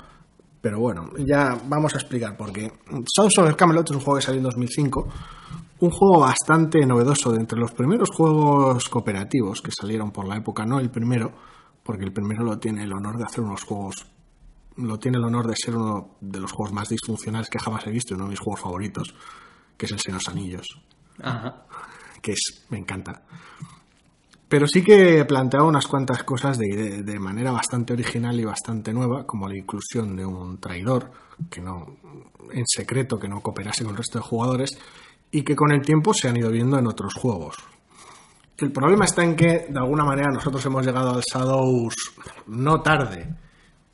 pero 0.62 0.80
bueno, 0.80 1.10
ya 1.18 1.60
vamos 1.68 1.94
a 1.96 1.98
explicar 1.98 2.38
por 2.38 2.54
qué. 2.54 2.72
Sons 3.14 3.38
of 3.40 3.56
Camelot 3.56 3.90
es 3.90 3.96
un 3.96 4.02
juego 4.02 4.20
que 4.20 4.26
salió 4.26 4.40
en 4.40 4.44
2005, 4.46 5.08
un 5.80 5.90
juego 5.90 6.20
bastante 6.20 6.86
novedoso 6.86 7.32
de 7.32 7.40
entre 7.40 7.60
los 7.60 7.72
primeros 7.72 8.10
juegos 8.10 8.88
cooperativos 8.88 9.62
que 9.62 9.72
salieron 9.72 10.12
por 10.12 10.28
la 10.28 10.38
época, 10.38 10.66
no 10.66 10.80
el 10.80 10.92
primero, 10.92 11.34
porque 11.84 12.06
el 12.06 12.14
primero 12.14 12.44
lo 12.44 12.60
tiene 12.60 12.84
el 12.84 12.94
honor 12.94 13.18
de 13.18 13.24
hacer 13.24 13.42
unos 13.44 13.64
juegos 13.64 14.06
lo 14.78 14.98
tiene 14.98 15.18
el 15.18 15.26
honor 15.26 15.48
de 15.48 15.56
ser 15.56 15.76
uno 15.76 16.16
de 16.22 16.40
los 16.40 16.52
juegos 16.52 16.74
más 16.74 16.88
disfuncionales 16.88 17.50
que 17.50 17.60
jamás 17.60 17.86
he 17.88 17.92
visto, 17.92 18.16
uno 18.16 18.24
de 18.24 18.32
mis 18.32 18.40
juegos 18.40 18.62
favoritos, 18.62 19.14
que 19.78 19.86
es 19.86 19.92
el 19.92 20.00
Senos 20.00 20.28
Anillos 20.30 20.66
Ajá. 21.22 21.66
que 22.22 22.32
es, 22.32 22.66
me 22.70 22.78
encanta. 22.78 23.24
Pero 24.52 24.68
sí 24.68 24.84
que 24.84 25.24
planteaba 25.24 25.66
unas 25.66 25.88
cuantas 25.88 26.26
cosas 26.26 26.58
de, 26.58 27.04
de, 27.04 27.20
manera 27.20 27.54
bastante 27.54 27.94
original 27.94 28.38
y 28.38 28.44
bastante 28.44 28.92
nueva, 28.92 29.26
como 29.26 29.48
la 29.48 29.56
inclusión 29.56 30.14
de 30.18 30.26
un 30.26 30.60
traidor, 30.60 31.10
que 31.50 31.62
no, 31.62 31.96
en 32.52 32.68
secreto, 32.68 33.18
que 33.18 33.30
no 33.30 33.40
cooperase 33.40 33.86
con 33.86 33.92
el 33.92 33.98
resto 33.98 34.20
de 34.20 34.26
jugadores, 34.26 34.78
y 35.32 35.44
que 35.44 35.56
con 35.56 35.72
el 35.72 35.82
tiempo 35.82 36.14
se 36.14 36.28
han 36.28 36.36
ido 36.36 36.52
viendo 36.52 36.78
en 36.78 36.86
otros 36.86 37.14
juegos. 37.14 37.56
El 38.58 38.74
problema 38.74 39.06
está 39.06 39.24
en 39.24 39.38
que, 39.38 39.68
de 39.70 39.80
alguna 39.80 40.04
manera, 40.04 40.30
nosotros 40.34 40.66
hemos 40.66 40.86
llegado 40.86 41.12
al 41.12 41.22
Shadows 41.22 41.96
no 42.48 42.82
tarde, 42.82 43.34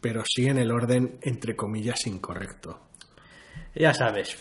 pero 0.02 0.24
sí 0.26 0.48
en 0.48 0.58
el 0.58 0.72
orden, 0.72 1.20
entre 1.22 1.56
comillas, 1.56 2.08
incorrecto. 2.08 2.80
Ya 3.76 3.94
sabes, 3.94 4.36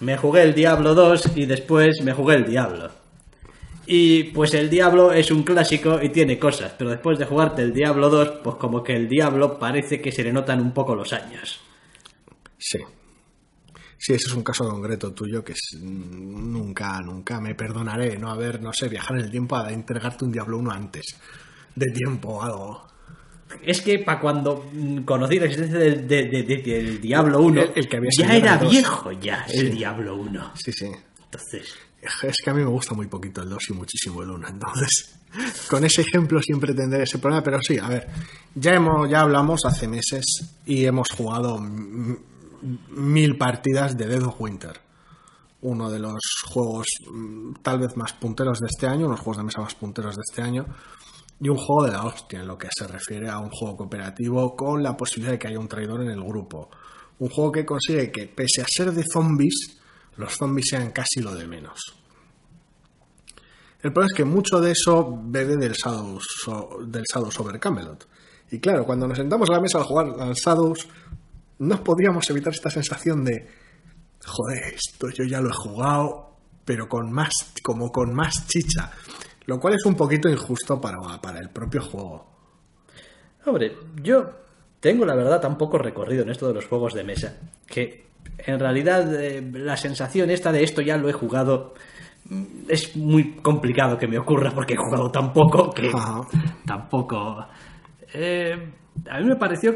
me 0.00 0.18
jugué 0.18 0.42
el 0.42 0.52
Diablo 0.52 0.94
2 0.94 1.32
y 1.34 1.46
después 1.46 2.02
me 2.02 2.12
jugué 2.12 2.34
el 2.34 2.44
Diablo. 2.44 3.01
Y 3.86 4.24
pues 4.24 4.54
el 4.54 4.70
Diablo 4.70 5.12
es 5.12 5.30
un 5.30 5.42
clásico 5.42 6.00
y 6.00 6.08
tiene 6.10 6.38
cosas, 6.38 6.72
pero 6.78 6.90
después 6.90 7.18
de 7.18 7.24
jugarte 7.24 7.62
el 7.62 7.72
Diablo 7.72 8.08
2, 8.10 8.40
pues 8.44 8.56
como 8.56 8.82
que 8.82 8.94
el 8.94 9.08
Diablo 9.08 9.58
parece 9.58 10.00
que 10.00 10.12
se 10.12 10.22
le 10.22 10.32
notan 10.32 10.60
un 10.60 10.72
poco 10.72 10.94
los 10.94 11.12
años. 11.12 11.60
Sí. 12.58 12.78
Sí, 13.98 14.14
ese 14.14 14.26
es 14.28 14.34
un 14.34 14.42
caso 14.42 14.68
concreto 14.68 15.12
tuyo 15.12 15.44
que 15.44 15.52
es- 15.52 15.78
nunca, 15.80 17.00
nunca 17.00 17.40
me 17.40 17.54
perdonaré 17.54 18.18
no 18.18 18.30
haber, 18.30 18.60
no 18.60 18.72
sé, 18.72 18.88
viajar 18.88 19.16
en 19.18 19.24
el 19.24 19.30
tiempo 19.30 19.56
a 19.56 19.72
entregarte 19.72 20.24
un 20.24 20.32
Diablo 20.32 20.58
1 20.58 20.70
antes 20.72 21.16
de 21.74 21.86
tiempo 21.92 22.28
o 22.30 22.42
algo. 22.42 22.86
es 23.62 23.82
que 23.82 23.98
para 23.98 24.18
cuando 24.18 24.64
mm, 24.72 25.00
conocí 25.02 25.38
la 25.38 25.44
existencia 25.44 25.78
del, 25.78 26.08
de- 26.08 26.24
de- 26.24 26.42
de- 26.42 26.62
del 26.62 27.00
Diablo 27.00 27.40
1, 27.42 27.60
El- 27.62 27.72
el 27.76 27.88
que 27.88 27.96
había 27.98 28.10
ya 28.16 28.34
era 28.34 28.56
viejo 28.56 29.12
ya 29.12 29.44
el 29.52 29.70
Diablo 29.76 30.16
1. 30.16 30.52
Sí, 30.54 30.72
sí. 30.72 30.86
Entonces, 31.24 31.74
Es 32.22 32.36
que 32.42 32.50
a 32.50 32.54
mí 32.54 32.62
me 32.62 32.70
gusta 32.70 32.94
muy 32.94 33.06
poquito 33.06 33.42
el 33.42 33.48
2 33.48 33.70
y 33.70 33.72
muchísimo 33.74 34.22
el 34.22 34.30
1, 34.30 34.48
entonces 34.48 35.14
con 35.70 35.84
ese 35.84 36.02
ejemplo 36.02 36.40
siempre 36.42 36.74
tendré 36.74 37.04
ese 37.04 37.18
problema, 37.18 37.42
pero 37.42 37.60
sí, 37.62 37.78
a 37.78 37.88
ver, 37.88 38.08
ya 38.54 38.74
hemos 38.74 39.08
ya 39.08 39.20
hablamos 39.20 39.64
hace 39.64 39.88
meses 39.88 40.24
y 40.66 40.84
hemos 40.84 41.08
jugado 41.10 41.58
mil 41.60 43.36
partidas 43.38 43.96
de 43.96 44.06
Dead 44.06 44.22
of 44.22 44.40
Winter, 44.40 44.80
uno 45.62 45.90
de 45.90 46.00
los 46.00 46.20
juegos 46.46 46.86
mm, 47.10 47.54
tal 47.62 47.78
vez 47.78 47.96
más 47.96 48.12
punteros 48.14 48.58
de 48.58 48.66
este 48.66 48.86
año, 48.86 49.06
unos 49.06 49.20
juegos 49.20 49.38
de 49.38 49.44
mesa 49.44 49.60
más 49.60 49.74
punteros 49.74 50.16
de 50.16 50.22
este 50.28 50.42
año 50.42 50.66
y 51.40 51.48
un 51.48 51.56
juego 51.56 51.86
de 51.86 51.92
la 51.92 52.04
hostia 52.04 52.40
en 52.40 52.46
lo 52.46 52.56
que 52.56 52.68
se 52.70 52.86
refiere 52.86 53.28
a 53.28 53.38
un 53.38 53.50
juego 53.50 53.76
cooperativo 53.78 54.54
con 54.54 54.80
la 54.80 54.96
posibilidad 54.96 55.32
de 55.32 55.38
que 55.40 55.48
haya 55.48 55.58
un 55.58 55.66
traidor 55.66 56.02
en 56.02 56.10
el 56.10 56.22
grupo. 56.22 56.70
Un 57.18 57.28
juego 57.30 57.50
que 57.50 57.66
consigue 57.66 58.12
que, 58.12 58.26
pese 58.28 58.62
a 58.62 58.66
ser 58.68 58.92
de 58.92 59.02
zombies, 59.02 59.81
los 60.16 60.36
zombies 60.36 60.68
sean 60.70 60.90
casi 60.90 61.20
lo 61.20 61.34
de 61.34 61.46
menos. 61.46 61.80
El 63.82 63.92
problema 63.92 64.12
es 64.12 64.16
que 64.16 64.24
mucho 64.24 64.60
de 64.60 64.72
eso 64.72 65.20
bebe 65.24 65.56
del 65.56 65.72
Shadows, 65.72 66.26
del 66.86 67.02
Shadows 67.02 67.40
over 67.40 67.58
Camelot. 67.58 68.06
Y 68.50 68.60
claro, 68.60 68.84
cuando 68.84 69.08
nos 69.08 69.18
sentamos 69.18 69.48
a 69.50 69.54
la 69.54 69.60
mesa 69.60 69.80
a 69.80 69.84
jugar 69.84 70.06
al 70.20 70.34
Shadows, 70.34 70.86
no 71.58 71.82
podíamos 71.82 72.28
evitar 72.30 72.52
esta 72.52 72.70
sensación 72.70 73.24
de, 73.24 73.48
joder, 74.24 74.74
esto 74.74 75.08
yo 75.10 75.24
ya 75.24 75.40
lo 75.40 75.50
he 75.50 75.54
jugado, 75.54 76.36
pero 76.64 76.88
con 76.88 77.10
más, 77.10 77.32
como 77.62 77.90
con 77.90 78.14
más 78.14 78.46
chicha. 78.46 78.92
Lo 79.46 79.58
cual 79.58 79.74
es 79.74 79.84
un 79.84 79.96
poquito 79.96 80.28
injusto 80.28 80.80
para, 80.80 80.98
para 81.20 81.40
el 81.40 81.50
propio 81.50 81.82
juego. 81.82 82.26
Hombre, 83.44 83.76
yo 84.00 84.41
tengo 84.82 85.06
la 85.06 85.14
verdad 85.14 85.40
tan 85.40 85.56
poco 85.56 85.78
recorrido 85.78 86.24
en 86.24 86.30
esto 86.30 86.48
de 86.48 86.54
los 86.54 86.66
juegos 86.66 86.92
de 86.92 87.04
mesa 87.04 87.38
que 87.66 88.06
en 88.36 88.58
realidad 88.58 89.14
eh, 89.14 89.40
la 89.54 89.76
sensación 89.76 90.28
esta 90.28 90.50
de 90.50 90.64
esto 90.64 90.82
ya 90.82 90.96
lo 90.96 91.08
he 91.08 91.12
jugado 91.12 91.74
mm, 92.28 92.64
es 92.68 92.96
muy 92.96 93.36
complicado 93.36 93.96
que 93.96 94.08
me 94.08 94.18
ocurra 94.18 94.50
porque 94.50 94.74
he 94.74 94.76
jugado 94.76 95.10
tan 95.10 95.32
poco 95.32 95.70
que 95.70 95.88
Ajá. 95.88 96.22
tampoco... 96.66 97.46
Eh, 98.12 98.52
a 99.08 99.20
mí 99.20 99.24
me 99.26 99.36
pareció 99.36 99.72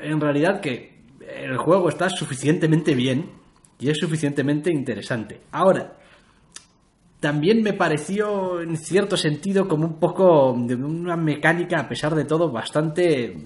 en 0.00 0.20
realidad 0.20 0.60
que 0.60 0.96
el 1.20 1.56
juego 1.58 1.88
está 1.88 2.08
suficientemente 2.08 2.94
bien 2.94 3.32
y 3.78 3.90
es 3.90 3.98
suficientemente 3.98 4.70
interesante. 4.70 5.42
Ahora, 5.52 5.98
también 7.20 7.62
me 7.62 7.74
pareció 7.74 8.62
en 8.62 8.76
cierto 8.76 9.16
sentido 9.16 9.68
como 9.68 9.86
un 9.86 9.98
poco 9.98 10.54
de 10.56 10.74
una 10.76 11.16
mecánica 11.16 11.80
a 11.80 11.88
pesar 11.88 12.14
de 12.14 12.24
todo 12.24 12.50
bastante 12.50 13.36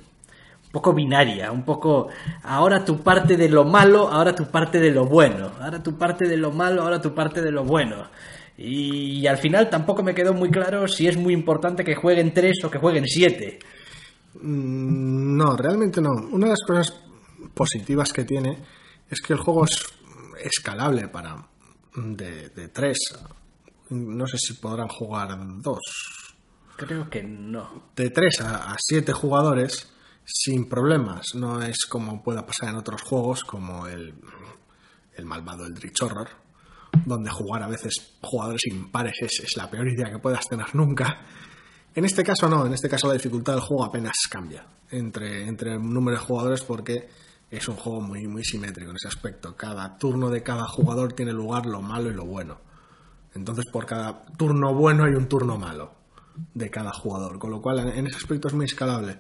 un 0.70 0.72
poco 0.72 0.94
binaria, 0.94 1.50
un 1.50 1.64
poco 1.64 2.10
ahora 2.44 2.84
tu 2.84 3.02
parte 3.02 3.36
de 3.36 3.48
lo 3.48 3.64
malo, 3.64 4.06
ahora 4.08 4.32
tu 4.32 4.48
parte 4.52 4.78
de 4.78 4.92
lo 4.92 5.04
bueno, 5.04 5.50
ahora 5.60 5.82
tu 5.82 5.98
parte 5.98 6.28
de 6.28 6.36
lo 6.36 6.52
malo, 6.52 6.82
ahora 6.82 7.00
tu 7.00 7.12
parte 7.12 7.42
de 7.42 7.50
lo 7.50 7.64
bueno. 7.64 8.08
Y, 8.56 9.26
al 9.26 9.38
final 9.38 9.68
tampoco 9.68 10.04
me 10.04 10.14
quedó 10.14 10.32
muy 10.32 10.48
claro 10.48 10.86
si 10.86 11.08
es 11.08 11.16
muy 11.16 11.34
importante 11.34 11.82
que 11.82 11.96
jueguen 11.96 12.32
tres 12.32 12.62
o 12.62 12.70
que 12.70 12.78
jueguen 12.78 13.04
siete. 13.04 13.58
Mm, 14.34 15.36
No, 15.36 15.56
realmente 15.56 16.00
no. 16.00 16.10
Una 16.30 16.46
de 16.46 16.52
las 16.52 16.62
cosas 16.64 17.00
positivas 17.52 18.12
que 18.12 18.22
tiene 18.22 18.56
es 19.10 19.20
que 19.20 19.32
el 19.32 19.40
juego 19.40 19.64
es 19.64 19.82
escalable 20.44 21.08
para 21.08 21.48
de, 21.96 22.50
de 22.50 22.68
tres. 22.68 22.98
No 23.88 24.24
sé 24.28 24.38
si 24.38 24.52
podrán 24.52 24.86
jugar 24.86 25.36
dos. 25.60 25.80
Creo 26.76 27.10
que 27.10 27.24
no. 27.24 27.90
De 27.96 28.10
tres 28.10 28.40
a, 28.40 28.72
a 28.72 28.76
siete 28.78 29.12
jugadores 29.12 29.90
sin 30.24 30.68
problemas. 30.68 31.34
No 31.34 31.62
es 31.62 31.86
como 31.86 32.22
pueda 32.22 32.46
pasar 32.46 32.70
en 32.70 32.76
otros 32.76 33.02
juegos 33.02 33.44
como 33.44 33.86
el, 33.86 34.14
el 35.14 35.24
malvado 35.24 35.64
Horror, 36.00 36.28
donde 37.04 37.30
jugar 37.30 37.62
a 37.62 37.68
veces 37.68 38.16
jugadores 38.22 38.66
impares 38.66 39.16
es, 39.20 39.40
es 39.44 39.56
la 39.56 39.70
peor 39.70 39.88
idea 39.88 40.10
que 40.10 40.18
puedas 40.18 40.46
tener 40.46 40.74
nunca. 40.74 41.26
En 41.94 42.04
este 42.04 42.22
caso 42.22 42.48
no, 42.48 42.66
en 42.66 42.72
este 42.72 42.88
caso 42.88 43.08
la 43.08 43.14
dificultad 43.14 43.54
del 43.54 43.62
juego 43.62 43.84
apenas 43.84 44.14
cambia 44.30 44.64
entre, 44.90 45.46
entre 45.46 45.72
el 45.74 45.82
número 45.82 46.18
de 46.18 46.24
jugadores 46.24 46.62
porque 46.62 47.08
es 47.50 47.66
un 47.66 47.76
juego 47.76 48.00
muy, 48.00 48.28
muy 48.28 48.44
simétrico 48.44 48.90
en 48.90 48.96
ese 48.96 49.08
aspecto. 49.08 49.56
Cada 49.56 49.98
turno 49.98 50.30
de 50.30 50.42
cada 50.42 50.66
jugador 50.66 51.12
tiene 51.14 51.32
lugar 51.32 51.66
lo 51.66 51.82
malo 51.82 52.10
y 52.10 52.14
lo 52.14 52.24
bueno. 52.24 52.60
Entonces 53.34 53.66
por 53.72 53.86
cada 53.86 54.24
turno 54.36 54.72
bueno 54.74 55.04
hay 55.04 55.14
un 55.14 55.28
turno 55.28 55.58
malo 55.58 55.94
de 56.54 56.70
cada 56.70 56.92
jugador, 56.92 57.38
con 57.38 57.50
lo 57.50 57.60
cual 57.60 57.80
en 57.80 58.06
ese 58.06 58.16
aspecto 58.16 58.48
es 58.48 58.54
muy 58.54 58.66
escalable. 58.66 59.18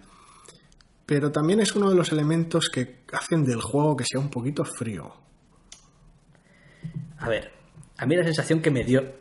Pero 1.10 1.32
también 1.32 1.58
es 1.58 1.74
uno 1.74 1.90
de 1.90 1.96
los 1.96 2.12
elementos 2.12 2.70
que 2.72 3.00
hacen 3.12 3.44
del 3.44 3.60
juego 3.60 3.96
que 3.96 4.04
sea 4.04 4.20
un 4.20 4.30
poquito 4.30 4.64
frío. 4.64 5.12
A 7.18 7.28
ver, 7.28 7.50
a 7.98 8.06
mí 8.06 8.14
la 8.14 8.22
sensación 8.22 8.62
que 8.62 8.70
me 8.70 8.84
dio 8.84 9.16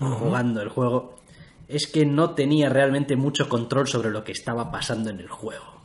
jugando 0.00 0.60
el 0.60 0.70
juego 0.70 1.20
es 1.68 1.86
que 1.86 2.04
no 2.04 2.34
tenía 2.34 2.68
realmente 2.68 3.14
mucho 3.14 3.48
control 3.48 3.86
sobre 3.86 4.10
lo 4.10 4.24
que 4.24 4.32
estaba 4.32 4.72
pasando 4.72 5.08
en 5.10 5.20
el 5.20 5.28
juego. 5.28 5.80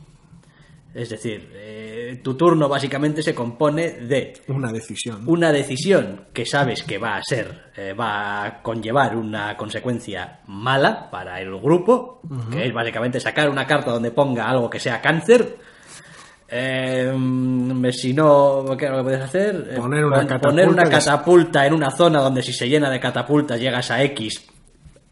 Es 0.94 1.10
decir, 1.10 1.48
eh, 1.52 1.95
tu 2.22 2.34
turno 2.36 2.68
básicamente 2.68 3.22
se 3.22 3.34
compone 3.34 3.90
de 4.02 4.34
Una 4.48 4.70
decisión. 4.72 5.24
una 5.26 5.50
decisión 5.52 6.26
que 6.32 6.46
sabes 6.46 6.82
que 6.84 6.98
va 6.98 7.16
a 7.16 7.22
ser, 7.22 7.70
eh, 7.76 7.92
va 7.92 8.44
a 8.44 8.62
conllevar 8.62 9.16
una 9.16 9.56
consecuencia 9.56 10.40
mala 10.46 11.10
para 11.10 11.40
el 11.40 11.58
grupo, 11.60 12.20
que 12.50 12.66
es 12.66 12.72
básicamente 12.72 13.18
sacar 13.20 13.48
una 13.50 13.66
carta 13.66 13.90
donde 13.90 14.10
ponga 14.10 14.48
algo 14.48 14.70
que 14.70 14.78
sea 14.80 15.00
cáncer. 15.00 15.56
Eh, 16.48 17.12
mm, 17.12 17.86
si 17.90 18.14
no, 18.14 18.64
¿qué 18.78 18.84
es 18.84 18.90
lo 18.92 18.98
que 18.98 19.02
puedes 19.02 19.22
hacer? 19.22 19.74
Poner 19.76 20.04
una 20.04 20.16
pon- 20.18 20.26
catapulta 20.26 20.48
poner 20.48 20.68
una 20.68 20.84
catapulta 20.88 21.66
en 21.66 21.74
una 21.74 21.90
zona 21.90 22.20
donde 22.20 22.40
si 22.42 22.52
se 22.52 22.68
llena 22.68 22.88
de 22.88 23.00
catapultas 23.00 23.58
llegas 23.60 23.90
a 23.90 24.00
X, 24.04 24.46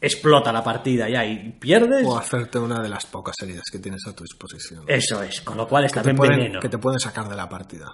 explota 0.05 0.53
la 0.53 0.63
partida 0.63 1.09
ya 1.09 1.25
y 1.25 1.53
pierdes. 1.59 2.05
O 2.07 2.17
hacerte 2.19 2.59
una 2.59 2.81
de 2.83 2.89
las 2.89 3.07
pocas 3.07 3.35
heridas 3.43 3.65
que 3.71 3.79
tienes 3.79 4.07
a 4.07 4.13
tu 4.15 4.25
disposición. 4.25 4.85
Eso 4.87 5.23
es, 5.23 5.41
con 5.41 5.57
lo 5.57 5.67
cual 5.67 5.85
es 5.85 5.93
que, 5.93 6.01
te 6.01 6.05
también 6.05 6.17
pueden, 6.17 6.37
veneno. 6.39 6.61
que 6.61 6.69
te 6.69 6.79
pueden 6.79 7.01
sacar 7.01 7.29
de 7.29 7.37
la 7.37 7.49
partida. 7.49 7.87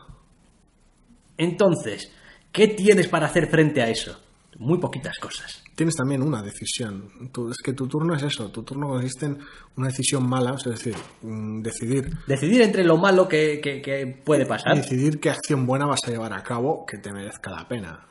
Entonces, 1.36 2.12
¿qué 2.52 2.68
tienes 2.68 3.08
para 3.08 3.26
hacer 3.26 3.48
frente 3.48 3.82
a 3.82 3.88
eso? 3.88 4.18
Muy 4.58 4.78
poquitas 4.78 5.16
cosas. 5.18 5.62
Tienes 5.74 5.96
también 5.96 6.22
una 6.22 6.42
decisión. 6.42 7.08
Es 7.50 7.56
que 7.64 7.72
tu 7.72 7.86
turno 7.86 8.14
es 8.14 8.22
eso. 8.22 8.50
Tu 8.50 8.62
turno 8.62 8.88
consiste 8.88 9.24
en 9.26 9.38
una 9.76 9.86
decisión 9.88 10.28
mala, 10.28 10.54
es 10.54 10.64
decir, 10.64 10.94
mm, 11.22 11.62
decidir, 11.62 12.10
Decidir 12.26 12.60
entre 12.62 12.84
lo 12.84 12.98
malo 12.98 13.26
que, 13.26 13.60
que- 13.62 13.80
que 13.80 14.06
puede 14.06 14.44
pasar. 14.44 14.76
decidir 14.76 15.18
qué 15.20 15.30
acción 15.30 15.64
buena 15.66 15.86
vas 15.86 16.00
a 16.04 16.10
llevar 16.10 16.34
a 16.34 16.42
cabo 16.42 16.84
que 16.84 16.98
te 16.98 17.10
merezca 17.12 17.50
la 17.50 17.66
pena. 17.66 18.06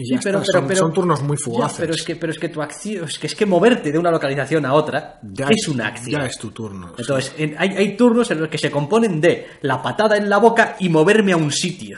Y 0.00 0.04
Sí, 0.06 0.14
ya 0.14 0.20
pero, 0.22 0.38
está, 0.38 0.52
pero- 0.52 0.60
son, 0.60 0.68
pero- 0.68 0.80
son 0.80 0.92
turnos 0.94 1.22
muy 1.22 1.36
Ya, 1.36 1.44
fugaces. 1.44 1.78
pero 1.80 1.92
es 1.94 2.02
que, 2.02 2.16
pero 2.16 2.32
es 2.32 2.38
que 2.38 2.48
tu 2.48 2.62
acción, 2.62 3.04
es 3.04 3.18
que 3.18 3.26
es 3.26 3.34
que 3.34 3.44
moverte 3.44 3.92
de 3.92 3.98
una 3.98 4.10
localización 4.10 4.64
a 4.64 4.72
otra 4.72 5.18
Ya 5.22 5.46
es 5.50 5.68
una 5.68 5.88
acción. 5.88 6.20
Ya 6.22 6.26
es 6.26 6.38
tu 6.38 6.50
turno. 6.52 6.94
Entonces, 6.96 7.34
en- 7.36 7.54
hay, 7.58 7.68
hay 7.76 7.96
turnos 7.96 8.30
en 8.30 8.40
los 8.40 8.48
que 8.48 8.56
se 8.56 8.70
componen 8.70 9.20
de 9.20 9.46
la 9.62 9.82
patada 9.82 10.16
en 10.16 10.30
la 10.30 10.38
boca 10.38 10.76
y 10.78 10.88
moverme 10.88 11.32
a 11.32 11.36
un 11.36 11.52
sitio. 11.52 11.96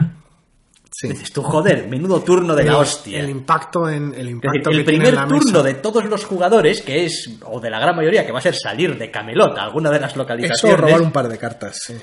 Sí. 0.94 1.08
Dices 1.08 1.32
tú, 1.32 1.42
joder, 1.42 1.88
menudo 1.88 2.20
turno 2.20 2.54
de 2.54 2.62
el, 2.62 2.68
la 2.68 2.78
hostia. 2.78 3.20
el 3.20 3.30
impacto 3.30 3.88
en 3.88 4.12
el 4.14 4.26
Es 4.26 4.32
impacto 4.32 4.70
decir, 4.70 4.80
el 4.80 4.84
que 4.84 4.90
tiene 4.92 5.04
primer 5.04 5.08
en 5.08 5.14
la 5.14 5.26
turno 5.28 5.52
mesa. 5.52 5.62
de 5.62 5.74
todos 5.74 6.04
los 6.04 6.24
jugadores, 6.24 6.82
que 6.82 7.04
es, 7.06 7.30
o 7.46 7.60
de 7.60 7.70
la 7.70 7.78
gran 7.80 7.96
mayoría, 7.96 8.26
que 8.26 8.32
va 8.32 8.40
a 8.40 8.42
ser 8.42 8.54
salir 8.54 8.98
de 8.98 9.10
Camelot 9.10 9.56
a 9.56 9.62
alguna 9.64 9.90
de 9.90 10.00
las 10.00 10.10
Eso 10.10 10.18
localizaciones, 10.18 10.78
robar 10.80 11.00
un 11.00 11.10
par 11.12 11.28
de 11.28 11.38
cartas, 11.38 11.78
sí. 11.86 11.94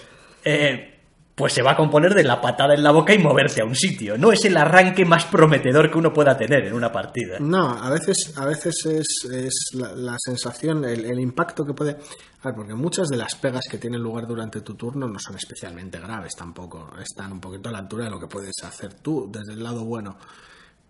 eh, 0.44 0.99
pues 1.40 1.54
se 1.54 1.62
va 1.62 1.72
a 1.72 1.76
componer 1.78 2.14
de 2.14 2.26
la 2.26 2.42
patada 2.42 2.74
en 2.74 2.84
la 2.84 2.92
boca 2.92 3.14
y 3.14 3.18
moverse 3.18 3.62
a 3.62 3.66
un 3.66 3.74
sitio. 3.74 4.18
No 4.18 4.34
es 4.34 4.44
el 4.44 4.58
arranque 4.58 5.06
más 5.06 5.24
prometedor 5.24 5.90
que 5.90 5.98
uno 5.98 6.12
pueda 6.12 6.36
tener 6.36 6.66
en 6.66 6.74
una 6.74 6.92
partida. 6.92 7.38
No, 7.40 7.82
a 7.82 7.90
veces, 7.90 8.34
a 8.36 8.46
veces 8.46 8.76
es, 8.86 9.72
la, 9.74 10.18
sensación, 10.20 10.84
el, 10.84 11.18
impacto 11.18 11.64
que 11.64 11.74
puede. 11.74 11.92
A 11.92 12.48
ver, 12.50 12.56
porque 12.56 12.74
muchas 12.74 13.08
de 13.08 13.16
las 13.16 13.36
pegas 13.36 13.64
que 13.72 13.78
tienen 13.78 14.02
lugar 14.02 14.28
durante 14.28 14.60
tu 14.60 14.76
turno 14.76 15.08
no 15.08 15.18
son 15.18 15.38
especialmente 15.38 15.98
graves 15.98 16.36
tampoco. 16.36 16.92
Están 17.02 17.32
un 17.32 17.40
poquito 17.40 17.70
a 17.70 17.72
la 17.72 17.78
altura 17.78 18.04
de 18.04 18.12
lo 18.12 18.20
que 18.20 18.28
puedes 18.28 18.62
hacer 18.66 18.96
tú 18.96 19.32
desde 19.32 19.54
el 19.54 19.64
lado 19.64 19.86
bueno. 19.86 20.18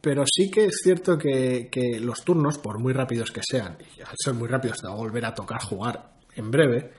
Pero 0.02 0.24
sí 0.26 0.50
que 0.50 0.66
es 0.66 0.80
cierto 0.82 1.16
que, 1.16 1.70
que 1.72 2.00
los 2.00 2.24
turnos, 2.24 2.58
por 2.58 2.80
muy 2.80 2.94
rápidos 2.94 3.32
que 3.32 3.42
sean, 3.48 3.78
y 3.96 4.02
al 4.02 4.16
ser 4.18 4.34
muy 4.34 4.48
rápidos 4.48 4.80
te 4.82 4.88
va 4.88 4.94
a 4.94 4.98
volver 4.98 5.26
a 5.26 5.36
tocar 5.36 5.62
jugar 5.62 6.14
en 6.34 6.50
breve, 6.50 6.92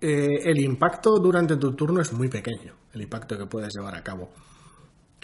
eh, 0.00 0.40
el 0.44 0.58
impacto 0.60 1.18
durante 1.18 1.56
tu 1.56 1.72
turno 1.72 2.00
es 2.00 2.12
muy 2.12 2.28
pequeño, 2.28 2.74
el 2.92 3.02
impacto 3.02 3.36
que 3.36 3.46
puedes 3.46 3.74
llevar 3.74 3.94
a 3.94 4.02
cabo. 4.02 4.30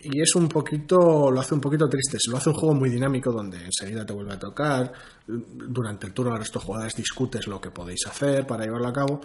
Y 0.02 0.20
es 0.20 0.34
un 0.36 0.48
poquito, 0.48 1.30
lo 1.30 1.40
hace 1.40 1.54
un 1.54 1.60
poquito 1.60 1.88
triste. 1.88 2.18
Se 2.20 2.30
lo 2.30 2.36
hace 2.36 2.50
un 2.50 2.54
juego 2.54 2.74
muy 2.74 2.90
dinámico 2.90 3.32
donde 3.32 3.64
enseguida 3.64 4.04
te 4.04 4.12
vuelve 4.12 4.34
a 4.34 4.38
tocar. 4.38 4.92
Durante 5.26 6.06
el 6.06 6.12
turno 6.12 6.36
de 6.36 6.42
estos 6.42 6.62
jugadores 6.62 6.94
discutes 6.94 7.46
lo 7.46 7.60
que 7.60 7.70
podéis 7.70 8.06
hacer 8.06 8.46
para 8.46 8.64
llevarlo 8.64 8.88
a 8.88 8.92
cabo. 8.92 9.20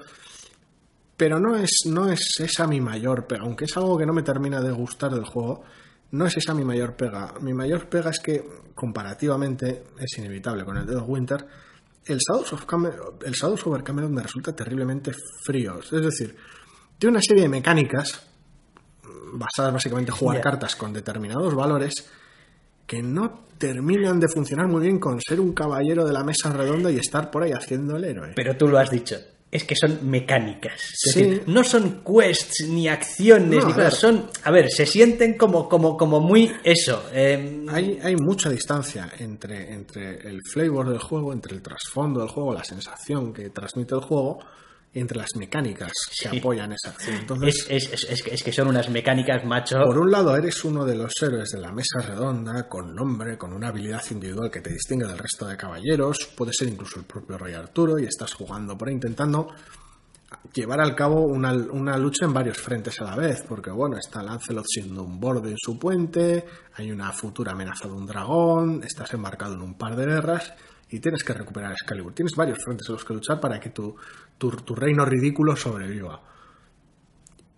Pero 1.18 1.40
no 1.40 1.56
es, 1.56 1.84
no 1.86 2.10
es 2.10 2.40
esa 2.40 2.66
mi 2.68 2.80
mayor 2.80 3.28
pega. 3.28 3.44
Aunque 3.44 3.66
es 3.66 3.78
algo 3.78 3.98
que 3.98 4.06
no 4.06 4.14
me 4.14 4.24
termina 4.24 4.62
de 4.62 4.72
gustar 4.72 5.14
del 5.14 5.26
juego, 5.26 5.64
no 6.12 6.26
es 6.26 6.38
esa 6.38 6.54
mi 6.54 6.64
mayor 6.64 6.96
pega. 6.96 7.34
Mi 7.42 7.54
mayor 7.54 7.88
pega 7.88 8.10
es 8.10 8.20
que, 8.20 8.44
comparativamente, 8.74 9.84
es 10.00 10.18
inevitable 10.18 10.66
con 10.66 10.78
el 10.78 10.86
Dead 10.86 11.04
Winter, 11.06 11.46
el 12.06 12.18
Shadows, 12.18 12.54
of 12.54 12.66
Camelot, 12.66 13.24
el 13.24 13.34
Shadows 13.34 13.66
over 13.68 13.84
Camelot 13.84 14.12
me 14.12 14.24
resulta 14.24 14.56
terriblemente 14.56 15.12
frío. 15.44 15.80
Es 15.80 15.90
decir, 15.92 16.36
tiene 16.98 17.12
una 17.12 17.22
serie 17.22 17.44
de 17.44 17.50
mecánicas 17.50 18.28
basadas 19.34 19.74
básicamente 19.74 20.12
en 20.12 20.18
jugar 20.18 20.42
cartas 20.42 20.76
con 20.76 20.94
determinados 20.94 21.54
valores 21.56 22.10
que 22.86 23.02
no 23.02 23.46
terminan 23.58 24.20
de 24.20 24.28
funcionar 24.28 24.68
muy 24.68 24.82
bien 24.82 25.00
con 25.00 25.22
ser 25.22 25.40
un 25.40 25.54
caballero 25.54 26.04
de 26.06 26.14
la 26.14 26.24
mesa 26.24 26.52
redonda 26.52 26.92
y 26.92 26.98
estar 26.98 27.32
por 27.32 27.44
ahí 27.44 27.52
haciendo 27.52 27.96
el 27.96 28.04
héroe. 28.04 28.34
Pero 28.36 28.58
tú 28.58 28.68
lo 28.68 28.78
has 28.78 28.90
dicho. 28.90 29.16
Es 29.52 29.66
que 29.66 29.76
son 29.76 30.10
mecánicas. 30.10 30.82
Es 30.82 31.12
Sí. 31.14 31.24
decir, 31.24 31.44
no 31.48 31.64
son 31.66 32.04
quests 32.06 32.68
ni 32.70 32.88
acciones 32.88 33.60
No, 33.60 33.68
ni 33.68 33.74
cosas. 33.74 33.96
Son, 33.98 34.30
a 34.44 34.50
ver, 34.52 34.70
se 34.72 34.86
sienten 34.86 35.38
como, 35.38 35.68
como, 35.68 35.98
como 35.98 36.22
muy 36.22 36.50
eso. 36.64 37.04
eh, 37.12 37.66
Hay, 37.70 38.00
hay 38.02 38.16
mucha 38.16 38.50
distancia 38.50 39.12
entre, 39.20 39.74
entre 39.74 40.28
el 40.28 40.42
flavor 40.44 40.90
del 40.90 41.00
juego, 41.00 41.34
entre 41.34 41.54
el 41.54 41.62
trasfondo 41.62 42.22
del 42.22 42.30
juego, 42.30 42.54
la 42.54 42.64
sensación 42.64 43.34
que 43.34 43.50
transmite 43.50 43.94
el 43.94 44.02
juego, 44.02 44.40
entre 44.94 45.18
las 45.18 45.36
mecánicas 45.38 45.92
Sí. 46.12 46.28
que 46.30 46.40
apoyan 46.40 46.74
esa 46.74 46.90
acción. 46.90 47.16
Entonces, 47.16 47.66
es, 47.70 47.94
es- 47.94 48.04
es- 48.10 48.28
es 48.28 48.44
que- 48.44 48.52
son 48.52 48.68
unas 48.68 48.90
mecánicas, 48.90 49.46
macho. 49.46 49.78
Por 49.86 49.98
un 49.98 50.12
lado, 50.12 50.36
eres 50.36 50.66
uno 50.66 50.84
de 50.86 50.96
los 50.96 51.14
héroes 51.22 51.50
de 51.52 51.60
la 51.62 51.72
mesa 51.72 52.00
redonda, 52.02 52.68
con 52.68 52.94
nombre, 52.94 53.38
con 53.38 53.54
una 53.54 53.70
habilidad 53.70 54.04
individual 54.12 54.52
que 54.52 54.60
te 54.60 54.74
distingue 54.74 55.06
del 55.08 55.18
resto 55.18 55.48
de 55.48 55.56
caballeros, 55.56 56.30
puede 56.36 56.52
ser 56.54 56.68
incluso 56.68 57.00
el 57.00 57.06
propio 57.06 57.38
Rey 57.38 57.54
Arturo, 57.54 57.98
y 58.00 58.04
estás 58.06 58.34
jugando 58.34 58.78
por 58.78 58.90
ahí 58.90 58.96
intentando 58.96 59.48
llevar 60.54 60.82
al 60.82 60.96
cabo 60.96 61.22
una, 61.26 61.52
una 61.54 61.98
lucha 61.98 62.26
en 62.26 62.34
varios 62.34 62.58
frentes 62.58 63.00
a 63.02 63.06
la 63.06 63.16
vez, 63.16 63.44
porque 63.48 63.70
bueno, 63.72 63.98
está 63.98 64.22
Lancelot 64.24 64.66
siendo 64.68 65.04
un 65.04 65.20
borde 65.20 65.52
en 65.52 65.58
su 65.58 65.78
puente, 65.78 66.46
hay 66.76 66.92
una 66.92 67.12
futura 67.12 67.52
amenaza 67.54 67.88
de 67.88 67.94
un 67.94 68.06
dragón, 68.06 68.82
estás 68.84 69.14
embarcado 69.14 69.54
en 69.56 69.62
un 69.62 69.76
par 69.78 69.96
de 69.96 70.06
guerras 70.06 70.54
y 70.90 71.00
tienes 71.00 71.24
que 71.24 71.34
recuperar 71.34 71.72
Excalibur. 71.74 72.14
Tienes 72.14 72.34
varios 72.36 72.60
frentes 72.64 72.88
en 72.90 72.96
los 72.96 73.06
que 73.06 73.14
luchar 73.14 73.40
para 73.40 73.60
que 73.60 73.70
tu, 73.70 73.96
tu, 74.42 74.50
tu 74.50 74.74
reino 74.74 75.06
ridículo 75.06 75.56
sobreviva. 75.56 76.20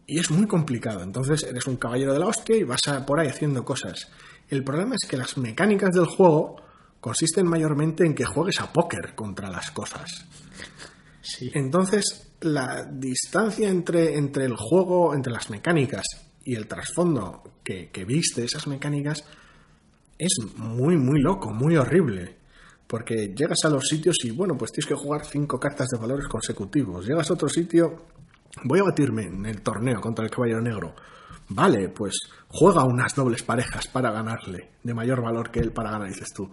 Y 0.06 0.20
es 0.20 0.30
muy 0.30 0.46
complicado. 0.48 1.02
Entonces 1.02 1.44
eres 1.44 1.66
un 1.66 1.78
caballero 1.78 2.12
de 2.12 2.20
la 2.20 2.28
hostia 2.28 2.58
y 2.58 2.64
vas 2.64 2.82
a- 2.90 3.06
por 3.06 3.22
ahí 3.22 3.30
haciendo 3.30 3.64
cosas. 3.64 4.12
El 4.50 4.66
problema 4.66 4.96
es 5.02 5.08
que 5.10 5.16
las 5.16 5.38
mecánicas 5.38 5.92
del 5.96 6.06
juego 6.08 6.58
consisten 7.00 7.48
mayormente 7.48 8.06
en 8.06 8.14
que 8.14 8.26
juegues 8.26 8.60
a 8.60 8.74
póker 8.74 9.16
contra 9.16 9.50
las 9.50 9.72
cosas. 9.72 10.26
Sí. 11.22 11.50
Entonces, 11.54 12.34
la 12.42 12.84
distancia 12.84 13.70
entre, 13.70 14.18
entre 14.18 14.44
el 14.44 14.56
juego, 14.58 15.16
entre 15.16 15.32
las 15.32 15.50
mecánicas 15.50 16.04
y 16.44 16.56
el 16.56 16.68
trasfondo 16.68 17.42
que, 17.64 17.90
que 17.90 18.04
viste 18.04 18.44
esas 18.44 18.68
mecánicas 18.68 19.24
es 20.18 20.34
muy, 20.58 20.98
muy 20.98 21.22
loco, 21.22 21.52
muy 21.54 21.78
horrible. 21.78 22.36
Porque 22.88 23.34
llegas 23.36 23.60
a 23.66 23.70
los 23.70 23.88
sitios 23.88 24.18
y, 24.24 24.32
bueno, 24.32 24.56
pues 24.58 24.72
tienes 24.72 24.88
que 24.88 24.96
jugar 24.96 25.26
cinco 25.26 25.60
cartas 25.60 25.88
de 25.90 26.00
valores 26.00 26.28
consecutivos. 26.28 27.06
Llegas 27.06 27.30
a 27.30 27.34
otro 27.34 27.50
sitio, 27.50 28.06
voy 28.64 28.80
a 28.80 28.84
batirme 28.84 29.24
en 29.24 29.46
el 29.46 29.62
torneo 29.62 30.00
contra 30.00 30.26
el 30.26 30.32
Caballero 30.32 30.62
Negro. 30.62 30.94
Vale, 31.50 31.90
pues 31.90 32.16
juega 32.48 32.84
unas 32.84 33.16
dobles 33.16 33.44
parejas 33.44 33.88
para 33.88 34.12
ganarle, 34.12 34.72
de 34.84 34.94
mayor 34.94 35.22
valor 35.22 35.52
que 35.52 35.60
él 35.60 35.72
para 35.72 35.92
ganar, 35.92 36.08
dices 36.08 36.34
tú. 36.34 36.50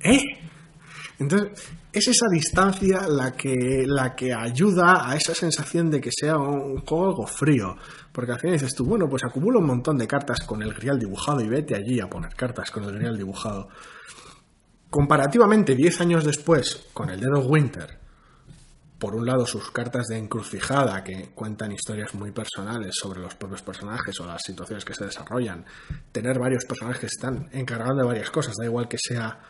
¿Eh? 0.00 0.20
Entonces, 1.18 1.70
es 1.92 2.08
esa 2.08 2.26
distancia 2.30 3.06
la 3.08 3.32
que, 3.32 3.84
la 3.86 4.14
que 4.14 4.32
ayuda 4.32 5.08
a 5.08 5.14
esa 5.16 5.34
sensación 5.34 5.90
de 5.90 6.00
que 6.00 6.10
sea 6.10 6.36
un 6.36 6.80
juego 6.80 7.06
algo 7.06 7.26
frío. 7.26 7.76
Porque 8.10 8.32
al 8.32 8.40
final 8.40 8.56
dices 8.56 8.74
tú, 8.74 8.84
bueno, 8.84 9.08
pues 9.08 9.22
acumula 9.24 9.58
un 9.58 9.66
montón 9.66 9.98
de 9.98 10.06
cartas 10.06 10.44
con 10.46 10.62
el 10.62 10.72
grial 10.74 10.98
dibujado 10.98 11.40
y 11.40 11.48
vete 11.48 11.76
allí 11.76 12.00
a 12.00 12.08
poner 12.08 12.34
cartas 12.34 12.70
con 12.70 12.84
el 12.84 12.92
grial 12.92 13.16
dibujado. 13.16 13.68
Comparativamente, 14.92 15.74
10 15.74 16.02
años 16.02 16.22
después, 16.22 16.88
con 16.92 17.08
el 17.08 17.18
Dead 17.18 17.46
Winter, 17.46 17.98
por 18.98 19.14
un 19.14 19.24
lado 19.24 19.46
sus 19.46 19.70
cartas 19.70 20.08
de 20.08 20.18
encrucijada 20.18 21.02
que 21.02 21.30
cuentan 21.34 21.72
historias 21.72 22.14
muy 22.14 22.30
personales 22.30 22.94
sobre 22.94 23.18
los 23.18 23.34
propios 23.34 23.62
personajes 23.62 24.20
o 24.20 24.26
las 24.26 24.42
situaciones 24.42 24.84
que 24.84 24.92
se 24.92 25.06
desarrollan, 25.06 25.64
tener 26.12 26.38
varios 26.38 26.66
personajes 26.66 27.00
que 27.00 27.06
están 27.06 27.48
encargando 27.52 28.02
de 28.02 28.06
varias 28.06 28.30
cosas, 28.30 28.54
da 28.54 28.66
igual 28.66 28.86
que 28.86 28.98
sea 28.98 29.40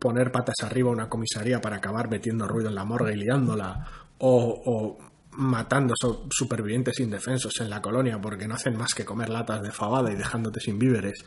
poner 0.00 0.32
patas 0.32 0.56
arriba 0.64 0.90
una 0.90 1.08
comisaría 1.08 1.60
para 1.60 1.76
acabar 1.76 2.10
metiendo 2.10 2.48
ruido 2.48 2.68
en 2.68 2.74
la 2.74 2.84
morgue 2.84 3.12
y 3.12 3.18
liándola, 3.18 3.86
o, 4.18 4.62
o 4.66 4.98
matando 5.36 5.94
supervivientes 6.28 6.98
indefensos 6.98 7.52
en 7.60 7.70
la 7.70 7.80
colonia 7.80 8.20
porque 8.20 8.48
no 8.48 8.56
hacen 8.56 8.76
más 8.76 8.94
que 8.94 9.04
comer 9.04 9.28
latas 9.28 9.62
de 9.62 9.70
fabada 9.70 10.10
y 10.10 10.16
dejándote 10.16 10.58
sin 10.58 10.80
víveres. 10.80 11.24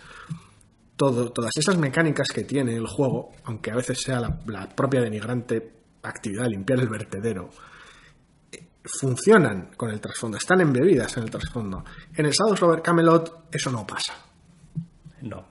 Todo, 0.96 1.32
todas 1.32 1.52
esas 1.58 1.78
mecánicas 1.78 2.30
que 2.30 2.44
tiene 2.44 2.74
el 2.76 2.88
juego, 2.88 3.32
aunque 3.44 3.72
a 3.72 3.76
veces 3.76 4.00
sea 4.02 4.20
la, 4.22 4.40
la 4.48 4.70
propia 4.70 5.02
denigrante 5.02 5.72
actividad 6.04 6.44
de 6.44 6.50
limpiar 6.52 6.80
el 6.80 6.88
vertedero, 6.88 7.50
eh, 8.52 8.64
funcionan 8.86 9.72
con 9.76 9.90
el 9.90 10.00
trasfondo, 10.00 10.38
están 10.38 10.62
embebidas 10.62 11.18
en 11.18 11.24
el 11.24 11.30
trasfondo. 11.32 11.84
En 12.16 12.26
el 12.26 12.32
Shadows 12.32 12.62
over 12.64 12.82
Camelot 12.82 13.48
eso 13.52 13.72
no 13.72 13.86
pasa. 13.86 14.14
No. 15.22 15.48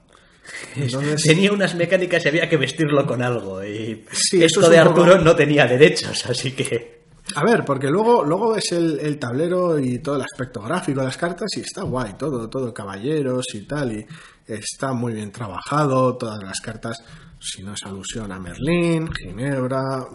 Entonces, 0.77 1.23
Tenía 1.27 1.53
unas 1.53 1.75
mecánicas 1.75 2.25
y 2.25 2.29
había 2.29 2.49
que 2.49 2.57
vestirlo 2.57 3.07
con 3.07 3.23
algo. 3.23 3.63
Y 3.65 4.05
Sí, 4.13 4.37
eso 4.43 4.61
esto 4.61 4.61
es 4.63 4.71
de 4.71 4.79
poco- 4.85 5.03
Arturo 5.03 5.19
no 5.21 5.37
tenía 5.37 5.67
derechos, 5.67 6.25
así 6.27 6.53
que. 6.53 7.04
A 7.35 7.43
ver, 7.43 7.65
porque 7.65 7.89
luego, 7.89 8.23
luego 8.23 8.55
es 8.55 8.71
el, 8.73 9.01
el 9.01 9.19
tablero 9.19 9.79
y 9.79 9.99
todo 10.01 10.17
el 10.17 10.23
aspecto 10.23 10.61
gráfico 10.61 11.01
de 11.01 11.07
las 11.07 11.17
cartas 11.17 11.49
y 11.57 11.61
está 11.61 11.83
guay, 11.83 12.15
todo, 12.19 12.51
todo 12.51 12.75
caballeros 12.75 13.47
y 13.55 13.63
tal, 13.67 13.93
y 13.93 14.07
está 14.47 14.93
muy 14.93 15.15
bien 15.15 15.33
trabajado, 15.33 16.17
todas 16.17 16.43
las 16.43 16.61
cartas, 16.61 17.03
si 17.41 17.63
no 17.63 17.73
es 17.73 17.83
alusión 17.85 18.31
a 18.31 18.39
Merlín, 18.39 19.11
Ginebra, 19.11 20.07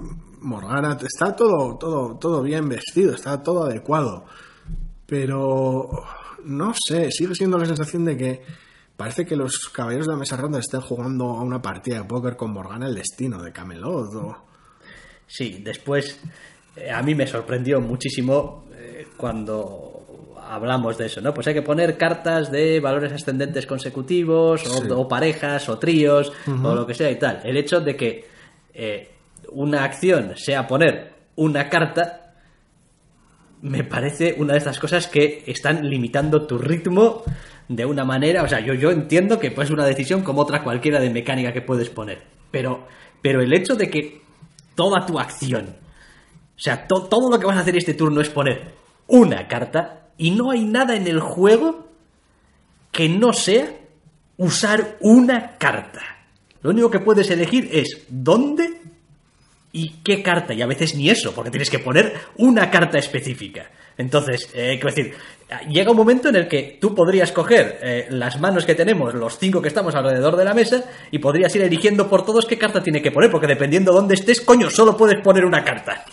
Morgana, 0.41 0.97
está 1.01 1.35
todo, 1.35 1.77
todo, 1.77 2.17
todo 2.17 2.43
bien 2.43 2.69
vestido, 2.69 3.13
está 3.13 3.41
todo 3.41 3.63
adecuado. 3.63 4.25
Pero 5.07 5.89
no 6.45 6.73
sé, 6.87 7.09
sigue 7.11 7.33
siendo 7.33 7.57
la 7.57 7.65
sensación 7.65 8.05
de 8.05 8.17
que 8.17 8.41
parece 8.95 9.25
que 9.25 9.35
los 9.35 9.69
caballeros 9.69 10.05
de 10.05 10.13
la 10.13 10.19
mesa 10.19 10.37
ronda 10.37 10.59
estén 10.59 10.81
jugando 10.81 11.25
a 11.31 11.41
una 11.41 11.61
partida 11.61 11.97
de 11.97 12.03
póker 12.03 12.37
con 12.37 12.51
Morgana 12.51 12.87
el 12.87 12.95
destino 12.95 13.41
de 13.41 13.51
Camelot. 13.51 14.37
Sí, 15.25 15.61
después 15.63 16.19
a 16.93 17.01
mí 17.01 17.15
me 17.15 17.27
sorprendió 17.27 17.79
muchísimo 17.81 18.65
eh, 18.75 19.07
cuando 19.17 20.35
hablamos 20.49 20.97
de 20.97 21.05
eso, 21.05 21.21
¿no? 21.21 21.33
Pues 21.33 21.47
hay 21.47 21.53
que 21.53 21.61
poner 21.61 21.97
cartas 21.97 22.51
de 22.51 22.79
valores 22.79 23.11
ascendentes 23.13 23.65
consecutivos 23.67 24.65
o, 24.65 24.81
Sí. 24.81 24.87
o 24.91 25.07
parejas 25.07 25.69
o 25.69 25.77
tríos 25.77 26.31
o 26.47 26.75
lo 26.75 26.87
que 26.87 26.93
sea 26.95 27.11
y 27.11 27.17
tal. 27.19 27.41
El 27.43 27.55
hecho 27.57 27.79
de 27.81 27.95
que 27.95 28.25
eh, 28.73 29.09
una 29.51 29.83
acción 29.83 30.33
sea 30.35 30.65
poner 30.67 31.13
una 31.35 31.69
carta 31.69 32.33
me 33.61 33.83
parece 33.83 34.35
una 34.37 34.53
de 34.53 34.59
estas 34.59 34.79
cosas 34.79 35.07
que 35.07 35.43
están 35.45 35.87
limitando 35.89 36.47
tu 36.47 36.57
ritmo 36.57 37.23
de 37.67 37.85
una 37.85 38.03
manera, 38.05 38.41
o 38.43 38.47
sea, 38.47 38.61
yo, 38.61 38.73
yo 38.73 38.89
entiendo 38.89 39.37
que 39.37 39.51
pues, 39.51 39.67
es 39.67 39.73
una 39.73 39.85
decisión 39.85 40.23
como 40.23 40.41
otra 40.41 40.63
cualquiera 40.63 40.99
de 40.99 41.09
mecánica 41.09 41.51
que 41.51 41.61
puedes 41.61 41.89
poner, 41.89 42.23
pero, 42.51 42.87
pero 43.21 43.41
el 43.41 43.53
hecho 43.53 43.75
de 43.75 43.89
que 43.89 44.21
toda 44.75 45.05
tu 45.05 45.19
acción, 45.19 45.75
o 46.59 46.61
sea, 46.61 46.85
to- 46.85 47.03
todo 47.03 47.29
lo 47.31 47.39
que 47.39 47.45
vas 47.45 47.55
a 47.55 47.61
hacer 47.61 47.77
este 47.77 47.93
turno 47.93 48.19
es 48.19 48.27
poner 48.29 48.73
una 49.07 49.47
carta 49.47 50.09
y 50.17 50.31
no 50.31 50.51
hay 50.51 50.65
nada 50.65 50.97
en 50.97 51.07
el 51.07 51.21
juego 51.21 51.87
que 52.91 53.07
no 53.07 53.31
sea 53.31 53.71
usar 54.37 54.97
una 54.99 55.57
carta. 55.57 56.01
Lo 56.61 56.71
único 56.71 56.91
que 56.91 56.99
puedes 56.99 57.29
elegir 57.31 57.69
es 57.71 58.03
dónde 58.09 58.73
y 59.71 60.01
qué 60.03 60.21
carta, 60.23 60.53
y 60.53 60.61
a 60.61 60.65
veces 60.67 60.95
ni 60.95 61.09
eso, 61.09 61.31
porque 61.33 61.51
tienes 61.51 61.69
que 61.69 61.79
poner 61.79 62.13
una 62.37 62.69
carta 62.71 62.97
específica. 62.97 63.69
Entonces, 63.97 64.49
eh, 64.53 64.79
quiero 64.81 64.95
decir, 64.95 65.13
llega 65.69 65.91
un 65.91 65.97
momento 65.97 66.29
en 66.29 66.35
el 66.37 66.47
que 66.47 66.77
tú 66.81 66.95
podrías 66.95 67.31
coger 67.31 67.79
eh, 67.81 68.07
las 68.09 68.39
manos 68.39 68.65
que 68.65 68.73
tenemos, 68.75 69.13
los 69.13 69.37
cinco 69.37 69.61
que 69.61 69.67
estamos 69.67 69.93
alrededor 69.93 70.35
de 70.37 70.45
la 70.45 70.53
mesa, 70.53 70.83
y 71.11 71.19
podrías 71.19 71.55
ir 71.55 71.61
eligiendo 71.61 72.09
por 72.09 72.25
todos 72.25 72.45
qué 72.45 72.57
carta 72.57 72.81
tiene 72.81 73.01
que 73.01 73.11
poner, 73.11 73.29
porque 73.29 73.45
dependiendo 73.47 73.93
dónde 73.93 74.15
estés, 74.15 74.41
coño, 74.41 74.69
solo 74.69 74.97
puedes 74.97 75.21
poner 75.21 75.45
una 75.45 75.63
carta. 75.63 76.03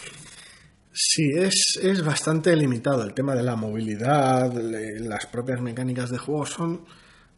Sí, 0.98 1.28
es, 1.34 1.78
es 1.82 2.02
bastante 2.02 2.56
limitado. 2.56 3.04
El 3.04 3.12
tema 3.12 3.34
de 3.34 3.42
la 3.42 3.54
movilidad, 3.54 4.50
las 4.54 5.26
propias 5.26 5.60
mecánicas 5.60 6.08
de 6.08 6.16
juego 6.16 6.46
son 6.46 6.86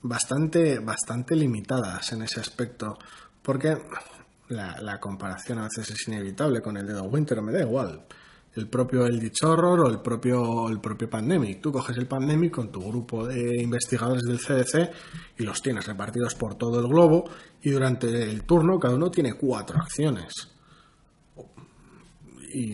bastante, 0.00 0.78
bastante 0.78 1.34
limitadas 1.34 2.12
en 2.12 2.22
ese 2.22 2.38
aspecto. 2.38 2.96
Porque 3.42 3.76
la, 4.50 5.00
comparación 5.00 5.58
a 5.58 5.64
veces 5.64 5.90
es 5.90 6.06
inevitable 6.06 6.62
con 6.62 6.76
el 6.76 6.86
Dead 6.86 7.00
of 7.00 7.12
Winter, 7.12 7.42
me 7.42 7.50
da 7.50 7.62
igual. 7.62 8.06
El 8.54 8.68
propio 8.68 9.04
Eldritch 9.04 9.42
Horror 9.42 9.80
o 9.80 9.90
el 9.90 10.02
propio, 10.02 10.68
el 10.68 10.80
propio 10.80 11.10
Pandemic. 11.10 11.60
Tú 11.60 11.72
coges 11.72 11.96
el 11.96 12.06
Pandemic 12.06 12.52
con 12.52 12.70
tu 12.70 12.80
grupo 12.80 13.26
de 13.26 13.60
investigadores 13.60 14.22
del 14.22 14.38
CDC 14.38 14.92
y 15.36 15.42
los 15.42 15.60
tienes 15.60 15.84
repartidos 15.84 16.36
por 16.36 16.54
todo 16.54 16.78
el 16.78 16.86
globo 16.86 17.24
y 17.60 17.70
durante 17.70 18.06
el 18.22 18.44
turno 18.44 18.78
cada 18.78 18.94
uno 18.94 19.10
tiene 19.10 19.32
cuatro 19.32 19.78
acciones 19.78 20.57
y 22.52 22.72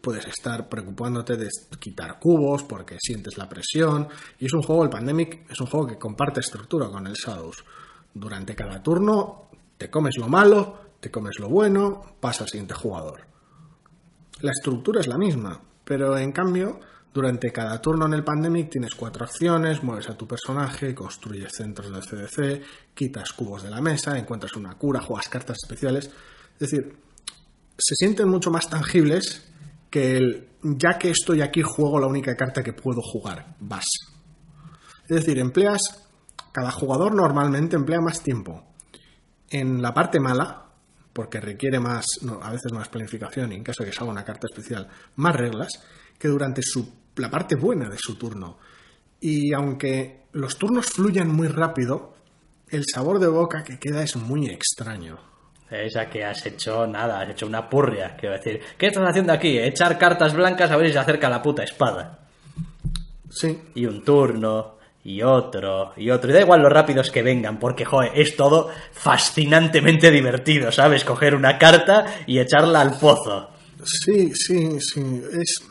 puedes 0.00 0.26
estar 0.26 0.68
preocupándote 0.68 1.36
de 1.36 1.48
quitar 1.78 2.18
cubos 2.18 2.62
porque 2.64 2.96
sientes 3.00 3.36
la 3.38 3.48
presión. 3.48 4.08
Y 4.38 4.46
es 4.46 4.52
un 4.52 4.62
juego, 4.62 4.84
el 4.84 4.90
Pandemic 4.90 5.50
es 5.50 5.60
un 5.60 5.66
juego 5.66 5.86
que 5.86 5.98
comparte 5.98 6.40
estructura 6.40 6.88
con 6.88 7.06
el 7.06 7.14
Shadows. 7.14 7.64
Durante 8.14 8.54
cada 8.54 8.82
turno 8.82 9.50
te 9.78 9.90
comes 9.90 10.16
lo 10.18 10.28
malo 10.28 10.90
te 11.00 11.10
comes 11.10 11.38
lo 11.38 11.48
bueno, 11.48 12.16
pasa 12.20 12.44
al 12.44 12.50
siguiente 12.50 12.74
jugador. 12.74 13.22
La 14.42 14.52
estructura 14.52 15.00
es 15.00 15.08
la 15.08 15.18
misma, 15.18 15.60
pero 15.84 16.16
en 16.16 16.32
cambio, 16.32 16.78
durante 17.12 17.50
cada 17.52 17.80
turno 17.80 18.06
en 18.06 18.14
el 18.14 18.24
Pandemic 18.24 18.70
tienes 18.70 18.94
cuatro 18.94 19.24
acciones, 19.24 19.82
mueves 19.82 20.08
a 20.08 20.16
tu 20.16 20.28
personaje, 20.28 20.94
construyes 20.94 21.52
centros 21.52 21.90
de 21.90 22.00
CDC, 22.00 22.62
quitas 22.94 23.32
cubos 23.32 23.62
de 23.62 23.70
la 23.70 23.80
mesa, 23.80 24.18
encuentras 24.18 24.54
una 24.56 24.74
cura, 24.74 25.00
juegas 25.00 25.28
cartas 25.28 25.56
especiales. 25.62 26.10
Es 26.58 26.70
decir, 26.70 26.94
se 27.80 27.96
sienten 27.96 28.28
mucho 28.28 28.50
más 28.50 28.68
tangibles 28.68 29.50
que 29.90 30.16
el 30.16 30.50
ya 30.62 30.98
que 30.98 31.10
estoy 31.10 31.40
aquí 31.40 31.62
juego 31.62 31.98
la 31.98 32.06
única 32.06 32.36
carta 32.36 32.62
que 32.62 32.72
puedo 32.72 33.00
jugar, 33.00 33.56
vas. 33.60 33.86
Es 35.08 35.16
decir, 35.16 35.38
empleas, 35.38 35.80
cada 36.52 36.70
jugador 36.70 37.14
normalmente 37.14 37.76
emplea 37.76 38.00
más 38.00 38.22
tiempo 38.22 38.64
en 39.48 39.82
la 39.82 39.92
parte 39.92 40.20
mala, 40.20 40.66
porque 41.12 41.40
requiere 41.40 41.80
más, 41.80 42.06
a 42.42 42.52
veces 42.52 42.72
más 42.72 42.88
planificación 42.88 43.52
y 43.52 43.56
en 43.56 43.64
caso 43.64 43.82
de 43.82 43.90
que 43.90 43.96
salga 43.96 44.12
una 44.12 44.24
carta 44.24 44.46
especial, 44.48 44.88
más 45.16 45.34
reglas, 45.34 45.82
que 46.18 46.28
durante 46.28 46.62
su, 46.62 46.88
la 47.16 47.30
parte 47.30 47.56
buena 47.56 47.88
de 47.88 47.98
su 47.98 48.16
turno. 48.16 48.58
Y 49.20 49.52
aunque 49.52 50.26
los 50.32 50.56
turnos 50.56 50.86
fluyan 50.86 51.28
muy 51.28 51.48
rápido, 51.48 52.14
el 52.68 52.84
sabor 52.86 53.18
de 53.18 53.26
boca 53.26 53.64
que 53.64 53.78
queda 53.78 54.02
es 54.02 54.16
muy 54.16 54.46
extraño. 54.46 55.29
Esa 55.70 56.06
que 56.06 56.24
has 56.24 56.44
hecho 56.46 56.86
nada, 56.86 57.20
has 57.20 57.30
hecho 57.30 57.46
una 57.46 57.68
purria. 57.68 58.16
Quiero 58.18 58.34
decir, 58.34 58.60
¿qué 58.76 58.88
estás 58.88 59.08
haciendo 59.08 59.32
aquí? 59.32 59.58
Echar 59.58 59.96
cartas 59.98 60.34
blancas 60.34 60.70
a 60.70 60.76
ver 60.76 60.88
si 60.88 60.92
se 60.92 60.98
acerca 60.98 61.30
la 61.30 61.42
puta 61.42 61.62
espada. 61.62 62.18
Sí. 63.30 63.56
Y 63.74 63.86
un 63.86 64.04
turno, 64.04 64.78
y 65.04 65.22
otro, 65.22 65.92
y 65.96 66.10
otro. 66.10 66.30
Y 66.30 66.32
da 66.32 66.40
igual 66.40 66.62
los 66.62 66.72
rápidos 66.72 67.10
que 67.10 67.22
vengan, 67.22 67.58
porque, 67.58 67.84
joder, 67.84 68.12
es 68.14 68.36
todo 68.36 68.70
fascinantemente 68.92 70.10
divertido, 70.10 70.72
¿sabes? 70.72 71.04
Coger 71.04 71.34
una 71.34 71.58
carta 71.58 72.04
y 72.26 72.38
echarla 72.38 72.80
al 72.80 72.98
pozo. 72.98 73.50
Sí, 73.84 74.34
sí, 74.34 74.80
sí. 74.80 75.22
Es. 75.40 75.62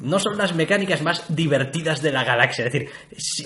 No 0.00 0.18
son 0.18 0.36
las 0.36 0.54
mecánicas 0.54 1.02
más 1.02 1.24
divertidas 1.28 2.02
de 2.02 2.12
la 2.12 2.24
galaxia. 2.24 2.66
Es 2.66 2.72
decir, 2.72 2.90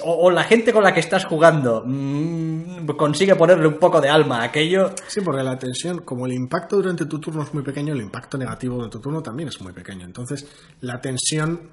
o, 0.04 0.30
la 0.30 0.44
gente 0.44 0.72
con 0.72 0.82
la 0.82 0.92
que 0.92 1.00
estás 1.00 1.24
jugando 1.24 1.84
mm, 1.86 2.86
consigue 2.96 3.36
ponerle 3.36 3.68
un 3.68 3.78
poco 3.78 4.00
de 4.00 4.08
alma 4.08 4.40
a 4.40 4.44
aquello. 4.44 4.92
Sí, 5.06 5.20
porque 5.20 5.42
la 5.42 5.58
tensión, 5.58 6.00
como 6.00 6.26
el 6.26 6.32
impacto 6.32 6.76
durante 6.76 7.06
tu 7.06 7.20
turno 7.20 7.42
es 7.42 7.54
muy 7.54 7.62
pequeño, 7.62 7.92
el 7.92 8.00
impacto 8.00 8.36
negativo 8.36 8.82
de 8.82 8.90
tu 8.90 9.00
turno 9.00 9.22
también 9.22 9.48
es 9.48 9.60
muy 9.60 9.72
pequeño. 9.72 10.04
Entonces, 10.04 10.46
la 10.80 11.00
tensión 11.00 11.70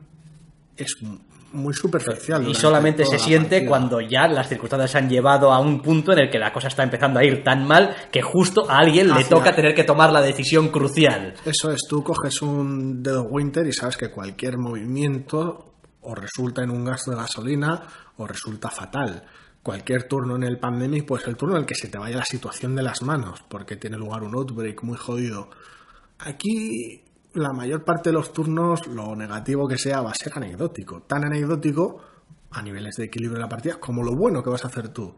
es 0.75 0.95
muy 1.53 1.73
superficial. 1.73 2.47
Y 2.47 2.53
solamente 2.53 3.05
se 3.05 3.19
siente 3.19 3.65
cuando 3.65 4.01
ya 4.01 4.27
las 4.27 4.49
circunstancias 4.49 4.95
han 4.95 5.09
llevado 5.09 5.51
a 5.51 5.59
un 5.59 5.81
punto 5.81 6.11
en 6.13 6.19
el 6.19 6.29
que 6.29 6.39
la 6.39 6.51
cosa 6.51 6.67
está 6.67 6.83
empezando 6.83 7.19
a 7.19 7.23
ir 7.23 7.43
tan 7.43 7.65
mal 7.65 7.95
que 8.11 8.21
justo 8.21 8.69
a 8.69 8.79
alguien 8.79 9.13
le 9.13 9.23
toca 9.23 9.55
tener 9.55 9.73
que 9.73 9.83
tomar 9.83 10.11
la 10.11 10.21
decisión 10.21 10.69
crucial. 10.69 11.33
Eso 11.45 11.71
es, 11.71 11.81
tú 11.87 12.03
coges 12.03 12.41
un 12.41 13.01
dedo 13.01 13.23
Winter 13.23 13.65
y 13.67 13.73
sabes 13.73 13.97
que 13.97 14.09
cualquier 14.11 14.57
movimiento 14.57 15.73
o 16.01 16.15
resulta 16.15 16.63
en 16.63 16.71
un 16.71 16.85
gasto 16.85 17.11
de 17.11 17.17
gasolina 17.17 17.83
o 18.17 18.27
resulta 18.27 18.69
fatal. 18.69 19.23
Cualquier 19.61 20.07
turno 20.07 20.35
en 20.37 20.43
el 20.43 20.59
pandemic, 20.59 21.05
pues 21.05 21.27
el 21.27 21.35
turno 21.35 21.55
en 21.55 21.61
el 21.61 21.67
que 21.67 21.75
se 21.75 21.89
te 21.89 21.97
vaya 21.97 22.17
la 22.17 22.25
situación 22.25 22.75
de 22.75 22.83
las 22.83 23.01
manos, 23.01 23.43
porque 23.49 23.75
tiene 23.75 23.97
lugar 23.97 24.23
un 24.23 24.33
outbreak 24.33 24.83
muy 24.83 24.97
jodido. 24.97 25.49
Aquí 26.19 27.03
la 27.37 27.53
mayor 27.53 27.83
parte 27.83 28.09
de 28.09 28.13
los 28.13 28.33
turnos, 28.33 28.87
lo 28.87 29.15
negativo 29.15 29.67
que 29.67 29.77
sea, 29.77 30.01
va 30.01 30.11
a 30.11 30.15
ser 30.15 30.33
anecdótico. 30.35 31.03
Tan 31.03 31.25
anecdótico 31.25 32.01
a 32.51 32.61
niveles 32.61 32.95
de 32.95 33.05
equilibrio 33.05 33.37
de 33.37 33.43
la 33.43 33.49
partida 33.49 33.75
como 33.79 34.03
lo 34.03 34.15
bueno 34.15 34.43
que 34.43 34.49
vas 34.49 34.65
a 34.65 34.69
hacer 34.69 34.89
tú. 34.89 35.15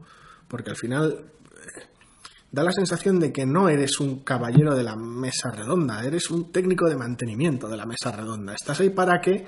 Porque 0.48 0.72
al 0.72 0.76
final 0.76 1.32
eh, 1.52 1.88
da 2.52 2.64
la 2.64 2.72
sensación 2.72 3.20
de 3.20 3.32
que 3.32 3.46
no 3.46 3.70
eres 3.70 4.00
un 4.00 4.24
caballero 4.24 4.76
de 4.76 4.84
la 4.84 4.96
mesa 4.96 5.52
redonda, 5.52 6.04
eres 6.04 6.30
un 6.30 6.52
técnico 6.52 6.90
de 6.90 6.98
mantenimiento 6.98 7.68
de 7.68 7.78
la 7.78 7.86
mesa 7.86 8.12
redonda. 8.12 8.54
Estás 8.54 8.80
ahí 8.82 8.90
para 8.90 9.22
que, 9.22 9.46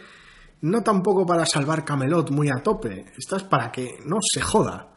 no 0.62 0.82
tampoco 0.84 1.26
para 1.26 1.46
salvar 1.46 1.84
Camelot 1.84 2.32
muy 2.32 2.50
a 2.50 2.64
tope, 2.64 3.06
estás 3.18 3.44
para 3.44 3.72
que 3.72 4.00
no 4.06 4.18
se 4.22 4.42
joda. 4.42 4.88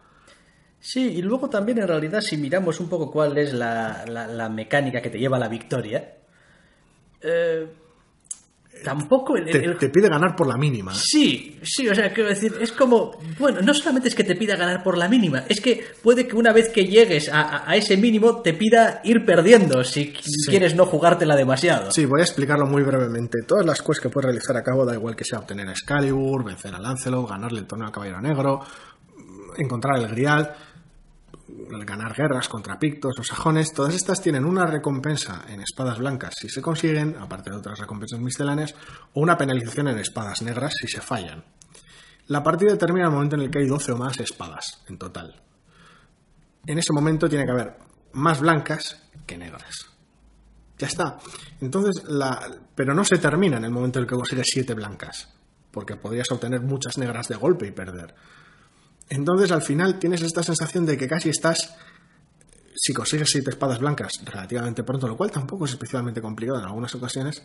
Sí, 0.78 1.14
y 1.14 1.22
luego 1.22 1.48
también 1.48 1.78
en 1.78 1.88
realidad 1.88 2.20
si 2.20 2.36
miramos 2.36 2.78
un 2.78 2.90
poco 2.90 3.10
cuál 3.10 3.38
es 3.38 3.54
la, 3.54 4.04
la 4.06 4.48
mecánica 4.50 5.00
que 5.00 5.08
te 5.08 5.18
lleva 5.18 5.38
a 5.38 5.40
la 5.40 5.48
victoria, 5.48 6.18
eh, 7.24 7.66
tampoco 8.84 9.36
el, 9.36 9.78
te, 9.78 9.88
pide 9.88 10.08
ganar 10.08 10.36
por 10.36 10.46
la 10.46 10.56
mínima. 10.56 10.92
Sí, 10.94 11.58
sí, 11.62 11.88
o 11.88 11.94
sea, 11.94 12.12
quiero 12.12 12.28
decir, 12.28 12.54
es 12.60 12.72
como, 12.72 13.12
bueno, 13.38 13.60
no 13.62 13.72
solamente 13.72 14.08
es 14.08 14.14
que 14.14 14.24
te 14.24 14.36
pida 14.36 14.56
ganar 14.56 14.82
por 14.82 14.98
la 14.98 15.08
mínima, 15.08 15.44
es 15.48 15.60
que 15.60 15.82
puede 16.02 16.28
que 16.28 16.36
una 16.36 16.52
vez 16.52 16.68
que 16.68 16.84
llegues 16.84 17.30
a, 17.32 17.74
ese 17.74 17.96
mínimo 17.96 18.42
te 18.42 18.52
pida 18.52 19.00
ir 19.04 19.24
perdiendo 19.24 19.82
si 19.84 20.12
quieres 20.46 20.74
no 20.74 20.84
jugártela 20.86 21.34
demasiado. 21.34 21.90
Sí, 21.90 22.04
voy 22.04 22.20
a 22.20 22.24
explicarlo 22.24 22.66
muy 22.66 22.82
brevemente. 22.82 23.38
Todas 23.46 23.64
las 23.64 23.80
quests 23.80 24.02
que 24.02 24.10
puedes 24.10 24.26
realizar 24.26 24.56
a 24.56 24.62
cabo, 24.62 24.84
da 24.84 24.94
igual 24.94 25.16
que 25.16 25.24
sea 25.24 25.38
obtener 25.38 25.66
a 25.68 25.72
Excalibur, 25.72 26.44
vencer 26.44 26.74
a 26.74 26.78
Lancelot, 26.78 27.28
ganarle 27.28 27.60
el 27.60 27.66
torneo 27.66 27.86
al 27.86 27.92
Caballero 27.92 28.20
Negro, 28.20 28.60
encontrar 29.56 29.98
el 29.98 30.08
Grial 30.08 30.54
ganar 31.48 32.14
guerras 32.14 32.48
contra 32.48 32.78
pictos 32.78 33.18
o 33.18 33.24
sajones, 33.24 33.72
todas 33.72 33.94
estas 33.94 34.20
tienen 34.22 34.44
una 34.44 34.66
recompensa 34.66 35.44
en 35.48 35.60
espadas 35.60 35.98
blancas 35.98 36.34
si 36.40 36.48
se 36.48 36.62
consiguen, 36.62 37.16
aparte 37.18 37.50
de 37.50 37.56
otras 37.56 37.78
recompensas 37.78 38.20
misceláneas, 38.20 38.74
o 39.12 39.20
una 39.20 39.36
penalización 39.36 39.88
en 39.88 39.98
espadas 39.98 40.42
negras 40.42 40.72
si 40.80 40.88
se 40.88 41.00
fallan. 41.00 41.44
La 42.28 42.42
partida 42.42 42.78
termina 42.78 43.06
el 43.06 43.12
momento 43.12 43.36
en 43.36 43.42
el 43.42 43.50
que 43.50 43.58
hay 43.58 43.66
12 43.66 43.92
o 43.92 43.96
más 43.98 44.18
espadas 44.18 44.82
en 44.88 44.96
total. 44.96 45.42
En 46.66 46.78
ese 46.78 46.92
momento 46.94 47.28
tiene 47.28 47.44
que 47.44 47.50
haber 47.50 47.76
más 48.14 48.40
blancas 48.40 49.02
que 49.26 49.36
negras. 49.36 49.90
Ya 50.78 50.86
está. 50.86 51.18
Entonces, 51.60 52.04
la... 52.08 52.40
pero 52.74 52.94
no 52.94 53.04
se 53.04 53.18
termina 53.18 53.58
en 53.58 53.64
el 53.64 53.70
momento 53.70 53.98
en 53.98 54.04
el 54.04 54.08
que 54.08 54.16
consigues 54.16 54.46
7 54.52 54.72
blancas, 54.74 55.28
porque 55.70 55.96
podrías 55.96 56.30
obtener 56.30 56.62
muchas 56.62 56.96
negras 56.96 57.28
de 57.28 57.36
golpe 57.36 57.66
y 57.66 57.72
perder. 57.72 58.14
Entonces 59.08 59.52
al 59.52 59.62
final 59.62 59.98
tienes 59.98 60.22
esta 60.22 60.42
sensación 60.42 60.86
de 60.86 60.96
que 60.96 61.06
casi 61.06 61.28
estás, 61.28 61.76
si 62.74 62.92
consigues 62.92 63.30
siete 63.30 63.50
espadas 63.50 63.78
blancas 63.78 64.20
relativamente 64.24 64.82
pronto, 64.82 65.06
lo 65.06 65.16
cual 65.16 65.30
tampoco 65.30 65.66
es 65.66 65.72
especialmente 65.72 66.20
complicado 66.20 66.58
en 66.58 66.64
algunas 66.64 66.94
ocasiones, 66.94 67.42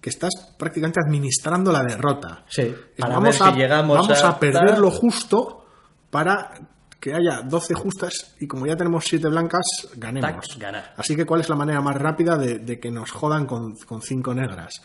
que 0.00 0.10
estás 0.10 0.54
prácticamente 0.56 1.00
administrando 1.04 1.72
la 1.72 1.82
derrota. 1.82 2.44
Sí, 2.48 2.74
vamos 2.98 3.40
a, 3.40 3.50
vamos 3.50 4.22
a, 4.22 4.38
perder 4.38 4.78
lo 4.78 4.90
justo 4.90 5.66
para 6.10 6.52
que 7.00 7.14
haya 7.14 7.42
12 7.42 7.74
justas 7.74 8.34
y 8.40 8.46
como 8.46 8.66
ya 8.66 8.76
tenemos 8.76 9.04
7 9.04 9.28
blancas, 9.28 9.88
ganemos. 9.96 10.58
Así 10.96 11.16
que, 11.16 11.24
¿cuál 11.24 11.40
es 11.40 11.48
la 11.48 11.56
manera 11.56 11.80
más 11.80 11.96
rápida 11.96 12.36
de, 12.36 12.80
que 12.80 12.90
nos 12.90 13.10
jodan 13.10 13.46
con, 13.46 13.76
con 13.76 14.02
5 14.02 14.34
negras? 14.34 14.82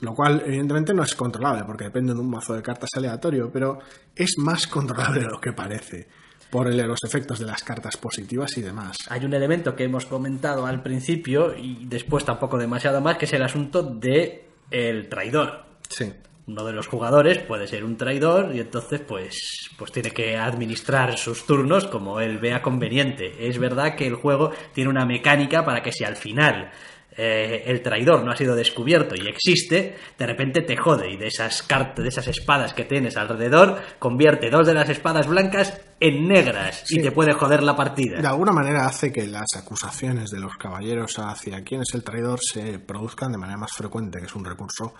Lo 0.00 0.14
cual, 0.14 0.42
evidentemente, 0.44 0.92
no 0.92 1.02
es 1.02 1.14
controlable, 1.14 1.64
porque 1.64 1.84
depende 1.84 2.12
de 2.12 2.20
un 2.20 2.30
mazo 2.30 2.54
de 2.54 2.62
cartas 2.62 2.90
aleatorio, 2.96 3.50
pero 3.52 3.78
es 4.14 4.34
más 4.38 4.66
controlable 4.66 5.20
de 5.20 5.28
lo 5.28 5.40
que 5.40 5.52
parece 5.52 6.06
por 6.50 6.72
los 6.72 7.02
efectos 7.04 7.38
de 7.38 7.46
las 7.46 7.62
cartas 7.62 7.96
positivas 7.96 8.56
y 8.56 8.62
demás. 8.62 8.96
Hay 9.08 9.24
un 9.24 9.34
elemento 9.34 9.74
que 9.74 9.84
hemos 9.84 10.06
comentado 10.06 10.66
al 10.66 10.82
principio 10.82 11.56
y 11.56 11.86
después 11.86 12.24
tampoco 12.24 12.58
demasiado 12.58 13.00
más, 13.00 13.18
que 13.18 13.24
es 13.24 13.32
el 13.32 13.42
asunto 13.42 13.82
de 13.82 14.48
el 14.70 15.08
traidor. 15.08 15.64
Sí. 15.88 16.12
Uno 16.46 16.64
de 16.64 16.72
los 16.72 16.86
jugadores 16.86 17.38
puede 17.38 17.66
ser 17.66 17.84
un 17.84 17.96
traidor 17.96 18.54
y 18.54 18.60
entonces 18.60 19.00
pues, 19.00 19.68
pues 19.76 19.90
tiene 19.90 20.12
que 20.12 20.36
administrar 20.36 21.18
sus 21.18 21.44
turnos 21.44 21.88
como 21.88 22.20
él 22.20 22.38
vea 22.38 22.62
conveniente. 22.62 23.48
Es 23.48 23.58
verdad 23.58 23.96
que 23.96 24.06
el 24.06 24.14
juego 24.14 24.52
tiene 24.72 24.90
una 24.90 25.04
mecánica 25.04 25.64
para 25.64 25.82
que 25.82 25.90
si 25.90 26.04
al 26.04 26.14
final 26.14 26.70
eh, 27.16 27.62
el 27.66 27.82
traidor 27.82 28.24
no 28.24 28.30
ha 28.30 28.36
sido 28.36 28.54
descubierto 28.54 29.14
y 29.14 29.26
existe, 29.26 29.96
de 30.18 30.26
repente 30.26 30.60
te 30.62 30.76
jode 30.76 31.10
y 31.10 31.16
de 31.16 31.28
esas 31.28 31.62
cartas, 31.62 32.02
de 32.02 32.08
esas 32.08 32.28
espadas 32.28 32.74
que 32.74 32.84
tienes 32.84 33.16
alrededor, 33.16 33.80
convierte 33.98 34.50
dos 34.50 34.66
de 34.66 34.74
las 34.74 34.88
espadas 34.90 35.26
blancas 35.26 35.80
en 35.98 36.28
negras 36.28 36.84
y 36.90 37.00
te 37.00 37.12
puede 37.12 37.32
joder 37.32 37.62
la 37.62 37.74
partida. 37.74 38.20
De 38.20 38.28
alguna 38.28 38.52
manera 38.52 38.86
hace 38.86 39.10
que 39.12 39.26
las 39.26 39.46
acusaciones 39.56 40.30
de 40.30 40.40
los 40.40 40.56
caballeros 40.56 41.18
hacia 41.18 41.64
quién 41.64 41.80
es 41.80 41.94
el 41.94 42.04
traidor 42.04 42.38
se 42.42 42.78
produzcan 42.78 43.32
de 43.32 43.38
manera 43.38 43.58
más 43.58 43.72
frecuente, 43.72 44.18
que 44.18 44.26
es 44.26 44.34
un 44.34 44.44
recurso 44.44 44.92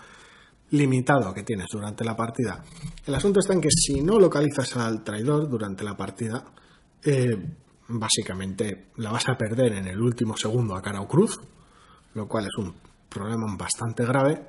limitado 0.71 1.33
que 1.33 1.43
tienes 1.43 1.67
durante 1.71 2.03
la 2.03 2.15
partida. 2.15 2.63
El 3.05 3.13
asunto 3.13 3.39
está 3.39 3.53
en 3.53 3.61
que 3.61 3.69
si 3.71 4.01
no 4.01 4.19
localizas 4.19 4.75
al 4.75 5.03
traidor 5.03 5.47
durante 5.47 5.83
la 5.83 5.95
partida, 5.95 6.43
eh, 7.05 7.37
básicamente 7.87 8.87
la 8.97 9.11
vas 9.11 9.29
a 9.29 9.37
perder 9.37 9.73
en 9.73 9.87
el 9.87 10.01
último 10.01 10.35
segundo 10.35 10.75
a 10.75 10.81
cara 10.81 10.99
o 10.99 11.07
cruz, 11.07 11.39
lo 12.17 12.27
cual 12.27 12.45
es 12.45 12.57
un 12.57 12.73
problema 13.07 13.45
bastante 13.55 14.03
grave. 14.03 14.41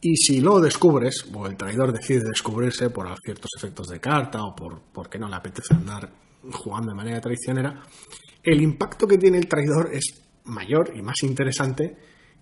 Y 0.00 0.16
si 0.16 0.40
lo 0.40 0.58
descubres, 0.58 1.24
o 1.32 1.46
el 1.46 1.56
traidor 1.56 1.92
decide 1.92 2.22
descubrirse 2.24 2.90
por 2.90 3.14
ciertos 3.22 3.50
efectos 3.56 3.88
de 3.88 4.00
carta 4.00 4.42
o 4.42 4.56
por 4.56 4.80
porque 4.92 5.18
no 5.18 5.28
le 5.28 5.36
apetece 5.36 5.74
andar 5.74 6.10
jugando 6.50 6.90
de 6.90 6.96
manera 6.96 7.20
traicionera, 7.20 7.82
el 8.42 8.60
impacto 8.60 9.06
que 9.06 9.18
tiene 9.18 9.38
el 9.38 9.46
traidor 9.46 9.90
es 9.92 10.22
mayor 10.44 10.92
y 10.96 11.02
más 11.02 11.22
interesante 11.22 11.96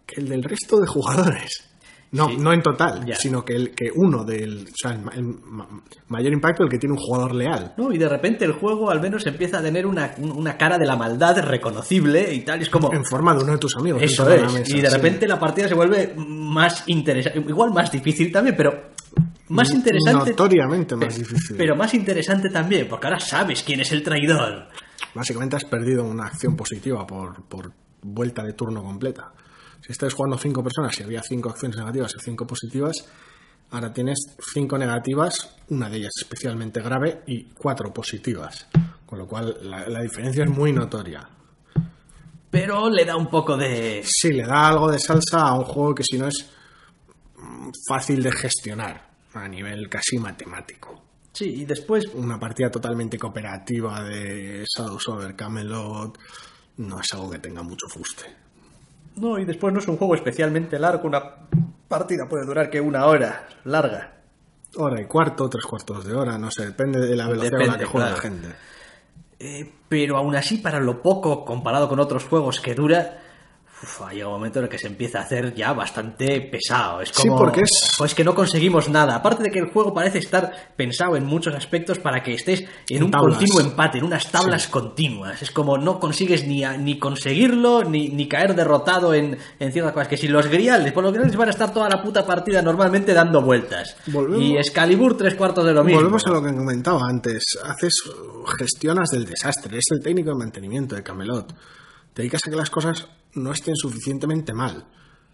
que 0.06 0.20
el 0.20 0.28
del 0.28 0.42
resto 0.42 0.80
de 0.80 0.86
jugadores. 0.86 1.69
No, 2.12 2.28
Sí. 2.28 2.36
no 2.38 2.52
en 2.52 2.60
total, 2.60 3.04
Ya. 3.06 3.14
sino 3.14 3.44
que, 3.44 3.54
el, 3.54 3.70
que 3.72 3.90
uno 3.94 4.24
del. 4.24 4.64
O 4.66 4.74
sea, 4.74 4.90
el, 4.92 4.98
ma- 5.00 5.12
el 5.14 5.22
ma- 5.22 5.68
mayor 6.08 6.32
impacto 6.32 6.64
el 6.64 6.68
que 6.68 6.76
tiene 6.78 6.94
un 6.94 6.98
jugador 7.00 7.34
leal. 7.36 7.74
¿no? 7.76 7.92
Y 7.92 7.98
de 7.98 8.08
repente 8.08 8.44
el 8.44 8.50
juego 8.52 8.90
al 8.90 9.00
menos 9.00 9.24
empieza 9.28 9.58
a 9.58 9.62
tener 9.62 9.86
una, 9.86 10.14
un- 10.18 10.32
una 10.32 10.56
cara 10.56 10.76
de 10.76 10.86
la 10.86 10.96
maldad 10.96 11.38
reconocible 11.44 12.34
y 12.34 12.40
tal. 12.40 12.58
y 12.58 12.62
Es 12.64 12.68
como. 12.68 12.92
En 12.92 13.04
forma 13.04 13.32
de 13.34 13.44
uno 13.44 13.52
de 13.52 13.58
tus 13.58 13.76
amigos. 13.76 14.02
Eso 14.02 14.28
la 14.28 14.34
es. 14.34 14.52
mesa, 14.52 14.76
y 14.76 14.80
de 14.80 14.90
sí. 14.90 14.96
repente 14.96 15.28
la 15.28 15.38
partida 15.38 15.68
se 15.68 15.74
vuelve 15.74 16.12
más 16.16 16.82
interesante. 16.88 17.38
Igual 17.48 17.72
más 17.72 17.92
difícil 17.92 18.32
también, 18.32 18.56
pero 18.56 18.90
más 19.50 19.70
interesante. 19.72 20.30
Notoriamente 20.30 20.96
más 20.96 21.14
pe- 21.14 21.20
difícil. 21.20 21.56
Pero 21.56 21.76
más 21.76 21.94
interesante 21.94 22.50
también, 22.50 22.88
porque 22.88 23.06
ahora 23.06 23.20
sabes 23.20 23.62
quién 23.62 23.80
es 23.80 23.92
el 23.92 24.02
traidor. 24.02 24.66
Básicamente 25.14 25.54
has 25.56 25.64
perdido 25.64 26.02
una 26.04 26.26
acción 26.26 26.56
positiva 26.56 27.06
por, 27.06 27.44
por 27.44 27.70
vuelta 28.02 28.42
de 28.42 28.52
turno 28.54 28.82
completa. 28.82 29.32
Si 29.90 29.92
estás 29.92 30.14
jugando 30.14 30.38
cinco 30.38 30.62
personas 30.62 30.96
y 31.00 31.02
había 31.02 31.20
cinco 31.20 31.50
acciones 31.50 31.76
negativas 31.76 32.14
y 32.16 32.20
cinco 32.20 32.46
positivas, 32.46 32.94
ahora 33.72 33.92
tienes 33.92 34.20
cinco 34.54 34.78
negativas, 34.78 35.56
una 35.68 35.90
de 35.90 35.96
ellas 35.96 36.12
especialmente 36.16 36.80
grave 36.80 37.24
y 37.26 37.46
cuatro 37.46 37.92
positivas. 37.92 38.68
Con 39.04 39.18
lo 39.18 39.26
cual 39.26 39.58
la, 39.62 39.88
la 39.88 40.00
diferencia 40.02 40.44
es 40.44 40.50
muy 40.50 40.72
notoria. 40.72 41.28
Pero 42.48 42.88
le 42.88 43.04
da 43.04 43.16
un 43.16 43.26
poco 43.26 43.56
de. 43.56 44.04
Sí, 44.06 44.32
le 44.32 44.46
da 44.46 44.68
algo 44.68 44.88
de 44.88 45.00
salsa 45.00 45.48
a 45.48 45.54
un 45.54 45.64
juego 45.64 45.96
que 45.96 46.04
si 46.04 46.16
no 46.18 46.28
es 46.28 46.48
fácil 47.88 48.22
de 48.22 48.30
gestionar 48.30 49.10
a 49.34 49.48
nivel 49.48 49.88
casi 49.88 50.18
matemático. 50.18 51.02
Sí, 51.32 51.62
y 51.62 51.64
después. 51.64 52.06
Una 52.14 52.38
partida 52.38 52.70
totalmente 52.70 53.18
cooperativa 53.18 54.04
de 54.04 54.64
Shadows 54.64 55.08
over 55.08 55.34
Camelot 55.34 56.16
no 56.76 57.00
es 57.00 57.12
algo 57.12 57.28
que 57.28 57.40
tenga 57.40 57.64
mucho 57.64 57.88
fuste. 57.88 58.39
No, 59.16 59.38
y 59.38 59.44
después 59.44 59.72
no 59.72 59.80
es 59.80 59.88
un 59.88 59.96
juego 59.96 60.14
especialmente 60.14 60.78
largo. 60.78 61.06
Una 61.08 61.22
partida 61.88 62.28
puede 62.28 62.46
durar 62.46 62.70
que 62.70 62.80
una 62.80 63.06
hora 63.06 63.48
larga. 63.64 64.12
Hora 64.76 65.00
y 65.00 65.06
cuarto, 65.06 65.48
tres 65.48 65.64
cuartos 65.64 66.04
de 66.04 66.14
hora, 66.14 66.38
no 66.38 66.50
sé, 66.50 66.66
depende 66.66 67.00
de 67.00 67.16
la 67.16 67.26
velocidad 67.26 67.50
con 67.50 67.58
la 67.58 67.64
Depende, 67.64 67.84
que 67.84 67.90
juega 67.90 68.10
la 68.10 68.16
gente. 68.16 68.48
Eh, 69.40 69.72
pero 69.88 70.16
aún 70.16 70.36
así, 70.36 70.58
para 70.58 70.78
lo 70.78 71.02
poco 71.02 71.44
comparado 71.44 71.88
con 71.88 71.98
otros 71.98 72.24
juegos 72.24 72.60
que 72.60 72.74
dura, 72.74 73.18
uf, 73.82 74.02
ha 74.02 74.12
llegado 74.12 74.30
un 74.30 74.36
momento 74.36 74.58
en 74.58 74.64
el 74.66 74.68
que 74.70 74.78
se 74.78 74.86
empieza 74.86 75.18
a 75.18 75.22
hacer 75.22 75.54
ya 75.54 75.72
bastante 75.72 76.40
pesado. 76.42 77.00
Es 77.00 77.10
Sí, 77.10 77.22
como, 77.28 77.38
porque 77.38 77.60
es- 77.62 77.94
Pues 77.98 78.14
que 78.14 78.24
no 78.24 78.34
conseguimos 78.34 78.88
nada. 78.88 79.14
Aparte 79.16 79.42
de 79.42 79.50
que 79.50 79.58
el 79.58 79.70
juego 79.70 79.92
parece 79.94 80.18
estar 80.18 80.52
pensado 80.76 81.16
en 81.16 81.24
muchos 81.26 81.54
aspectos 81.54 81.98
para 81.98 82.22
que 82.22 82.34
estés 82.34 82.60
en, 82.88 82.96
En 82.98 83.02
un 83.04 83.10
tablas. 83.10 83.36
continuo 83.38 83.60
empate, 83.60 83.98
en 83.98 84.04
unas 84.04 84.30
tablas 84.30 84.68
continuas. 84.68 85.40
Es 85.42 85.50
como 85.50 85.78
no 85.78 85.98
consigues 86.00 86.46
ni, 86.46 86.64
a- 86.64 86.76
ni 86.76 86.98
conseguirlo, 86.98 87.84
ni, 87.84 88.08
ni 88.08 88.28
caer 88.28 88.54
derrotado 88.54 89.14
en, 89.14 89.38
en 89.58 89.72
ciertas 89.72 89.92
cosas. 89.92 90.08
Que 90.08 90.16
si 90.16 90.28
los 90.28 90.46
griales, 90.46 90.92
por 90.92 91.02
los 91.04 91.12
griales 91.12 91.36
van 91.36 91.48
a 91.48 91.52
estar 91.52 91.72
toda 91.72 91.88
la 91.88 92.02
puta 92.02 92.26
partida 92.26 92.62
normalmente 92.62 93.12
dando 93.14 93.40
vueltas. 93.42 93.96
Volvemos- 94.06 94.42
Y 94.42 94.56
Excalibur 94.56 95.16
tres 95.16 95.34
cuartos 95.34 95.64
de 95.64 95.72
lo 95.72 95.84
mismo. 95.84 96.00
Volvemos 96.00 96.26
a 96.26 96.30
lo 96.30 96.42
que 96.42 96.54
comentaba 96.54 97.00
antes. 97.08 97.44
Haces, 97.64 97.94
gestionas 98.58 99.10
del 99.10 99.24
desastre. 99.26 99.78
Es 99.78 99.84
el 99.90 100.00
técnico 100.02 100.30
de 100.30 100.36
mantenimiento 100.36 100.94
de 100.94 101.02
Camelot. 101.02 101.54
Te 102.14 102.22
dedicas 102.22 102.40
a 102.46 102.50
que 102.50 102.56
las 102.56 102.70
cosas 102.70 103.06
no 103.34 103.52
estén 103.52 103.76
suficientemente 103.76 104.52
mal. 104.52 104.84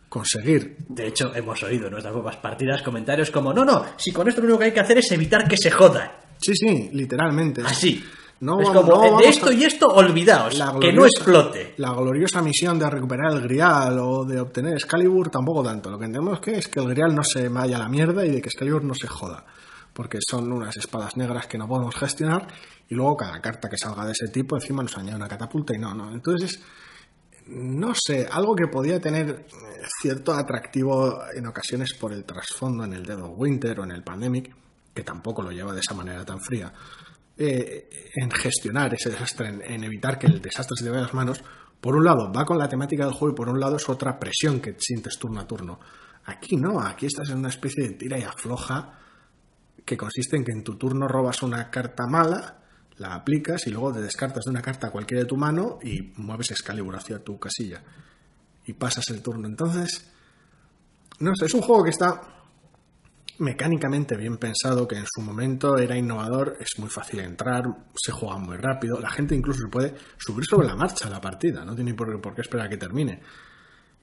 Conseguir. 0.09 0.77
De 0.89 1.09
hecho, 1.09 1.35
hemos 1.35 1.63
oído 1.63 1.87
en 1.87 1.93
nuestras 1.93 2.13
propias 2.15 2.37
partidas 2.37 2.83
comentarios 2.83 3.31
como, 3.31 3.53
no, 3.53 3.65
no, 3.65 3.85
si 3.97 4.13
con 4.13 4.29
esto 4.29 4.41
lo 4.41 4.47
único 4.47 4.61
que 4.61 4.65
hay 4.67 4.73
que 4.73 4.81
hacer 4.81 4.99
es 4.99 5.11
evitar 5.11 5.49
que 5.49 5.57
se 5.57 5.71
joda. 5.71 6.21
Sí, 6.39 6.53
sí, 6.55 6.91
literalmente. 6.93 7.63
Así. 7.65 8.05
No 8.39 8.61
es 8.61 8.69
como, 8.69 9.07
no 9.11 9.17
de 9.19 9.29
esto 9.29 9.49
a- 9.49 9.55
y 9.55 9.65
esto, 9.65 9.87
olvidaos, 9.89 10.63
que 10.79 10.93
no 10.93 11.07
explote. 11.07 11.73
La 11.79 11.93
gloriosa 11.95 12.43
misión 12.43 12.79
de 12.79 12.89
recuperar 12.89 13.33
el 13.33 13.41
Grial 13.41 13.99
o 13.99 14.25
de 14.27 14.39
obtener 14.39 14.75
Excalibur 14.75 15.31
tampoco 15.31 15.63
tanto. 15.65 15.91
Lo 15.91 15.99
que 15.99 16.05
entendemos 16.05 16.39
que 16.41 16.59
es 16.59 16.69
que 16.69 16.79
el 16.81 16.89
Grial 16.89 17.15
no 17.15 17.25
se 17.25 17.49
vaya 17.49 17.77
a 17.77 17.79
la 17.81 17.89
mierda 17.89 18.25
y 18.27 18.31
de 18.31 18.43
que 18.43 18.49
Excalibur 18.51 18.85
no 18.85 18.95
se 18.95 19.09
joda. 19.09 19.43
Porque 19.95 20.19
son 20.21 20.53
unas 20.53 20.77
espadas 20.77 21.17
negras 21.17 21.47
que 21.47 21.57
no 21.57 21.67
podemos 21.67 21.95
gestionar 21.97 22.47
y 22.89 22.95
luego 22.95 23.17
cada 23.17 23.41
carta 23.41 23.69
que 23.69 23.77
salga 23.77 24.05
de 24.05 24.13
ese 24.13 24.29
tipo 24.29 24.57
encima 24.57 24.83
nos 24.83 24.97
añade 24.97 25.17
una 25.17 25.29
catapulta 25.29 25.75
y 25.75 25.79
no, 25.79 25.95
no. 25.95 26.13
Entonces, 26.13 26.61
no 27.49 27.93
sé, 27.95 28.27
algo 28.31 28.55
que 28.55 28.67
podía 28.67 29.01
tener 29.01 29.29
eh, 29.29 29.47
cierto 30.01 30.33
atractivo 30.33 31.19
en 31.35 31.47
ocasiones 31.47 31.95
por 31.95 32.13
el 32.13 32.25
trasfondo 32.25 32.85
en 32.85 32.93
el 32.93 33.05
Dead 33.05 33.21
of 33.21 33.35
Winter 33.37 33.81
o 33.81 33.85
en 33.85 33.93
el 33.93 34.03
Pandemic, 34.03 34.55
que 34.95 35.03
tampoco 35.03 35.43
lo 35.43 35.51
lleva 35.51 35.73
de 35.73 35.81
esa 35.81 35.95
manera 35.95 36.25
tan 36.25 36.41
fría, 36.41 36.73
eh, 37.37 37.89
en 38.15 38.31
gestionar 38.31 38.95
ese 38.95 39.11
desastre, 39.11 39.49
en, 39.49 39.85
evitar 39.85 40.19
que 40.19 40.27
el 40.27 40.41
desastre 40.41 40.75
se 40.77 40.85
te 40.85 40.91
vaya 40.91 41.03
a 41.03 41.07
las 41.07 41.15
manos, 41.15 41.43
por 41.81 41.95
un 41.95 42.05
lado 42.05 42.33
va 42.33 42.45
con 42.45 42.59
la 42.59 42.69
temática 42.69 43.05
del 43.05 43.13
juego 43.13 43.35
y 43.35 43.37
por 43.37 43.49
un 43.49 43.61
lado 43.61 43.77
es 43.77 43.89
otra 43.89 44.19
presión 44.19 44.61
que 44.61 44.75
sientes 44.79 45.19
turno 45.19 45.41
a 45.41 45.47
turno. 45.47 45.79
Aquí 46.25 46.57
no, 46.57 46.81
aquí 46.81 47.07
estás 47.07 47.31
en 47.31 47.39
una 47.39 47.51
especie 47.51 47.87
de 47.87 47.95
tira 47.95 48.19
y 48.19 48.23
afloja 48.23 48.99
que 49.85 49.97
consiste 49.97 50.37
en 50.37 50.45
que 50.45 50.53
en 50.53 50.65
tu 50.65 50.77
turno 50.77 51.07
robas 51.07 51.43
una 51.43 51.71
carta 51.71 52.07
mala, 52.09 52.66
la 52.99 53.15
aplicas 53.15 53.67
y 53.67 53.71
luego 53.71 53.93
te 53.93 54.01
descartas 54.01 54.45
de 54.45 54.51
una 54.51 54.63
carta 54.63 54.91
cualquiera 54.91 55.23
de 55.23 55.29
tu 55.29 55.37
mano 55.37 55.79
y 55.83 56.13
mueves 56.17 56.51
Excalibur 56.51 56.97
hacia 56.97 57.23
tu 57.23 57.39
casilla 57.39 57.83
y 58.67 58.73
pasas 58.73 59.09
el 59.11 59.23
turno. 59.23 59.47
Entonces, 59.47 60.11
no 61.21 61.35
sé, 61.35 61.47
es 61.47 61.55
un 61.55 61.63
juego 61.63 61.85
que 61.85 61.91
está 61.91 62.21
mecánicamente 63.39 64.17
bien 64.17 64.39
pensado, 64.39 64.89
que 64.89 64.97
en 64.97 65.05
su 65.07 65.21
momento 65.21 65.77
era 65.77 65.97
innovador, 65.97 66.57
es 66.59 66.79
muy 66.79 66.89
fácil 66.89 67.21
entrar, 67.21 67.65
se 67.95 68.13
juega 68.13 68.39
muy 68.39 68.57
rápido, 68.57 68.99
la 68.99 69.11
gente 69.11 69.35
incluso 69.35 69.61
se 69.61 69.69
puede 69.69 69.95
subir 70.17 70.45
sobre 70.47 70.67
la 70.67 70.75
marcha 70.75 71.07
a 71.07 71.11
la 71.11 71.21
partida, 71.21 71.65
no 71.65 71.75
tiene 71.75 71.95
por, 71.95 72.21
por 72.21 72.35
qué 72.35 72.41
esperar 72.41 72.67
a 72.67 72.71
que 72.71 72.79
termine. 72.79 73.21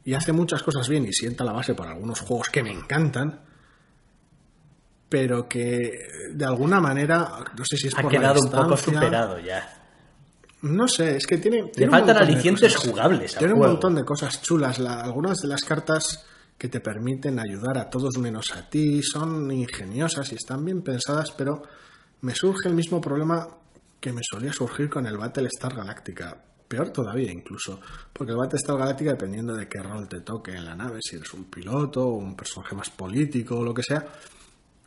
Y 0.05 0.13
hace 0.13 0.33
muchas 0.33 0.61
cosas 0.61 0.87
bien 0.87 1.05
y 1.05 1.13
sienta 1.13 1.43
la 1.43 1.53
base 1.53 1.73
para 1.73 1.91
algunos 1.91 2.19
juegos 2.21 2.49
que 2.49 2.61
me 2.61 2.71
encantan, 2.71 3.41
pero 5.13 5.47
que 5.47 6.07
de 6.31 6.43
alguna 6.43 6.79
manera, 6.81 7.29
no 7.55 7.63
sé 7.63 7.77
si 7.77 7.87
es 7.87 7.93
Ha 7.95 8.01
por 8.01 8.11
la 8.11 8.19
quedado 8.19 8.39
un 8.41 8.49
poco 8.49 8.75
superado 8.75 9.37
ya. 9.39 9.79
No 10.63 10.87
sé, 10.87 11.17
es 11.17 11.27
que 11.27 11.37
tiene... 11.37 11.61
Le 11.61 11.67
tiene 11.69 11.91
un 11.91 11.99
faltan 11.99 12.17
alicientes 12.17 12.75
jugables 12.77 13.33
al 13.33 13.37
Tiene 13.37 13.53
un 13.53 13.59
montón 13.59 13.93
de 13.93 14.03
cosas 14.03 14.41
chulas. 14.41 14.79
La- 14.79 15.01
algunas 15.01 15.37
de 15.37 15.49
las 15.49 15.61
cartas 15.61 16.25
que 16.57 16.67
te 16.67 16.79
permiten 16.79 17.37
ayudar 17.39 17.77
a 17.77 17.91
todos 17.91 18.17
menos 18.17 18.55
a 18.55 18.67
ti 18.67 19.03
son 19.03 19.51
ingeniosas 19.51 20.31
y 20.31 20.35
están 20.35 20.65
bien 20.65 20.81
pensadas, 20.81 21.29
pero 21.37 21.61
me 22.21 22.33
surge 22.33 22.69
el 22.69 22.73
mismo 22.73 22.99
problema 22.99 23.47
que 23.99 24.11
me 24.13 24.21
solía 24.23 24.51
surgir 24.51 24.89
con 24.89 25.05
el 25.05 25.15
Battlestar 25.15 25.75
Galactica. 25.75 26.35
Peor 26.67 26.89
todavía 26.89 27.31
incluso, 27.31 27.79
porque 28.11 28.31
el 28.31 28.39
Battlestar 28.39 28.79
Galactica, 28.79 29.11
dependiendo 29.11 29.53
de 29.53 29.67
qué 29.67 29.77
rol 29.77 30.07
te 30.09 30.21
toque 30.21 30.53
en 30.53 30.65
la 30.65 30.73
nave, 30.75 30.97
si 31.03 31.17
eres 31.17 31.31
un 31.35 31.43
piloto 31.51 32.01
o 32.03 32.13
un 32.17 32.35
personaje 32.35 32.73
más 32.75 32.89
político 32.89 33.57
o 33.59 33.63
lo 33.63 33.75
que 33.75 33.83
sea, 33.83 34.03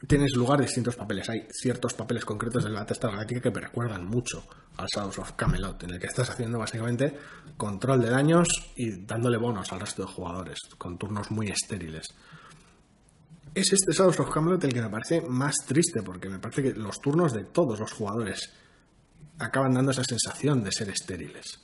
tienes 0.07 0.35
lugar 0.35 0.61
distintos 0.61 0.97
papeles. 0.97 1.29
Hay 1.29 1.47
ciertos 1.51 1.95
papeles 1.95 2.25
concretos 2.25 2.65
del 2.65 2.75
Battlestar 2.75 3.11
Galactica 3.13 3.41
que 3.41 3.51
me 3.51 3.61
recuerdan 3.61 4.07
mucho 4.07 4.45
al 4.77 4.87
Shadows 4.87 5.19
of 5.19 5.33
Camelot, 5.33 5.83
en 5.85 5.91
el 5.91 5.99
que 6.01 6.07
estás 6.07 6.31
haciendo 6.31 6.59
básicamente 6.59 7.17
control 7.57 8.01
de 8.03 8.11
daños 8.11 8.49
y 8.77 9.05
dándole 9.05 9.39
bonos 9.39 9.73
al 9.73 9.81
resto 9.81 10.03
de 10.03 10.13
jugadores, 10.13 10.59
con 10.79 10.99
turnos 10.99 11.31
muy 11.31 11.49
estériles. 11.49 12.07
Es 13.55 13.73
este 13.73 13.93
Shadows 13.93 14.21
of 14.21 14.31
Camelot 14.31 14.63
el 14.65 14.73
que 14.73 14.83
me 14.83 14.91
parece 14.91 15.23
más 15.23 15.55
triste, 15.67 16.03
porque 16.03 16.29
me 16.29 16.39
parece 16.39 16.63
que 16.63 16.73
los 16.75 17.01
turnos 17.01 17.33
de 17.33 17.45
todos 17.45 17.81
los 17.81 17.93
jugadores 17.93 18.53
acaban 19.39 19.75
dando 19.75 19.91
esa 19.93 20.05
sensación 20.05 20.63
de 20.63 20.73
ser 20.73 20.91
estériles. 20.91 21.61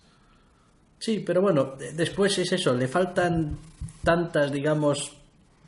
Sí, 0.98 1.20
pero 1.26 1.42
bueno, 1.42 1.74
de- 1.78 1.92
después 1.92 2.38
es 2.38 2.52
eso, 2.52 2.72
le 2.74 2.88
faltan 2.88 3.58
tantas, 4.04 4.52
digamos, 4.52 5.18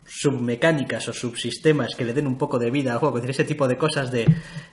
submecánicas 0.06 1.08
o 1.08 1.12
subsistemas 1.12 1.94
que 1.96 2.04
le 2.04 2.12
den 2.12 2.26
un 2.26 2.36
poco 2.36 2.58
de 2.58 2.70
vida 2.70 2.92
al 2.92 2.98
juego, 2.98 3.16
es 3.18 3.22
decir, 3.22 3.42
ese 3.42 3.48
tipo 3.48 3.66
de 3.66 3.76
cosas 3.76 4.10
de 4.10 4.26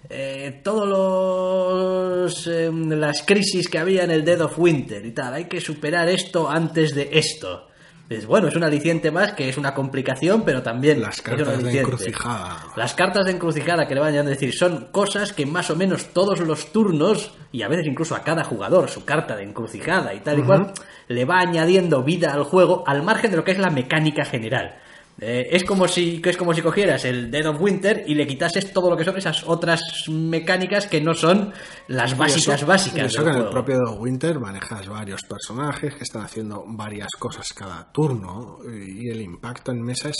eh, 0.09 0.61
todos 0.63 0.87
los 0.87 2.47
eh, 2.47 2.71
las 2.71 3.23
crisis 3.23 3.67
que 3.67 3.79
había 3.79 4.03
en 4.03 4.11
el 4.11 4.25
Dead 4.25 4.41
of 4.41 4.57
Winter 4.57 5.05
y 5.05 5.11
tal, 5.11 5.33
hay 5.33 5.45
que 5.45 5.61
superar 5.61 6.09
esto 6.09 6.49
antes 6.49 6.93
de 6.93 7.09
esto. 7.13 7.67
Es 8.11 8.25
bueno, 8.25 8.49
es 8.49 8.57
un 8.57 8.63
aliciente 8.65 9.09
más 9.09 9.31
que 9.31 9.47
es 9.47 9.57
una 9.57 9.73
complicación, 9.73 10.43
pero 10.43 10.61
también 10.61 11.01
Las 11.01 11.21
cartas 11.21 11.63
de 11.63 11.79
encrucijada. 11.79 12.65
Las 12.75 12.93
cartas 12.93 13.25
de 13.25 13.31
encrucijada 13.31 13.87
que 13.87 13.95
le 13.95 14.01
van 14.01 14.13
a 14.17 14.23
decir 14.23 14.53
son 14.53 14.89
cosas 14.91 15.31
que 15.31 15.45
más 15.45 15.69
o 15.69 15.77
menos 15.77 16.07
todos 16.07 16.41
los 16.41 16.73
turnos, 16.73 17.33
y 17.53 17.61
a 17.61 17.69
veces 17.69 17.87
incluso 17.87 18.13
a 18.13 18.21
cada 18.21 18.43
jugador, 18.43 18.89
su 18.89 19.05
carta 19.05 19.37
de 19.37 19.43
encrucijada 19.43 20.13
y 20.13 20.19
tal 20.19 20.39
y 20.39 20.43
cual, 20.43 20.73
le 21.07 21.23
va 21.23 21.39
añadiendo 21.39 22.03
vida 22.03 22.33
al 22.33 22.43
juego 22.43 22.83
al 22.85 23.01
margen 23.01 23.31
de 23.31 23.37
lo 23.37 23.45
que 23.45 23.51
es 23.51 23.59
la 23.59 23.69
mecánica 23.69 24.25
general. 24.25 24.80
Eh, 25.23 25.49
es 25.55 25.63
como 25.65 25.87
si 25.87 26.19
es 26.25 26.35
como 26.35 26.51
si 26.51 26.63
cogieras 26.63 27.05
el 27.05 27.29
Dead 27.29 27.45
of 27.47 27.61
Winter 27.61 28.03
y 28.07 28.15
le 28.15 28.25
quitases 28.25 28.73
todo 28.73 28.89
lo 28.89 28.97
que 28.97 29.03
son 29.03 29.15
esas 29.17 29.43
otras 29.47 29.79
mecánicas 30.09 30.87
que 30.87 30.99
no 30.99 31.13
son 31.13 31.53
las 31.87 32.17
básicas 32.17 32.55
eso- 32.57 32.65
básicas 32.65 33.05
eso 33.13 33.23
que 33.23 33.29
en 33.29 33.35
el 33.37 33.49
propio 33.49 33.77
The 33.85 33.99
Winter 33.99 34.39
manejas 34.39 34.87
varios 34.89 35.21
personajes 35.21 35.93
que 35.93 36.03
están 36.05 36.23
haciendo 36.23 36.63
varias 36.67 37.09
cosas 37.19 37.53
cada 37.53 37.91
turno 37.91 38.57
y 38.65 39.09
el 39.09 39.21
impacto 39.21 39.71
en 39.71 39.83
mesa 39.83 40.09
es 40.09 40.17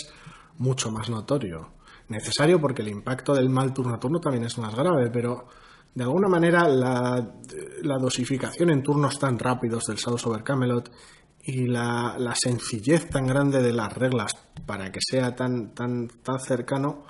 mucho 0.59 0.91
más 0.91 1.09
notorio. 1.09 1.73
Necesario 2.09 2.61
porque 2.61 2.83
el 2.83 2.89
impacto 2.89 3.33
del 3.33 3.49
mal 3.49 3.73
turno 3.73 3.95
a 3.95 3.99
turno 3.99 4.19
también 4.19 4.43
es 4.43 4.55
más 4.59 4.75
grave, 4.75 5.09
pero 5.11 5.47
de 5.95 6.03
alguna 6.03 6.27
manera 6.27 6.67
la, 6.67 7.33
la 7.81 7.97
dosificación 7.97 8.69
en 8.69 8.83
turnos 8.83 9.17
tan 9.17 9.39
rápidos 9.39 9.85
del 9.85 9.97
Shadows 9.97 10.27
over 10.27 10.43
Camelot 10.43 10.91
y 11.45 11.67
la, 11.67 12.15
la 12.17 12.33
sencillez 12.35 13.09
tan 13.09 13.27
grande 13.27 13.61
de 13.61 13.73
las 13.73 13.91
reglas 13.93 14.33
para 14.65 14.91
que 14.91 14.99
sea 15.01 15.35
tan, 15.35 15.73
tan, 15.73 16.07
tan 16.23 16.39
cercano 16.39 17.05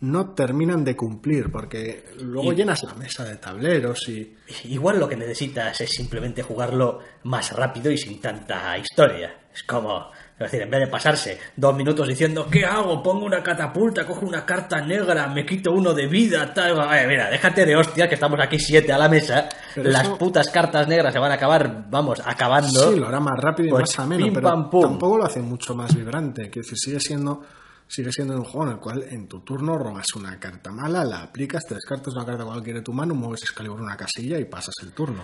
no 0.00 0.30
terminan 0.30 0.82
de 0.82 0.96
cumplir, 0.96 1.50
porque 1.52 2.04
luego 2.20 2.52
Y- 2.52 2.56
llenas 2.56 2.82
la 2.84 2.94
mesa 2.94 3.24
de 3.24 3.36
tableros 3.36 4.08
y... 4.08 4.34
Igual 4.64 4.98
lo 4.98 5.06
que 5.08 5.16
necesitas 5.16 5.78
es 5.82 5.90
simplemente 5.90 6.42
jugarlo 6.42 7.00
más 7.24 7.52
rápido 7.52 7.90
y 7.90 7.98
sin 7.98 8.18
tanta 8.20 8.78
historia. 8.78 9.48
Es 9.52 9.62
como, 9.64 10.10
es 10.40 10.50
decir, 10.50 10.62
en 10.62 10.70
vez 10.70 10.80
de 10.80 10.86
pasarse 10.86 11.38
dos 11.54 11.76
minutos 11.76 12.08
diciendo, 12.08 12.48
¿qué 12.50 12.64
hago? 12.64 13.02
Pongo 13.02 13.26
una 13.26 13.42
catapulta, 13.42 14.06
cojo 14.06 14.24
una 14.24 14.46
carta 14.46 14.80
negra, 14.80 15.28
me 15.28 15.44
quito 15.44 15.70
uno 15.72 15.92
de 15.92 16.06
vida, 16.06 16.52
tal. 16.54 16.78
Eh, 16.96 17.06
mira, 17.06 17.28
déjate 17.28 17.66
de 17.66 17.76
hostia, 17.76 18.08
que 18.08 18.14
estamos 18.14 18.40
aquí 18.40 18.58
siete 18.58 18.90
a 18.92 18.96
la 18.98 19.08
mesa. 19.08 19.48
Pero 19.74 19.90
Las 19.90 20.04
eso- 20.04 20.16
putas 20.18 20.48
cartas 20.48 20.88
negras 20.88 21.12
se 21.12 21.18
van 21.18 21.30
a 21.30 21.34
acabar, 21.34 21.84
vamos, 21.90 22.22
acabando. 22.24 22.90
Sí, 22.92 22.98
lo 22.98 23.08
hará 23.08 23.20
más 23.20 23.38
rápido 23.38 23.68
y 23.68 23.70
Pues, 23.72 23.82
más 23.82 23.98
ameno, 23.98 24.24
pim, 24.24 24.32
pero 24.34 24.48
pam, 24.48 24.70
pum. 24.70 24.82
tampoco 24.82 25.18
lo 25.18 25.24
hace 25.26 25.40
mucho 25.40 25.74
más 25.74 25.94
vibrante. 25.94 26.48
Quiero 26.48 26.64
decir, 26.66 26.78
sigue 26.78 27.00
siendo, 27.00 27.42
sigue 27.86 28.10
siendo 28.10 28.34
un 28.34 28.44
juego 28.44 28.66
en 28.68 28.72
el 28.72 28.78
cual 28.78 29.04
en 29.10 29.28
tu 29.28 29.40
turno 29.40 29.76
robas 29.76 30.06
una 30.16 30.40
carta 30.40 30.70
mala, 30.72 31.04
la 31.04 31.20
aplicas, 31.22 31.66
te 31.66 31.74
descartas 31.74 32.14
una 32.14 32.24
carta 32.24 32.44
cualquiera 32.44 32.78
de 32.78 32.84
tu 32.84 32.92
mano, 32.94 33.14
mueves 33.14 33.42
Excalibur 33.42 33.80
una 33.80 33.96
casilla 33.96 34.38
y 34.38 34.46
pasas 34.46 34.74
el 34.82 34.92
turno. 34.92 35.22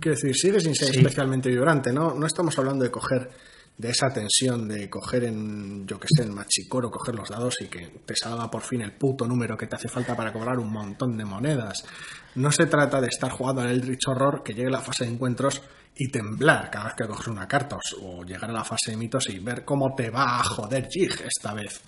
Quiero 0.00 0.16
decir, 0.16 0.34
sigue 0.34 0.58
sin 0.60 0.74
ser 0.74 0.88
Sí. 0.88 0.98
especialmente 0.98 1.48
vibrante, 1.48 1.92
¿no? 1.92 2.14
No 2.14 2.26
estamos 2.26 2.58
hablando 2.58 2.82
de 2.84 2.90
coger 2.90 3.30
de 3.78 3.90
esa 3.90 4.12
tensión 4.12 4.66
de 4.66 4.90
coger 4.90 5.24
en, 5.24 5.86
yo 5.86 6.00
que 6.00 6.08
sé, 6.10 6.24
en 6.24 6.34
Machicoro, 6.34 6.90
coger 6.90 7.14
los 7.14 7.28
dados 7.28 7.54
y 7.60 7.66
que 7.68 8.02
te 8.04 8.14
salga 8.16 8.50
por 8.50 8.62
fin 8.62 8.82
el 8.82 8.92
puto 8.92 9.24
número 9.26 9.56
que 9.56 9.68
te 9.68 9.76
hace 9.76 9.88
falta 9.88 10.16
para 10.16 10.32
cobrar 10.32 10.58
un 10.58 10.72
montón 10.72 11.16
de 11.16 11.24
monedas. 11.24 11.84
No 12.34 12.50
se 12.50 12.66
trata 12.66 13.00
de 13.00 13.06
estar 13.06 13.30
jugando 13.30 13.62
al 13.62 13.70
Eldritch 13.70 14.08
Horror, 14.08 14.42
que 14.42 14.52
llegue 14.52 14.70
la 14.70 14.80
fase 14.80 15.04
de 15.04 15.12
encuentros 15.12 15.62
y 15.94 16.10
temblar 16.10 16.70
cada 16.70 16.86
vez 16.86 16.94
que 16.96 17.06
coges 17.06 17.28
una 17.28 17.46
carta, 17.46 17.76
o, 17.76 18.18
o 18.18 18.24
llegar 18.24 18.50
a 18.50 18.52
la 18.52 18.64
fase 18.64 18.90
de 18.90 18.96
mitos 18.96 19.28
y 19.30 19.38
ver 19.38 19.64
cómo 19.64 19.94
te 19.96 20.10
va 20.10 20.40
a 20.40 20.42
joder 20.42 20.88
Jig 20.90 21.12
esta 21.24 21.54
vez. 21.54 21.80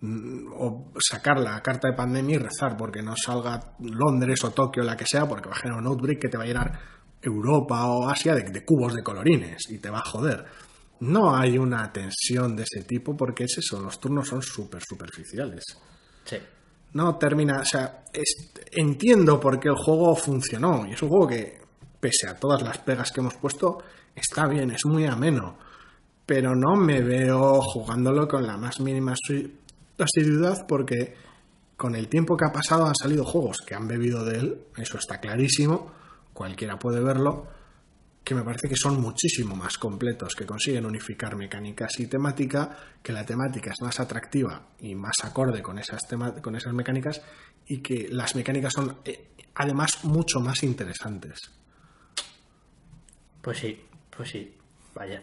Mm, 0.00 0.52
O 0.58 0.92
sacar 0.98 1.38
la 1.38 1.62
carta 1.62 1.88
de 1.88 1.96
pandemia 1.96 2.36
y 2.36 2.38
rezar 2.38 2.76
porque 2.76 3.00
no 3.02 3.14
salga 3.16 3.74
Londres 3.80 4.42
o 4.44 4.50
Tokio, 4.50 4.82
la 4.82 4.96
que 4.96 5.06
sea, 5.06 5.26
porque 5.26 5.48
va 5.48 5.54
a 5.54 5.58
generar 5.58 5.80
un 5.80 5.86
outbreak 5.86 6.20
que 6.20 6.28
te 6.28 6.36
va 6.36 6.44
a 6.44 6.46
llenar 6.46 6.78
Europa 7.22 7.86
o 7.86 8.08
Asia 8.08 8.34
de, 8.34 8.42
de 8.50 8.64
cubos 8.64 8.92
de 8.94 9.02
colorines 9.02 9.70
y 9.70 9.78
te 9.78 9.88
va 9.90 10.00
a 10.00 10.04
joder. 10.04 10.44
No 11.00 11.34
hay 11.36 11.58
una 11.58 11.92
tensión 11.92 12.56
de 12.56 12.62
ese 12.64 12.84
tipo 12.84 13.16
porque 13.16 13.44
es 13.44 13.58
eso, 13.58 13.80
los 13.80 14.00
turnos 14.00 14.28
son 14.28 14.42
súper 14.42 14.82
superficiales. 14.82 15.64
Sí. 16.24 16.36
No 16.94 17.16
termina, 17.16 17.60
o 17.60 17.64
sea, 17.64 18.04
es- 18.12 18.52
entiendo 18.72 19.38
por 19.38 19.60
qué 19.60 19.68
el 19.68 19.76
juego 19.76 20.16
funcionó 20.16 20.86
y 20.86 20.92
es 20.94 21.02
un 21.02 21.08
juego 21.10 21.26
que, 21.28 21.58
pese 22.00 22.28
a 22.28 22.36
todas 22.36 22.62
las 22.62 22.78
pegas 22.78 23.12
que 23.12 23.20
hemos 23.20 23.34
puesto, 23.34 23.78
está 24.14 24.46
bien, 24.46 24.70
es 24.70 24.86
muy 24.86 25.04
ameno, 25.04 25.58
pero 26.24 26.54
no 26.54 26.76
me 26.76 27.02
veo 27.02 27.60
jugándolo 27.60 28.26
con 28.26 28.46
la 28.46 28.56
más 28.56 28.80
mínima 28.80 29.12
asi- 29.12 29.54
asiduidad 29.98 30.66
porque 30.66 31.14
con 31.76 31.94
el 31.94 32.08
tiempo 32.08 32.36
que 32.36 32.46
ha 32.48 32.52
pasado 32.52 32.86
han 32.86 32.94
salido 32.94 33.24
juegos 33.24 33.58
que 33.66 33.74
han 33.74 33.86
bebido 33.86 34.24
de 34.24 34.38
él, 34.38 34.60
eso 34.78 34.96
está 34.96 35.20
clarísimo, 35.20 35.92
cualquiera 36.32 36.78
puede 36.78 37.00
verlo, 37.00 37.46
que 38.26 38.34
me 38.34 38.42
parece 38.42 38.68
que 38.68 38.74
son 38.74 39.00
muchísimo 39.00 39.54
más 39.54 39.78
completos, 39.78 40.34
que 40.34 40.44
consiguen 40.44 40.84
unificar 40.84 41.36
mecánicas 41.36 42.00
y 42.00 42.08
temática, 42.08 42.76
que 43.00 43.12
la 43.12 43.24
temática 43.24 43.70
es 43.70 43.80
más 43.80 44.00
atractiva 44.00 44.70
y 44.80 44.96
más 44.96 45.14
acorde 45.22 45.62
con 45.62 45.78
esas, 45.78 46.02
con 46.42 46.56
esas 46.56 46.72
mecánicas 46.72 47.22
y 47.68 47.78
que 47.78 48.08
las 48.10 48.34
mecánicas 48.34 48.72
son 48.72 48.96
eh, 49.04 49.28
además 49.54 50.04
mucho 50.04 50.40
más 50.40 50.64
interesantes. 50.64 51.38
Pues 53.42 53.58
sí, 53.58 53.80
pues 54.16 54.28
sí, 54.28 54.56
vaya. 54.92 55.22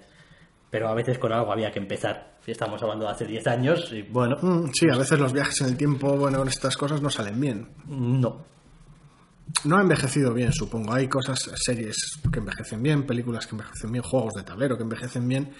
Pero 0.69 0.87
a 0.87 0.93
veces 0.93 1.19
con 1.19 1.33
algo 1.33 1.51
había 1.51 1.73
que 1.73 1.79
empezar. 1.79 2.37
Si 2.45 2.51
estamos 2.51 2.81
hablando 2.83 3.03
de 3.03 3.11
hace 3.11 3.25
10 3.25 3.47
años, 3.47 3.91
y 3.91 4.03
bueno, 4.03 4.37
Mm, 4.41 4.71
sí, 4.73 4.87
a 4.89 4.97
veces 4.97 5.19
los 5.19 5.33
viajes 5.33 5.59
en 5.59 5.67
el 5.67 5.75
tiempo, 5.75 6.15
bueno, 6.15 6.37
con 6.37 6.47
estas 6.47 6.77
cosas 6.77 7.01
no 7.01 7.09
salen 7.09 7.37
bien. 7.41 7.67
no. 7.85 8.53
No 9.65 9.77
ha 9.77 9.81
envejecido 9.81 10.33
bien, 10.33 10.51
supongo. 10.53 10.93
Hay 10.93 11.07
cosas, 11.07 11.39
series 11.55 11.95
que 12.31 12.39
envejecen 12.39 12.81
bien, 12.81 13.05
películas 13.05 13.45
que 13.45 13.55
envejecen 13.55 13.91
bien, 13.91 14.03
juegos 14.03 14.33
de 14.33 14.43
tablero 14.43 14.77
que 14.77 14.83
envejecen 14.83 15.27
bien, 15.27 15.51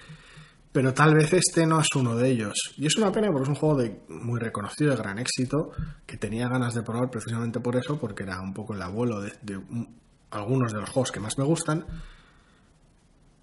pero 0.72 0.94
tal 0.94 1.14
vez 1.14 1.32
este 1.34 1.66
no 1.68 1.80
es 1.80 1.88
uno 1.96 2.16
de 2.16 2.30
ellos. 2.30 2.54
Y 2.78 2.86
es 2.88 2.96
una 2.98 3.12
pena 3.12 3.28
porque 3.28 3.44
es 3.44 3.50
un 3.50 3.56
juego 3.56 3.82
muy 4.10 4.40
reconocido, 4.40 4.92
de 4.92 4.98
gran 4.98 5.20
éxito, 5.20 5.72
que 6.06 6.18
tenía 6.18 6.48
ganas 6.50 6.74
de 6.74 6.82
probar 6.82 7.10
precisamente 7.12 7.60
por 7.60 7.76
eso, 7.76 8.00
porque 8.00 8.24
era 8.24 8.42
un 8.42 8.54
poco 8.54 8.74
el 8.74 8.82
abuelo 8.82 9.22
de, 9.22 9.34
de 9.42 9.58
un- 9.58 9.96
algunos 10.32 10.74
de 10.74 10.80
los 10.80 10.90
juegos 10.90 11.12
que 11.12 11.20
más 11.20 11.38
me 11.38 11.44
gustan. 11.44 11.86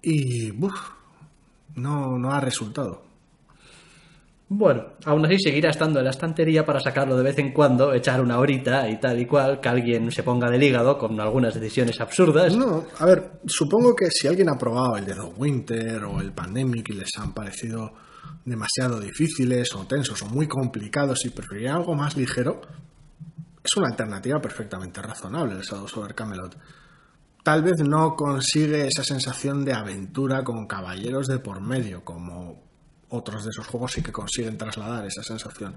Y 0.01 0.51
uf, 0.63 0.73
no, 1.75 2.17
no 2.17 2.31
ha 2.31 2.39
resultado. 2.41 3.03
Bueno, 4.53 4.83
aún 5.05 5.25
así 5.25 5.39
seguirá 5.39 5.69
estando 5.69 5.99
en 5.99 6.03
la 6.03 6.11
estantería 6.11 6.65
para 6.65 6.81
sacarlo 6.81 7.15
de 7.15 7.23
vez 7.23 7.39
en 7.39 7.53
cuando, 7.53 7.93
echar 7.93 8.19
una 8.19 8.37
horita 8.37 8.89
y 8.89 8.99
tal 8.99 9.17
y 9.17 9.25
cual, 9.25 9.61
que 9.61 9.69
alguien 9.69 10.11
se 10.11 10.23
ponga 10.23 10.49
del 10.49 10.61
hígado 10.61 10.97
con 10.97 11.17
algunas 11.21 11.53
decisiones 11.53 12.01
absurdas. 12.01 12.53
No, 12.53 12.83
a 12.99 13.05
ver, 13.05 13.39
supongo 13.45 13.95
que 13.95 14.11
si 14.11 14.27
alguien 14.27 14.49
ha 14.49 14.57
probado 14.57 14.97
el 14.97 15.05
Dead 15.05 15.19
of 15.19 15.35
Winter 15.37 16.03
o 16.03 16.19
el 16.19 16.33
Pandemic 16.33 16.89
y 16.89 16.95
les 16.95 17.17
han 17.17 17.33
parecido 17.33 17.93
demasiado 18.43 18.99
difíciles 18.99 19.73
o 19.73 19.85
tensos 19.87 20.21
o 20.21 20.25
muy 20.25 20.49
complicados 20.49 21.23
y 21.23 21.29
preferirían 21.29 21.77
algo 21.77 21.95
más 21.95 22.17
ligero, 22.17 22.59
es 23.63 23.77
una 23.77 23.87
alternativa 23.87 24.41
perfectamente 24.41 25.01
razonable 25.01 25.53
el 25.53 25.61
Shadows 25.61 25.95
over 25.95 26.13
Camelot. 26.13 26.57
Tal 27.41 27.63
vez 27.63 27.79
no 27.87 28.17
consigue 28.17 28.85
esa 28.85 29.05
sensación 29.05 29.63
de 29.63 29.71
aventura 29.71 30.43
con 30.43 30.67
caballeros 30.67 31.27
de 31.27 31.39
por 31.39 31.61
medio, 31.61 32.03
como 32.03 32.70
otros 33.11 33.43
de 33.43 33.49
esos 33.49 33.67
juegos 33.67 33.91
sí 33.91 34.01
que 34.01 34.11
consiguen 34.11 34.57
trasladar 34.57 35.05
esa 35.05 35.23
sensación. 35.23 35.75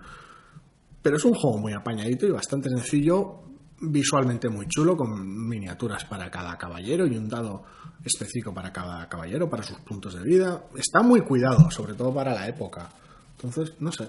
Pero 1.02 1.16
es 1.16 1.24
un 1.24 1.34
juego 1.34 1.58
muy 1.58 1.72
apañadito 1.72 2.26
y 2.26 2.30
bastante 2.30 2.70
sencillo, 2.70 3.42
visualmente 3.80 4.48
muy 4.48 4.66
chulo, 4.68 4.96
con 4.96 5.48
miniaturas 5.48 6.04
para 6.04 6.30
cada 6.30 6.56
caballero 6.56 7.06
y 7.06 7.16
un 7.16 7.28
dado 7.28 7.64
específico 8.04 8.54
para 8.54 8.72
cada 8.72 9.08
caballero, 9.08 9.48
para 9.48 9.62
sus 9.62 9.78
puntos 9.80 10.14
de 10.14 10.22
vida. 10.22 10.64
Está 10.76 11.02
muy 11.02 11.20
cuidado, 11.20 11.70
sobre 11.70 11.94
todo 11.94 12.14
para 12.14 12.32
la 12.32 12.48
época. 12.48 12.88
Entonces, 13.36 13.74
no 13.80 13.92
sé. 13.92 14.08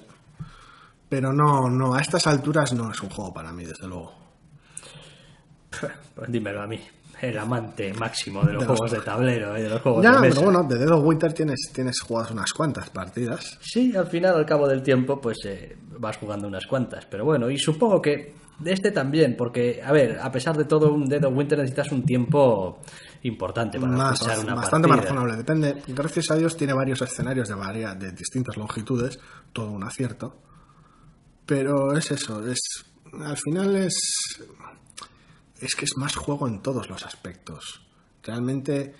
Pero 1.10 1.34
no, 1.34 1.70
no, 1.70 1.94
a 1.94 2.02
estas 2.02 2.26
alturas 2.28 2.74
no 2.74 2.92
es 2.92 3.02
un 3.02 3.10
juego 3.10 3.34
para 3.34 3.52
mí, 3.52 3.66
desde 3.66 3.88
luego. 3.88 4.14
Pues 6.16 6.32
dímelo 6.32 6.62
a 6.62 6.68
mí, 6.68 6.80
el 7.30 7.38
amante 7.38 7.94
máximo 7.94 8.44
de 8.44 8.54
los 8.54 8.64
De 8.64 8.68
los- 8.70 8.78
juegos 8.80 8.92
de 8.92 9.02
tablero 9.06 9.58
y 9.58 9.62
de 9.64 9.70
los 9.70 9.82
juegos 9.82 10.04
Ya, 10.04 10.14
de 10.16 10.22
mesa. 10.22 10.36
pero 10.42 10.52
bueno, 10.52 10.68
de 10.68 10.78
Dead 10.78 10.92
of 10.92 11.04
Winter 11.04 11.34
tienes, 11.34 11.70
tienes 11.74 12.00
jugadas 12.02 12.32
unas 12.32 12.52
cuantas 12.54 12.90
partidas. 12.90 13.58
Sí, 13.62 13.96
al 13.96 14.08
final, 14.08 14.36
al 14.36 14.46
cabo 14.46 14.68
del 14.68 14.82
tiempo, 14.82 15.20
pues 15.20 15.38
eh, 15.46 15.78
vas 16.00 16.18
jugando 16.18 16.48
unas 16.48 16.66
cuantas. 16.68 17.06
Pero 17.06 17.26
bueno, 17.26 17.50
y 17.50 17.58
supongo 17.58 18.02
que 18.02 18.34
de 18.60 18.72
este 18.72 18.92
también, 18.92 19.36
porque, 19.38 19.82
a 19.84 19.92
ver, 19.92 20.18
a 20.20 20.32
pesar 20.32 20.56
de 20.56 20.64
todo, 20.66 20.94
un 20.94 21.06
Dead 21.10 21.24
of 21.26 21.36
Winter 21.36 21.58
necesitas 21.58 21.92
un 21.92 22.04
tiempo 22.04 22.80
importante 23.24 23.80
para 23.80 23.92
Más, 23.92 24.14
escuchar 24.22 24.40
una 24.46 24.56
bastante 24.56 24.88
más 24.88 24.98
partida. 25.00 25.14
razonable. 25.16 25.38
Depende. 25.38 25.84
Gracias 25.88 26.32
a 26.32 26.36
Dios 26.36 26.56
tiene 26.56 26.74
varios 26.74 27.02
escenarios 27.02 27.50
de, 27.50 27.56
varia, 27.56 27.94
de 27.96 28.12
distintas 28.12 28.56
longitudes, 28.56 29.20
todo 29.52 29.72
un 29.72 29.84
acierto. 29.84 30.38
Pero 31.46 31.96
es 31.98 32.10
eso, 32.12 32.46
es 32.48 32.60
al 33.14 33.38
final 33.38 33.76
es 33.76 33.94
es 35.62 35.76
que 35.76 35.86
es 35.86 35.98
más 35.98 36.16
juego 36.16 36.48
en 36.48 36.62
todos 36.62 36.90
los 36.90 37.06
aspectos. 37.06 37.82
Realmente 38.24 38.94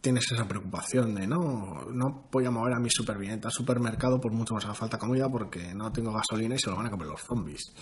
tienes 0.00 0.30
esa 0.32 0.48
preocupación 0.48 1.14
de 1.14 1.26
no, 1.26 1.86
no 1.92 2.28
voy 2.32 2.46
a 2.46 2.50
mover 2.50 2.72
a 2.74 2.78
mi 2.78 2.90
superviviente 2.90 3.46
al 3.46 3.52
supermercado 3.52 4.20
por 4.20 4.32
mucho 4.32 4.54
más 4.54 4.64
haga 4.64 4.74
falta 4.74 4.98
comida 4.98 5.28
porque 5.28 5.74
no 5.74 5.92
tengo 5.92 6.12
gasolina 6.12 6.54
y 6.54 6.58
se 6.58 6.70
lo 6.70 6.76
van 6.76 6.86
a 6.86 6.90
comer 6.90 7.08
los 7.08 7.20
zombies. 7.20 7.72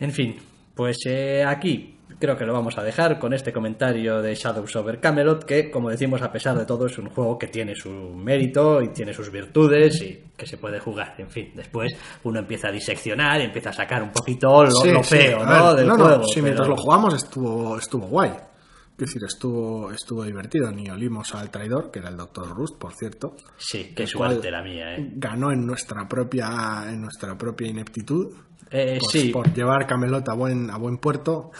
En 0.00 0.12
fin, 0.12 0.36
pues 0.74 0.98
eh, 1.06 1.44
aquí 1.46 1.93
creo 2.18 2.36
que 2.36 2.44
lo 2.44 2.52
vamos 2.52 2.76
a 2.78 2.82
dejar 2.82 3.18
con 3.18 3.32
este 3.34 3.52
comentario 3.52 4.20
de 4.22 4.34
Shadows 4.34 4.74
over 4.76 5.00
Camelot, 5.00 5.44
que 5.44 5.70
como 5.70 5.90
decimos, 5.90 6.22
a 6.22 6.30
pesar 6.32 6.56
de 6.58 6.64
todo, 6.66 6.86
es 6.86 6.98
un 6.98 7.08
juego 7.10 7.38
que 7.38 7.48
tiene 7.48 7.74
su 7.74 7.90
mérito 7.90 8.80
y 8.82 8.88
tiene 8.88 9.12
sus 9.12 9.30
virtudes 9.30 10.00
y 10.02 10.22
que 10.36 10.46
se 10.46 10.56
puede 10.58 10.78
jugar. 10.80 11.14
En 11.18 11.28
fin, 11.30 11.52
después 11.54 11.94
uno 12.24 12.38
empieza 12.40 12.68
a 12.68 12.72
diseccionar 12.72 13.40
y 13.40 13.44
empieza 13.44 13.70
a 13.70 13.72
sacar 13.74 14.02
un 14.02 14.10
poquito 14.10 14.64
lo, 14.64 14.70
Sí, 14.70 14.90
lo 14.90 15.02
sí, 15.02 15.16
feo, 15.16 15.44
¿no? 15.44 15.68
ver, 15.68 15.76
Del 15.76 15.88
no, 15.88 15.96
no, 15.96 16.04
juego. 16.06 16.24
sí, 16.28 16.42
mientras 16.42 16.66
pero- 16.66 16.76
lo 16.76 16.82
jugamos 16.82 17.14
estuvo, 17.14 17.78
estuvo 17.78 18.06
guay. 18.06 18.30
Es 18.30 19.06
decir, 19.06 19.22
estuvo, 19.26 19.90
estuvo 19.90 20.22
divertido. 20.22 20.70
Ni 20.70 20.88
olimos 20.88 21.34
al 21.34 21.50
traidor, 21.50 21.90
que 21.90 21.98
era 21.98 22.10
el 22.10 22.16
Doctor 22.16 22.48
Rust, 22.50 22.78
por 22.78 22.92
cierto. 22.94 23.34
Sí, 23.56 23.92
qué 23.92 24.06
suerte 24.06 24.52
la 24.52 24.62
mía, 24.62 24.94
¿eh? 24.94 25.10
Ganó 25.16 25.50
en 25.50 25.66
nuestra 25.66 26.06
propia, 26.06 26.84
en 26.88 27.00
nuestra 27.02 27.36
propia 27.36 27.66
ineptitud. 27.66 28.32
Eh, 28.70 28.98
por, 29.00 29.10
sí, 29.10 29.28
por 29.30 29.52
llevar 29.52 29.88
Camelot 29.88 30.28
a 30.28 30.34
buen, 30.34 30.70
a 30.70 30.76
buen 30.78 30.98
puerto. 30.98 31.50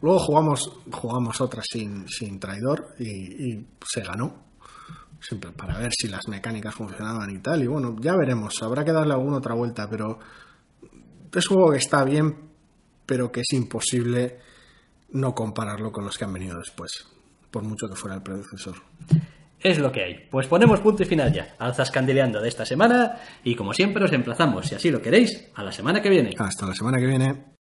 Luego 0.00 0.18
jugamos, 0.18 0.70
jugamos 0.92 1.40
otra 1.40 1.62
sin, 1.62 2.08
sin 2.08 2.38
traidor 2.38 2.94
y, 2.98 3.52
y 3.52 3.66
se 3.86 4.02
ganó. 4.02 4.46
Siempre 5.20 5.50
para 5.50 5.78
ver 5.78 5.90
si 5.92 6.08
las 6.08 6.28
mecánicas 6.28 6.74
funcionaban 6.74 7.28
y 7.30 7.38
tal. 7.40 7.62
Y 7.62 7.66
bueno, 7.66 7.96
ya 8.00 8.14
veremos. 8.16 8.62
Habrá 8.62 8.84
que 8.84 8.92
darle 8.92 9.14
alguna 9.14 9.38
otra 9.38 9.54
vuelta, 9.54 9.88
pero 9.90 10.18
es 11.34 11.50
un 11.50 11.56
juego 11.56 11.72
que 11.72 11.78
está 11.78 12.04
bien, 12.04 12.50
pero 13.04 13.32
que 13.32 13.40
es 13.40 13.52
imposible 13.52 14.38
no 15.10 15.34
compararlo 15.34 15.90
con 15.90 16.04
los 16.04 16.16
que 16.16 16.24
han 16.24 16.32
venido 16.32 16.58
después. 16.58 17.06
por 17.50 17.64
mucho 17.64 17.88
que 17.88 17.96
fuera 17.96 18.16
el 18.16 18.22
predecesor. 18.22 18.76
Es 19.60 19.78
lo 19.78 19.90
que 19.90 20.04
hay. 20.04 20.28
Pues 20.30 20.46
ponemos 20.46 20.80
punto 20.80 21.02
y 21.02 21.06
final 21.06 21.32
ya 21.32 21.56
al 21.58 21.74
Zascandileando 21.74 22.40
de 22.40 22.48
esta 22.48 22.64
semana 22.64 23.16
y 23.42 23.56
como 23.56 23.72
siempre 23.72 24.04
os 24.04 24.12
emplazamos, 24.12 24.66
si 24.68 24.74
así 24.76 24.90
lo 24.90 25.02
queréis, 25.02 25.50
a 25.54 25.64
la 25.64 25.72
semana 25.72 26.00
que 26.00 26.10
viene. 26.10 26.30
Hasta 26.38 26.66
la 26.66 26.74
semana 26.74 26.98
que 26.98 27.06
viene. 27.06 27.57